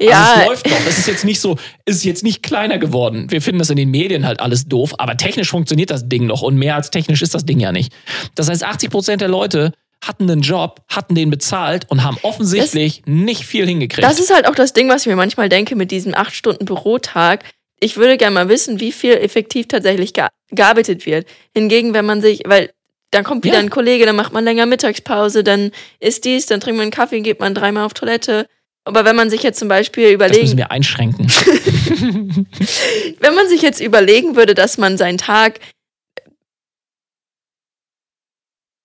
Ja. 0.00 0.22
Also 0.22 0.40
es 0.40 0.46
läuft 0.46 0.70
noch. 0.70 0.86
Es 0.88 0.98
ist 0.98 1.06
jetzt 1.06 1.24
nicht 1.24 1.40
so, 1.40 1.56
es 1.84 1.96
ist 1.96 2.04
jetzt 2.04 2.24
nicht 2.24 2.42
kleiner 2.42 2.78
geworden. 2.78 3.30
Wir 3.30 3.40
finden 3.40 3.58
das 3.58 3.70
in 3.70 3.76
den 3.76 3.90
Medien 3.90 4.26
halt 4.26 4.40
alles 4.40 4.66
doof, 4.66 4.94
aber 4.98 5.16
technisch 5.16 5.50
funktioniert 5.50 5.90
das 5.90 6.08
Ding 6.08 6.26
noch 6.26 6.42
und 6.42 6.56
mehr 6.56 6.74
als 6.74 6.90
technisch 6.90 7.22
ist 7.22 7.34
das 7.34 7.44
Ding 7.44 7.60
ja 7.60 7.70
nicht. 7.70 7.92
Das 8.34 8.48
heißt, 8.48 8.64
80 8.64 8.90
Prozent 8.90 9.20
der 9.20 9.28
Leute 9.28 9.72
hatten 10.02 10.30
einen 10.30 10.42
Job, 10.42 10.82
hatten 10.88 11.14
den 11.14 11.30
bezahlt 11.30 11.90
und 11.90 12.02
haben 12.02 12.18
offensichtlich 12.22 13.02
das, 13.04 13.14
nicht 13.14 13.44
viel 13.46 13.66
hingekriegt. 13.66 14.06
Das 14.06 14.18
ist 14.18 14.34
halt 14.34 14.46
auch 14.46 14.54
das 14.54 14.72
Ding, 14.72 14.88
was 14.88 15.02
ich 15.02 15.06
mir 15.06 15.16
manchmal 15.16 15.48
denke 15.48 15.76
mit 15.76 15.90
diesem 15.90 16.12
8-Stunden-Bürotag. 16.12 17.44
Ich 17.84 17.98
würde 17.98 18.16
gerne 18.16 18.32
mal 18.32 18.48
wissen, 18.48 18.80
wie 18.80 18.92
viel 18.92 19.12
effektiv 19.12 19.68
tatsächlich 19.68 20.14
gearbeitet 20.50 21.04
wird. 21.04 21.26
Hingegen, 21.52 21.92
wenn 21.92 22.06
man 22.06 22.22
sich, 22.22 22.40
weil 22.46 22.70
dann 23.10 23.24
kommt 23.24 23.44
wieder 23.44 23.56
ja. 23.56 23.60
ein 23.60 23.68
Kollege, 23.68 24.06
dann 24.06 24.16
macht 24.16 24.32
man 24.32 24.42
länger 24.42 24.64
Mittagspause, 24.64 25.44
dann 25.44 25.70
ist 26.00 26.24
dies, 26.24 26.46
dann 26.46 26.60
trinkt 26.60 26.78
man 26.78 26.84
einen 26.84 26.90
Kaffee, 26.90 27.20
geht 27.20 27.40
man 27.40 27.54
dreimal 27.54 27.84
auf 27.84 27.92
Toilette. 27.92 28.46
Aber 28.84 29.04
wenn 29.04 29.14
man 29.14 29.28
sich 29.28 29.42
jetzt 29.42 29.58
zum 29.58 29.68
Beispiel 29.68 30.08
überlegen. 30.08 30.40
Das 30.40 30.54
müssen 30.54 30.56
wir 30.56 30.70
einschränken. 30.70 31.26
wenn 33.20 33.34
man 33.34 33.48
sich 33.48 33.60
jetzt 33.60 33.80
überlegen 33.80 34.34
würde, 34.34 34.54
dass 34.54 34.78
man 34.78 34.96
seinen 34.96 35.18
Tag 35.18 35.60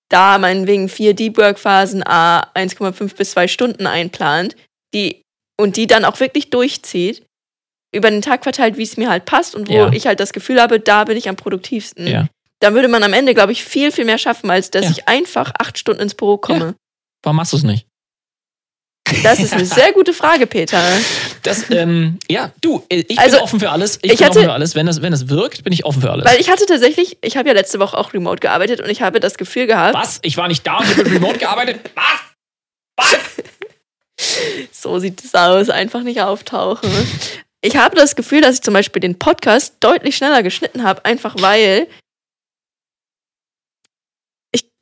da 0.10 0.38
meinetwegen 0.40 0.90
vier 0.90 1.14
Deep 1.14 1.38
Work 1.38 1.58
Phasen 1.58 2.04
a 2.06 2.52
1,5 2.54 3.16
bis 3.16 3.32
2 3.32 3.48
Stunden 3.48 3.88
einplant, 3.88 4.58
die 4.94 5.22
und 5.58 5.78
die 5.78 5.88
dann 5.88 6.04
auch 6.04 6.20
wirklich 6.20 6.50
durchzieht, 6.50 7.29
über 7.92 8.12
den 8.12 8.22
Tag 8.22 8.44
verteilt, 8.44 8.78
wie 8.78 8.84
es 8.84 8.98
mir 8.98 9.10
halt 9.10 9.26
passt 9.26 9.56
und 9.56 9.68
wo 9.70 9.74
ja. 9.74 9.92
ich 9.92 10.08
halt 10.08 10.20
das 10.20 10.34
Gefühl 10.34 10.62
habe, 10.62 10.80
da 10.80 11.06
bin 11.06 11.18
ich 11.18 11.28
am 11.30 11.36
produktivsten. 11.36 12.08
Ja. 12.08 12.28
Dann 12.60 12.76
würde 12.76 12.88
man 12.88 13.04
am 13.04 13.14
Ende, 13.14 13.34
glaube 13.34 13.52
ich, 13.52 13.64
viel, 13.64 13.92
viel 13.92 14.06
mehr 14.06 14.18
schaffen, 14.18 14.50
als 14.50 14.70
dass 14.70 14.86
ja. 14.86 14.92
ich 14.92 15.08
einfach 15.08 15.54
acht 15.58 15.78
Stunden 15.78 16.02
ins 16.02 16.14
Büro 16.14 16.38
komme. 16.38 16.76
Warum 17.24 17.38
machst 17.38 17.54
du 17.54 17.58
es 17.58 17.64
nicht? 17.64 17.86
Das 19.24 19.40
ist 19.40 19.54
eine 19.54 19.66
sehr 19.66 19.92
gute 19.94 20.14
Frage, 20.14 20.46
Peter. 20.46 20.82
Das, 21.44 21.70
ähm, 21.72 22.20
ja, 22.30 22.52
du, 22.62 22.84
ich 22.90 23.18
also, 23.18 23.38
bin 23.38 23.44
offen 23.44 23.60
für 23.60 23.72
alles. 23.72 23.98
Ich, 24.02 24.12
ich 24.12 24.18
bin 24.18 24.28
hatte, 24.28 24.40
offen 24.40 24.48
für 24.48 24.54
alles. 24.54 24.76
Wenn 24.76 24.88
es 24.88 25.02
wenn 25.02 25.12
das 25.12 25.30
wirkt, 25.30 25.64
bin 25.64 25.74
ich 25.74 25.86
offen 25.86 26.02
für 26.02 26.12
alles. 26.12 26.26
Weil 26.26 26.40
ich 26.40 26.50
hatte 26.50 26.66
tatsächlich, 26.66 27.18
ich 27.22 27.38
habe 27.38 27.48
ja 27.48 27.56
letzte 27.56 27.80
Woche 27.80 27.98
auch 27.98 28.14
remote 28.14 28.40
gearbeitet 28.40 28.82
und 28.82 28.90
ich 28.90 29.02
habe 29.02 29.20
das 29.20 29.38
Gefühl 29.38 29.68
gehabt. 29.68 29.96
Was? 29.96 30.20
Ich 30.22 30.38
war 30.38 30.48
nicht 30.48 30.66
da 30.66 30.78
und 30.78 30.92
ich 30.92 30.98
habe 30.98 31.12
remote 31.12 31.40
gearbeitet? 31.40 31.80
Was? 31.96 32.20
Was? 32.98 33.18
so 34.72 35.00
sieht 35.00 35.24
es 35.24 35.34
aus. 35.34 35.70
Einfach 35.70 36.04
nicht 36.04 36.22
auftauchen. 36.22 36.90
Ich 37.62 37.76
habe 37.76 37.96
das 37.96 38.16
Gefühl, 38.16 38.42
dass 38.42 38.56
ich 38.56 38.62
zum 38.62 38.74
Beispiel 38.74 39.02
den 39.02 39.20
Podcast 39.20 39.76
deutlich 39.82 40.16
schneller 40.16 40.44
geschnitten 40.44 40.84
habe, 40.84 41.04
einfach 41.06 41.36
weil 41.40 41.88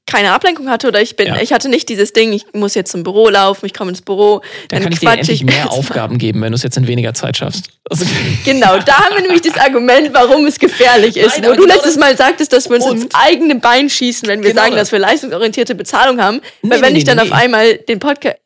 keine 0.07 0.32
Ablenkung 0.32 0.69
hatte 0.69 0.88
oder 0.88 1.01
ich 1.01 1.17
bin, 1.17 1.28
ja. 1.28 1.41
ich 1.41 1.51
hatte 1.51 1.67
nicht 1.67 1.89
dieses 1.89 2.13
Ding, 2.13 2.32
ich 2.32 2.45
muss 2.53 2.73
jetzt 2.75 2.91
zum 2.91 3.03
Büro 3.03 3.28
laufen, 3.30 3.65
ich 3.65 3.73
komme 3.73 3.89
ins 3.89 4.01
Büro. 4.01 4.41
Dann, 4.69 4.82
dann 4.82 4.84
kann 4.84 4.93
ich 4.93 4.99
dir 4.99 5.11
endlich 5.11 5.43
mehr 5.43 5.69
Aufgaben 5.69 6.17
geben, 6.17 6.41
wenn 6.41 6.53
du 6.53 6.55
es 6.55 6.63
jetzt 6.63 6.78
in 6.78 6.88
weniger 6.88 7.13
Zeit 7.13 7.38
schaffst. 7.38 7.69
Also 7.89 8.05
genau, 8.45 8.80
da 8.80 9.05
haben 9.05 9.15
wir 9.15 9.21
nämlich 9.21 9.41
das 9.41 9.57
Argument, 9.57 10.09
warum 10.13 10.45
es 10.45 10.57
gefährlich 10.57 11.17
ist. 11.17 11.39
Nein, 11.39 11.51
wo 11.51 11.55
du 11.55 11.63
genau 11.63 11.75
letztes 11.75 11.97
Mal 11.97 12.15
sagtest, 12.15 12.53
dass 12.53 12.69
wir 12.69 12.78
uns 12.78 13.03
ins 13.03 13.13
eigene 13.13 13.55
Bein 13.55 13.89
schießen, 13.89 14.28
wenn 14.30 14.41
wir 14.41 14.51
genau 14.51 14.61
sagen, 14.61 14.75
das. 14.75 14.84
dass 14.84 14.91
wir 14.93 14.99
leistungsorientierte 14.99 15.75
Bezahlung 15.75 16.21
haben. 16.21 16.39
Nee, 16.61 16.69
weil 16.69 16.82
wenn 16.82 16.93
nee, 16.93 16.99
ich 16.99 17.03
dann 17.03 17.17
nee, 17.17 17.23
auf 17.23 17.34
einmal 17.34 17.75
den 17.75 17.99
Podcast 17.99 18.38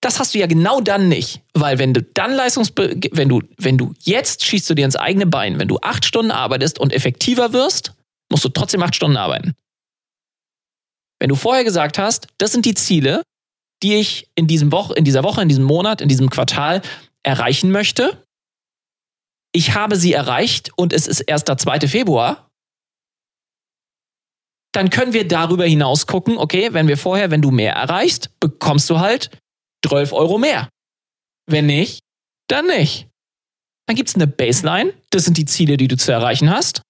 das 0.00 0.18
hast 0.20 0.34
du 0.34 0.38
ja 0.38 0.46
genau 0.46 0.80
dann 0.80 1.08
nicht, 1.08 1.42
weil 1.54 1.78
wenn 1.78 1.94
du 1.94 2.02
dann 2.02 2.32
Leistungs 2.32 2.72
wenn 2.76 3.28
du 3.28 3.42
wenn 3.58 3.78
du 3.78 3.94
jetzt 4.00 4.44
schießt 4.44 4.68
du 4.68 4.74
dir 4.74 4.84
ins 4.84 4.96
eigene 4.96 5.26
Bein, 5.26 5.58
wenn 5.58 5.68
du 5.68 5.78
acht 5.82 6.04
Stunden 6.04 6.30
arbeitest 6.30 6.78
und 6.78 6.92
effektiver 6.92 7.52
wirst, 7.52 7.94
musst 8.30 8.44
du 8.44 8.48
trotzdem 8.48 8.82
acht 8.82 8.94
Stunden 8.94 9.16
arbeiten. 9.16 9.54
Wenn 11.18 11.30
du 11.30 11.34
vorher 11.34 11.64
gesagt 11.64 11.98
hast, 11.98 12.28
das 12.38 12.52
sind 12.52 12.66
die 12.66 12.74
Ziele, 12.74 13.22
die 13.82 13.94
ich 13.94 14.28
in, 14.34 14.46
diesem 14.46 14.70
Woche, 14.72 14.94
in 14.94 15.04
dieser 15.04 15.22
Woche, 15.22 15.42
in 15.42 15.48
diesem 15.48 15.64
Monat, 15.64 16.00
in 16.00 16.08
diesem 16.08 16.30
Quartal 16.30 16.82
erreichen 17.22 17.70
möchte, 17.70 18.22
ich 19.52 19.74
habe 19.74 19.96
sie 19.96 20.12
erreicht 20.12 20.70
und 20.76 20.92
es 20.92 21.06
ist 21.06 21.20
erst 21.20 21.48
der 21.48 21.56
2. 21.56 21.80
Februar, 21.88 22.50
dann 24.72 24.90
können 24.90 25.14
wir 25.14 25.26
darüber 25.26 25.64
hinaus 25.64 26.06
gucken, 26.06 26.36
okay, 26.36 26.74
wenn 26.74 26.88
wir 26.88 26.98
vorher, 26.98 27.30
wenn 27.30 27.40
du 27.40 27.50
mehr 27.50 27.72
erreichst, 27.72 28.38
bekommst 28.40 28.90
du 28.90 29.00
halt 29.00 29.30
12 29.84 30.12
Euro 30.12 30.38
mehr. 30.38 30.68
Wenn 31.46 31.66
nicht, 31.66 32.00
dann 32.48 32.66
nicht. 32.66 33.08
Dann 33.86 33.96
gibt 33.96 34.08
es 34.08 34.14
eine 34.14 34.26
Baseline, 34.26 34.92
das 35.10 35.24
sind 35.24 35.36
die 35.38 35.44
Ziele, 35.44 35.76
die 35.76 35.88
du 35.88 35.96
zu 35.96 36.10
erreichen 36.12 36.50
hast. 36.50 36.82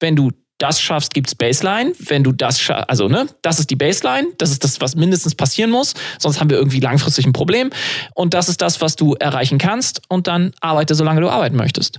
Wenn 0.00 0.16
du 0.16 0.30
das 0.60 0.80
schaffst, 0.80 1.14
gibt's 1.14 1.34
Baseline. 1.34 1.92
Wenn 1.98 2.22
du 2.22 2.32
das 2.32 2.60
schaffst, 2.60 2.88
also 2.88 3.08
ne, 3.08 3.26
das 3.42 3.58
ist 3.58 3.70
die 3.70 3.76
Baseline, 3.76 4.28
das 4.38 4.50
ist 4.50 4.62
das, 4.62 4.80
was 4.80 4.94
mindestens 4.94 5.34
passieren 5.34 5.70
muss, 5.70 5.94
sonst 6.18 6.40
haben 6.40 6.50
wir 6.50 6.58
irgendwie 6.58 6.80
langfristig 6.80 7.26
ein 7.26 7.32
Problem. 7.32 7.70
Und 8.14 8.34
das 8.34 8.48
ist 8.48 8.62
das, 8.62 8.80
was 8.80 8.96
du 8.96 9.14
erreichen 9.14 9.58
kannst 9.58 10.02
und 10.08 10.26
dann 10.26 10.52
arbeite, 10.60 10.94
solange 10.94 11.20
du 11.20 11.28
arbeiten 11.28 11.56
möchtest. 11.56 11.98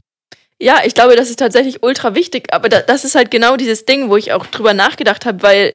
Ja, 0.59 0.81
ich 0.85 0.93
glaube, 0.93 1.15
das 1.15 1.29
ist 1.29 1.39
tatsächlich 1.39 1.81
ultra 1.81 2.13
wichtig, 2.13 2.53
aber 2.53 2.69
das 2.69 3.03
ist 3.03 3.15
halt 3.15 3.31
genau 3.31 3.57
dieses 3.57 3.85
Ding, 3.85 4.09
wo 4.09 4.17
ich 4.17 4.31
auch 4.31 4.45
drüber 4.45 4.75
nachgedacht 4.75 5.25
habe, 5.25 5.41
weil 5.41 5.73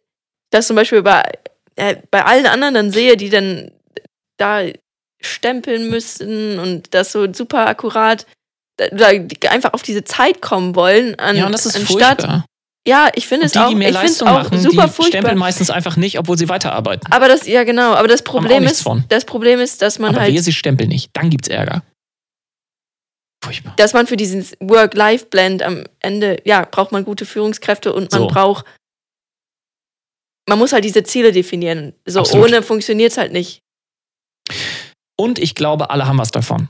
das 0.51 0.69
zum 0.69 0.77
Beispiel 0.77 1.03
bei, 1.03 1.25
äh, 1.75 1.97
bei 2.13 2.25
allen 2.25 2.47
anderen 2.47 2.75
dann 2.75 2.93
sehe, 2.93 3.17
die 3.17 3.29
dann 3.29 3.73
da 4.37 4.63
stempeln 5.23 5.89
müssen 5.89 6.59
und 6.59 6.95
das 6.95 7.13
so 7.13 7.33
super 7.33 7.67
akkurat 7.67 8.27
da, 8.77 9.07
einfach 9.49 9.73
auf 9.73 9.83
diese 9.83 10.05
Zeit 10.05 10.43
kommen 10.43 10.75
wollen, 10.75 11.19
an, 11.19 11.37
ja, 11.37 11.47
und 11.47 11.53
das 11.53 11.67
ist 11.67 11.77
anstatt, 11.77 12.21
furchtbar. 12.21 12.45
Ja, 12.87 13.11
ich 13.15 13.27
finde 13.27 13.47
es 13.47 13.53
die, 13.53 13.59
auch, 13.59 13.69
die 13.69 13.75
mehr 13.75 13.91
Leistung 13.91 14.29
auch 14.29 14.45
machen, 14.45 14.61
super 14.61 14.85
die 14.85 14.93
furchtbar. 14.93 15.07
stempeln 15.07 15.39
meistens 15.39 15.71
einfach 15.71 15.97
nicht, 15.97 16.19
obwohl 16.19 16.39
sie 16.39 16.49
weiterarbeiten. 16.49 17.11
Aber 17.11 17.27
das, 17.27 17.47
ja 17.47 17.65
genau, 17.65 17.95
aber 17.95 18.07
das 18.07 18.23
Problem 18.23 18.63
ist, 18.63 18.83
von. 18.83 19.05
das 19.09 19.25
Problem 19.25 19.59
ist, 19.59 19.83
dass 19.83 19.99
man 19.99 20.11
aber 20.11 20.21
halt. 20.21 20.33
Aber 20.33 20.43
sie 20.43 20.53
stempeln 20.53 20.89
nicht, 20.89 21.11
dann 21.15 21.31
gibt's 21.31 21.49
Ärger. 21.49 21.83
Furchtbar. 23.43 23.75
Dass 23.77 23.93
man 23.93 24.07
für 24.07 24.17
diesen 24.17 24.47
Work-Life-Blend 24.61 25.63
am 25.63 25.85
Ende, 26.01 26.41
ja, 26.45 26.67
braucht 26.71 26.93
man 26.93 27.05
gute 27.05 27.27
Führungskräfte 27.27 27.93
und 27.93 28.13
man 28.13 28.21
so. 28.23 28.27
braucht, 28.29 28.65
man 30.49 30.59
muss 30.59 30.73
halt 30.73 30.85
diese 30.85 31.03
Ziele 31.03 31.33
definieren. 31.33 31.93
So 32.05 32.21
Absolut. 32.21 32.47
ohne 32.47 32.63
funktioniert's 32.63 33.19
halt 33.19 33.33
nicht. 33.33 33.63
Und 35.17 35.39
ich 35.39 35.55
glaube, 35.55 35.91
alle 35.91 36.07
haben 36.07 36.19
was 36.19 36.31
davon 36.31 36.69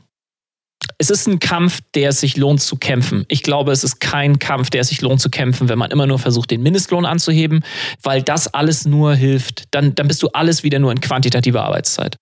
es 0.98 1.10
ist 1.10 1.26
ein 1.26 1.38
Kampf, 1.38 1.80
der 1.94 2.10
es 2.10 2.20
sich 2.20 2.36
lohnt 2.36 2.60
zu 2.60 2.76
kämpfen. 2.76 3.24
Ich 3.28 3.42
glaube, 3.42 3.72
es 3.72 3.84
ist 3.84 4.00
kein 4.00 4.38
Kampf, 4.38 4.70
der 4.70 4.80
es 4.80 4.88
sich 4.88 5.00
lohnt 5.02 5.20
zu 5.20 5.30
kämpfen, 5.30 5.68
wenn 5.68 5.78
man 5.78 5.90
immer 5.90 6.06
nur 6.06 6.18
versucht, 6.18 6.50
den 6.50 6.62
Mindestlohn 6.62 7.04
anzuheben, 7.04 7.64
weil 8.02 8.22
das 8.22 8.52
alles 8.54 8.86
nur 8.86 9.14
hilft. 9.14 9.64
Dann, 9.72 9.94
dann 9.94 10.08
bist 10.08 10.22
du 10.22 10.28
alles 10.28 10.62
wieder 10.62 10.78
nur 10.78 10.92
in 10.92 11.00
quantitativer 11.00 11.64
Arbeitszeit. 11.64 12.16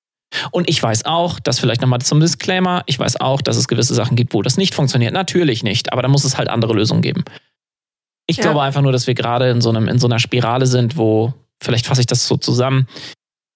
Und 0.51 0.69
ich 0.69 0.83
weiß 0.83 1.05
auch, 1.05 1.39
dass 1.39 1.61
vielleicht 1.61 1.81
nochmal 1.81 2.01
zum 2.01 2.19
Disclaimer, 2.19 2.83
ich 2.87 2.99
weiß 2.99 3.21
auch, 3.21 3.41
dass 3.41 3.57
es 3.57 3.69
gewisse 3.69 3.95
Sachen 3.95 4.17
gibt, 4.17 4.35
wo 4.35 4.43
das 4.43 4.57
nicht 4.57 4.75
funktioniert. 4.75 5.13
Natürlich 5.13 5.63
nicht, 5.63 5.93
aber 5.93 6.03
da 6.03 6.09
muss 6.09 6.25
es 6.25 6.37
halt 6.37 6.49
andere 6.49 6.75
Lösungen 6.75 7.03
geben. 7.03 7.25
Ich 8.27 8.39
ja. 8.39 8.43
glaube 8.43 8.63
einfach 8.63 8.83
nur, 8.83 8.91
dass 8.91 9.07
wir 9.07 9.15
gerade 9.15 9.51
in 9.51 9.61
so, 9.61 9.69
einem, 9.69 9.87
in 9.87 9.99
so 10.01 10.09
einer 10.09 10.19
Spirale 10.19 10.67
sind, 10.67 10.97
wo, 10.97 11.35
vielleicht 11.63 11.87
fasse 11.87 12.01
ich 12.01 12.07
das 12.07 12.27
so 12.27 12.37
zusammen, 12.37 12.89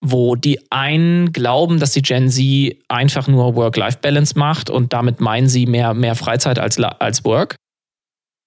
wo 0.01 0.37
die 0.37 0.61
einen 0.71 1.33
glauben, 1.33 1.81
dass 1.81 1.93
die 1.93 2.03
Gen 2.03 2.31
Z 2.31 2.77
einfach 2.89 3.27
nur 3.27 3.57
Work-Life-Balance 3.57 4.39
macht 4.39 4.71
und 4.71 4.93
damit 4.93 5.21
meinen 5.21 5.49
sie 5.49 5.67
mehr, 5.67 5.95
mehr 5.95 6.15
Freizeit 6.15 6.59
als, 6.59 6.79
als 6.79 7.25
Work. 7.25 7.57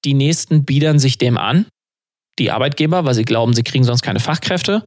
Die 0.06 0.14
nächsten 0.14 0.66
biedern 0.66 0.98
sich 0.98 1.18
dem 1.18 1.38
an, 1.38 1.68
die 2.40 2.52
Arbeitgeber, 2.52 3.06
weil 3.06 3.14
sie 3.14 3.26
glauben, 3.26 3.54
sie 3.54 3.64
kriegen 3.64 3.84
sonst 3.84 4.02
keine 4.02 4.20
Fachkräfte. 4.20 4.84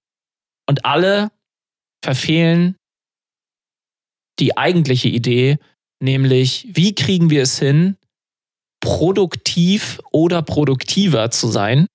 Und 0.68 0.84
alle 0.84 1.30
verfehlen 2.02 2.76
die 4.38 4.56
eigentliche 4.56 5.08
Idee, 5.08 5.58
nämlich 6.02 6.66
wie 6.72 6.94
kriegen 6.94 7.30
wir 7.30 7.42
es 7.42 7.58
hin, 7.58 7.96
produktiv 8.80 10.00
oder 10.12 10.42
produktiver 10.42 11.30
zu 11.30 11.48
sein 11.48 11.86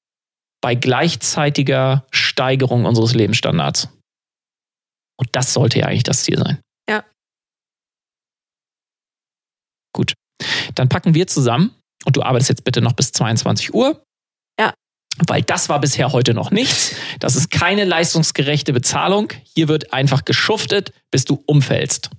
bei 0.61 0.75
gleichzeitiger 0.75 2.05
Steigerung 2.11 2.85
unseres 2.85 3.13
Lebensstandards. 3.13 3.89
Und 5.19 5.29
das 5.33 5.53
sollte 5.53 5.79
ja 5.79 5.87
eigentlich 5.87 6.03
das 6.03 6.23
Ziel 6.23 6.37
sein. 6.37 6.61
Ja. 6.89 7.03
Gut. 9.93 10.13
Dann 10.75 10.87
packen 10.87 11.13
wir 11.13 11.27
zusammen 11.27 11.75
und 12.05 12.15
du 12.15 12.23
arbeitest 12.23 12.49
jetzt 12.49 12.63
bitte 12.63 12.81
noch 12.81 12.93
bis 12.93 13.11
22 13.11 13.73
Uhr. 13.73 14.01
Ja. 14.57 14.73
Weil 15.27 15.41
das 15.41 15.67
war 15.67 15.81
bisher 15.81 16.13
heute 16.13 16.33
noch 16.33 16.51
nichts. 16.51 16.95
Das 17.19 17.35
ist 17.35 17.51
keine 17.51 17.83
leistungsgerechte 17.83 18.71
Bezahlung. 18.71 19.33
Hier 19.43 19.67
wird 19.67 19.91
einfach 19.91 20.23
geschuftet, 20.23 20.93
bis 21.11 21.25
du 21.25 21.43
umfällst. 21.45 22.09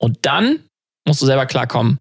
Und 0.00 0.26
dann 0.26 0.68
musst 1.06 1.22
du 1.22 1.26
selber 1.26 1.46
klarkommen 1.46 1.98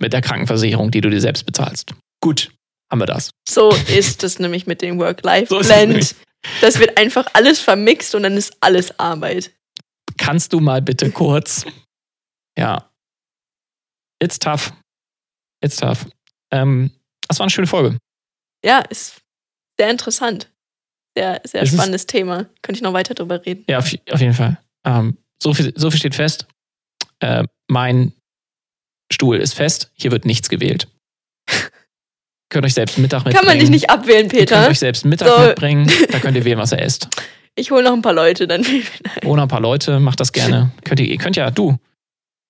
mit 0.00 0.14
der 0.14 0.22
Krankenversicherung, 0.22 0.90
die 0.90 1.02
du 1.02 1.10
dir 1.10 1.20
selbst 1.20 1.44
bezahlst. 1.44 1.92
Gut, 2.22 2.50
haben 2.90 3.00
wir 3.00 3.06
das. 3.06 3.30
So 3.46 3.70
ist 3.88 4.24
es 4.24 4.38
nämlich 4.38 4.66
mit 4.66 4.80
dem 4.80 4.98
Work-Life-Blend. 4.98 6.04
So 6.04 6.16
das 6.60 6.78
wird 6.78 6.96
einfach 6.96 7.26
alles 7.34 7.60
vermixt 7.60 8.14
und 8.14 8.22
dann 8.22 8.36
ist 8.36 8.56
alles 8.60 8.98
Arbeit. 8.98 9.52
Kannst 10.16 10.52
du 10.52 10.60
mal 10.60 10.82
bitte 10.82 11.10
kurz 11.10 11.64
Ja. 12.58 12.90
It's 14.20 14.38
tough. 14.38 14.72
It's 15.62 15.76
tough. 15.76 16.06
Ähm, 16.50 16.90
das 17.28 17.38
war 17.38 17.44
eine 17.44 17.50
schöne 17.50 17.66
Folge. 17.68 17.98
Ja, 18.64 18.80
ist 18.80 19.20
sehr 19.78 19.90
interessant. 19.90 20.50
Sehr, 21.16 21.40
sehr 21.44 21.62
Es 21.62 21.70
spannendes 21.70 22.06
Thema. 22.06 22.44
Könnte 22.62 22.78
ich 22.78 22.82
noch 22.82 22.92
weiter 22.92 23.14
drüber 23.14 23.44
reden. 23.44 23.64
Ja, 23.68 23.78
auf, 23.78 23.92
auf 24.10 24.20
jeden 24.20 24.34
Fall. 24.34 24.58
Ähm, 24.84 25.18
so, 25.40 25.54
viel, 25.54 25.72
so 25.76 25.90
viel 25.90 26.00
steht 26.00 26.14
fest. 26.14 26.46
Äh, 27.20 27.44
mein 27.68 28.12
Stuhl 29.12 29.36
ist 29.36 29.54
fest. 29.54 29.90
Hier 29.94 30.10
wird 30.10 30.24
nichts 30.24 30.48
gewählt. 30.48 30.88
Könnt 32.50 32.64
euch 32.64 32.74
selbst 32.74 32.98
Mittag 32.98 33.24
mitbringen. 33.24 33.36
Kann 33.36 33.46
man 33.46 33.58
dich 33.58 33.70
nicht 33.70 33.90
abwählen, 33.90 34.26
Ihr 34.26 34.46
könnt 34.46 34.48
Peter. 34.48 34.68
euch 34.68 34.78
selbst 34.78 35.04
Mittag 35.04 35.28
So. 35.28 35.46
mitbringen. 35.46 35.90
Da 36.10 36.18
könnt 36.18 36.36
ihr 36.36 36.44
wählen, 36.44 36.58
was 36.58 36.72
ihr 36.72 36.80
esst. 36.80 37.08
Ich 37.54 37.72
hole 37.72 37.82
noch 37.82 37.92
ein 37.92 38.02
paar 38.02 38.12
Leute, 38.12 38.46
dann 38.46 38.64
Ohne 39.24 39.42
ein 39.42 39.48
paar 39.48 39.58
Leute, 39.60 39.98
macht 39.98 40.20
das 40.20 40.30
gerne. 40.32 40.70
Könnt 40.84 41.00
ihr, 41.00 41.06
ihr 41.06 41.18
könnt 41.18 41.34
ja, 41.34 41.50
du, 41.50 41.76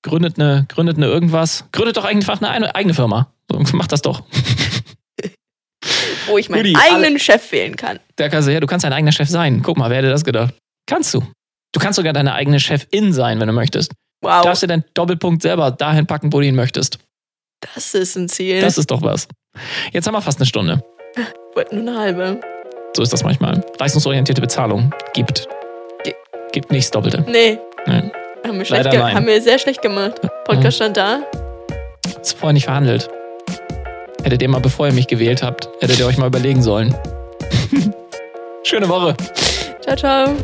gründet 0.04 0.38
eine, 0.38 0.66
gründet 0.68 0.98
eine 0.98 1.06
irgendwas. 1.06 1.64
Gründet 1.72 1.96
doch 1.96 2.04
einfach 2.04 2.42
eine 2.42 2.74
eigene 2.74 2.92
Firma. 2.92 3.32
So, 3.50 3.58
macht 3.74 3.90
das 3.90 4.02
doch. 4.02 4.22
wo 6.26 6.36
ich 6.36 6.50
meinen 6.50 6.66
Rudi, 6.66 6.76
eigenen 6.76 7.18
Chef 7.18 7.50
wählen 7.52 7.74
kann. 7.76 7.98
Kannst 8.16 8.48
du, 8.48 8.52
ja, 8.52 8.60
du 8.60 8.66
kannst 8.66 8.84
dein 8.84 8.92
eigener 8.92 9.12
Chef 9.12 9.30
sein. 9.30 9.62
Guck 9.62 9.78
mal, 9.78 9.88
wer 9.88 9.96
hätte 9.96 10.10
das 10.10 10.24
gedacht? 10.26 10.52
Kannst 10.86 11.14
du. 11.14 11.20
Du 11.72 11.80
kannst 11.80 11.96
sogar 11.96 12.12
deine 12.12 12.34
eigene 12.34 12.60
Chefin 12.60 13.14
sein, 13.14 13.40
wenn 13.40 13.46
du 13.48 13.54
möchtest. 13.54 13.92
Wow, 14.22 14.42
Darfst 14.42 14.62
dir 14.62 14.66
deinen 14.66 14.84
Doppelpunkt 14.92 15.40
selber 15.40 15.70
dahin 15.70 16.06
packen, 16.06 16.32
wo 16.34 16.40
du 16.40 16.46
ihn 16.46 16.54
möchtest. 16.54 16.98
das 17.74 17.94
ist 17.94 18.14
ein 18.16 18.28
Ziel. 18.28 18.60
Das 18.60 18.76
ist 18.76 18.90
doch 18.90 19.00
was. 19.00 19.26
Jetzt 19.92 20.06
haben 20.06 20.14
wir 20.14 20.22
fast 20.22 20.38
eine 20.38 20.46
Stunde. 20.46 20.82
Wird 21.54 21.72
nur 21.72 21.82
eine 21.82 21.98
halbe. 22.00 22.40
So 22.96 23.02
ist 23.02 23.12
das 23.12 23.22
manchmal. 23.24 23.64
Leistungsorientierte 23.78 24.40
Bezahlung 24.40 24.92
gibt. 25.14 25.48
Ge- 26.04 26.14
Gibt 26.52 26.70
nichts 26.70 26.90
Doppelte. 26.90 27.24
Nee. 27.28 27.58
Nein. 27.86 28.10
Haben 28.46 28.58
wir, 28.58 28.64
schlecht 28.64 28.84
nein. 28.86 29.14
haben 29.14 29.26
wir 29.26 29.40
sehr 29.42 29.58
schlecht 29.58 29.82
gemacht. 29.82 30.20
Podcast 30.44 30.76
stand 30.76 30.96
da. 30.96 31.20
Ist 32.20 32.38
vorher 32.38 32.52
nicht 32.54 32.64
verhandelt. 32.64 33.08
Hättet 34.22 34.42
ihr 34.42 34.48
mal, 34.48 34.60
bevor 34.60 34.86
ihr 34.86 34.92
mich 34.92 35.06
gewählt 35.06 35.42
habt, 35.42 35.68
hättet 35.80 35.98
ihr 35.98 36.06
euch 36.06 36.18
mal 36.18 36.26
überlegen 36.26 36.62
sollen. 36.62 36.94
Schöne 38.64 38.88
Woche. 38.88 39.14
Ciao, 39.82 39.96
ciao. 39.96 40.34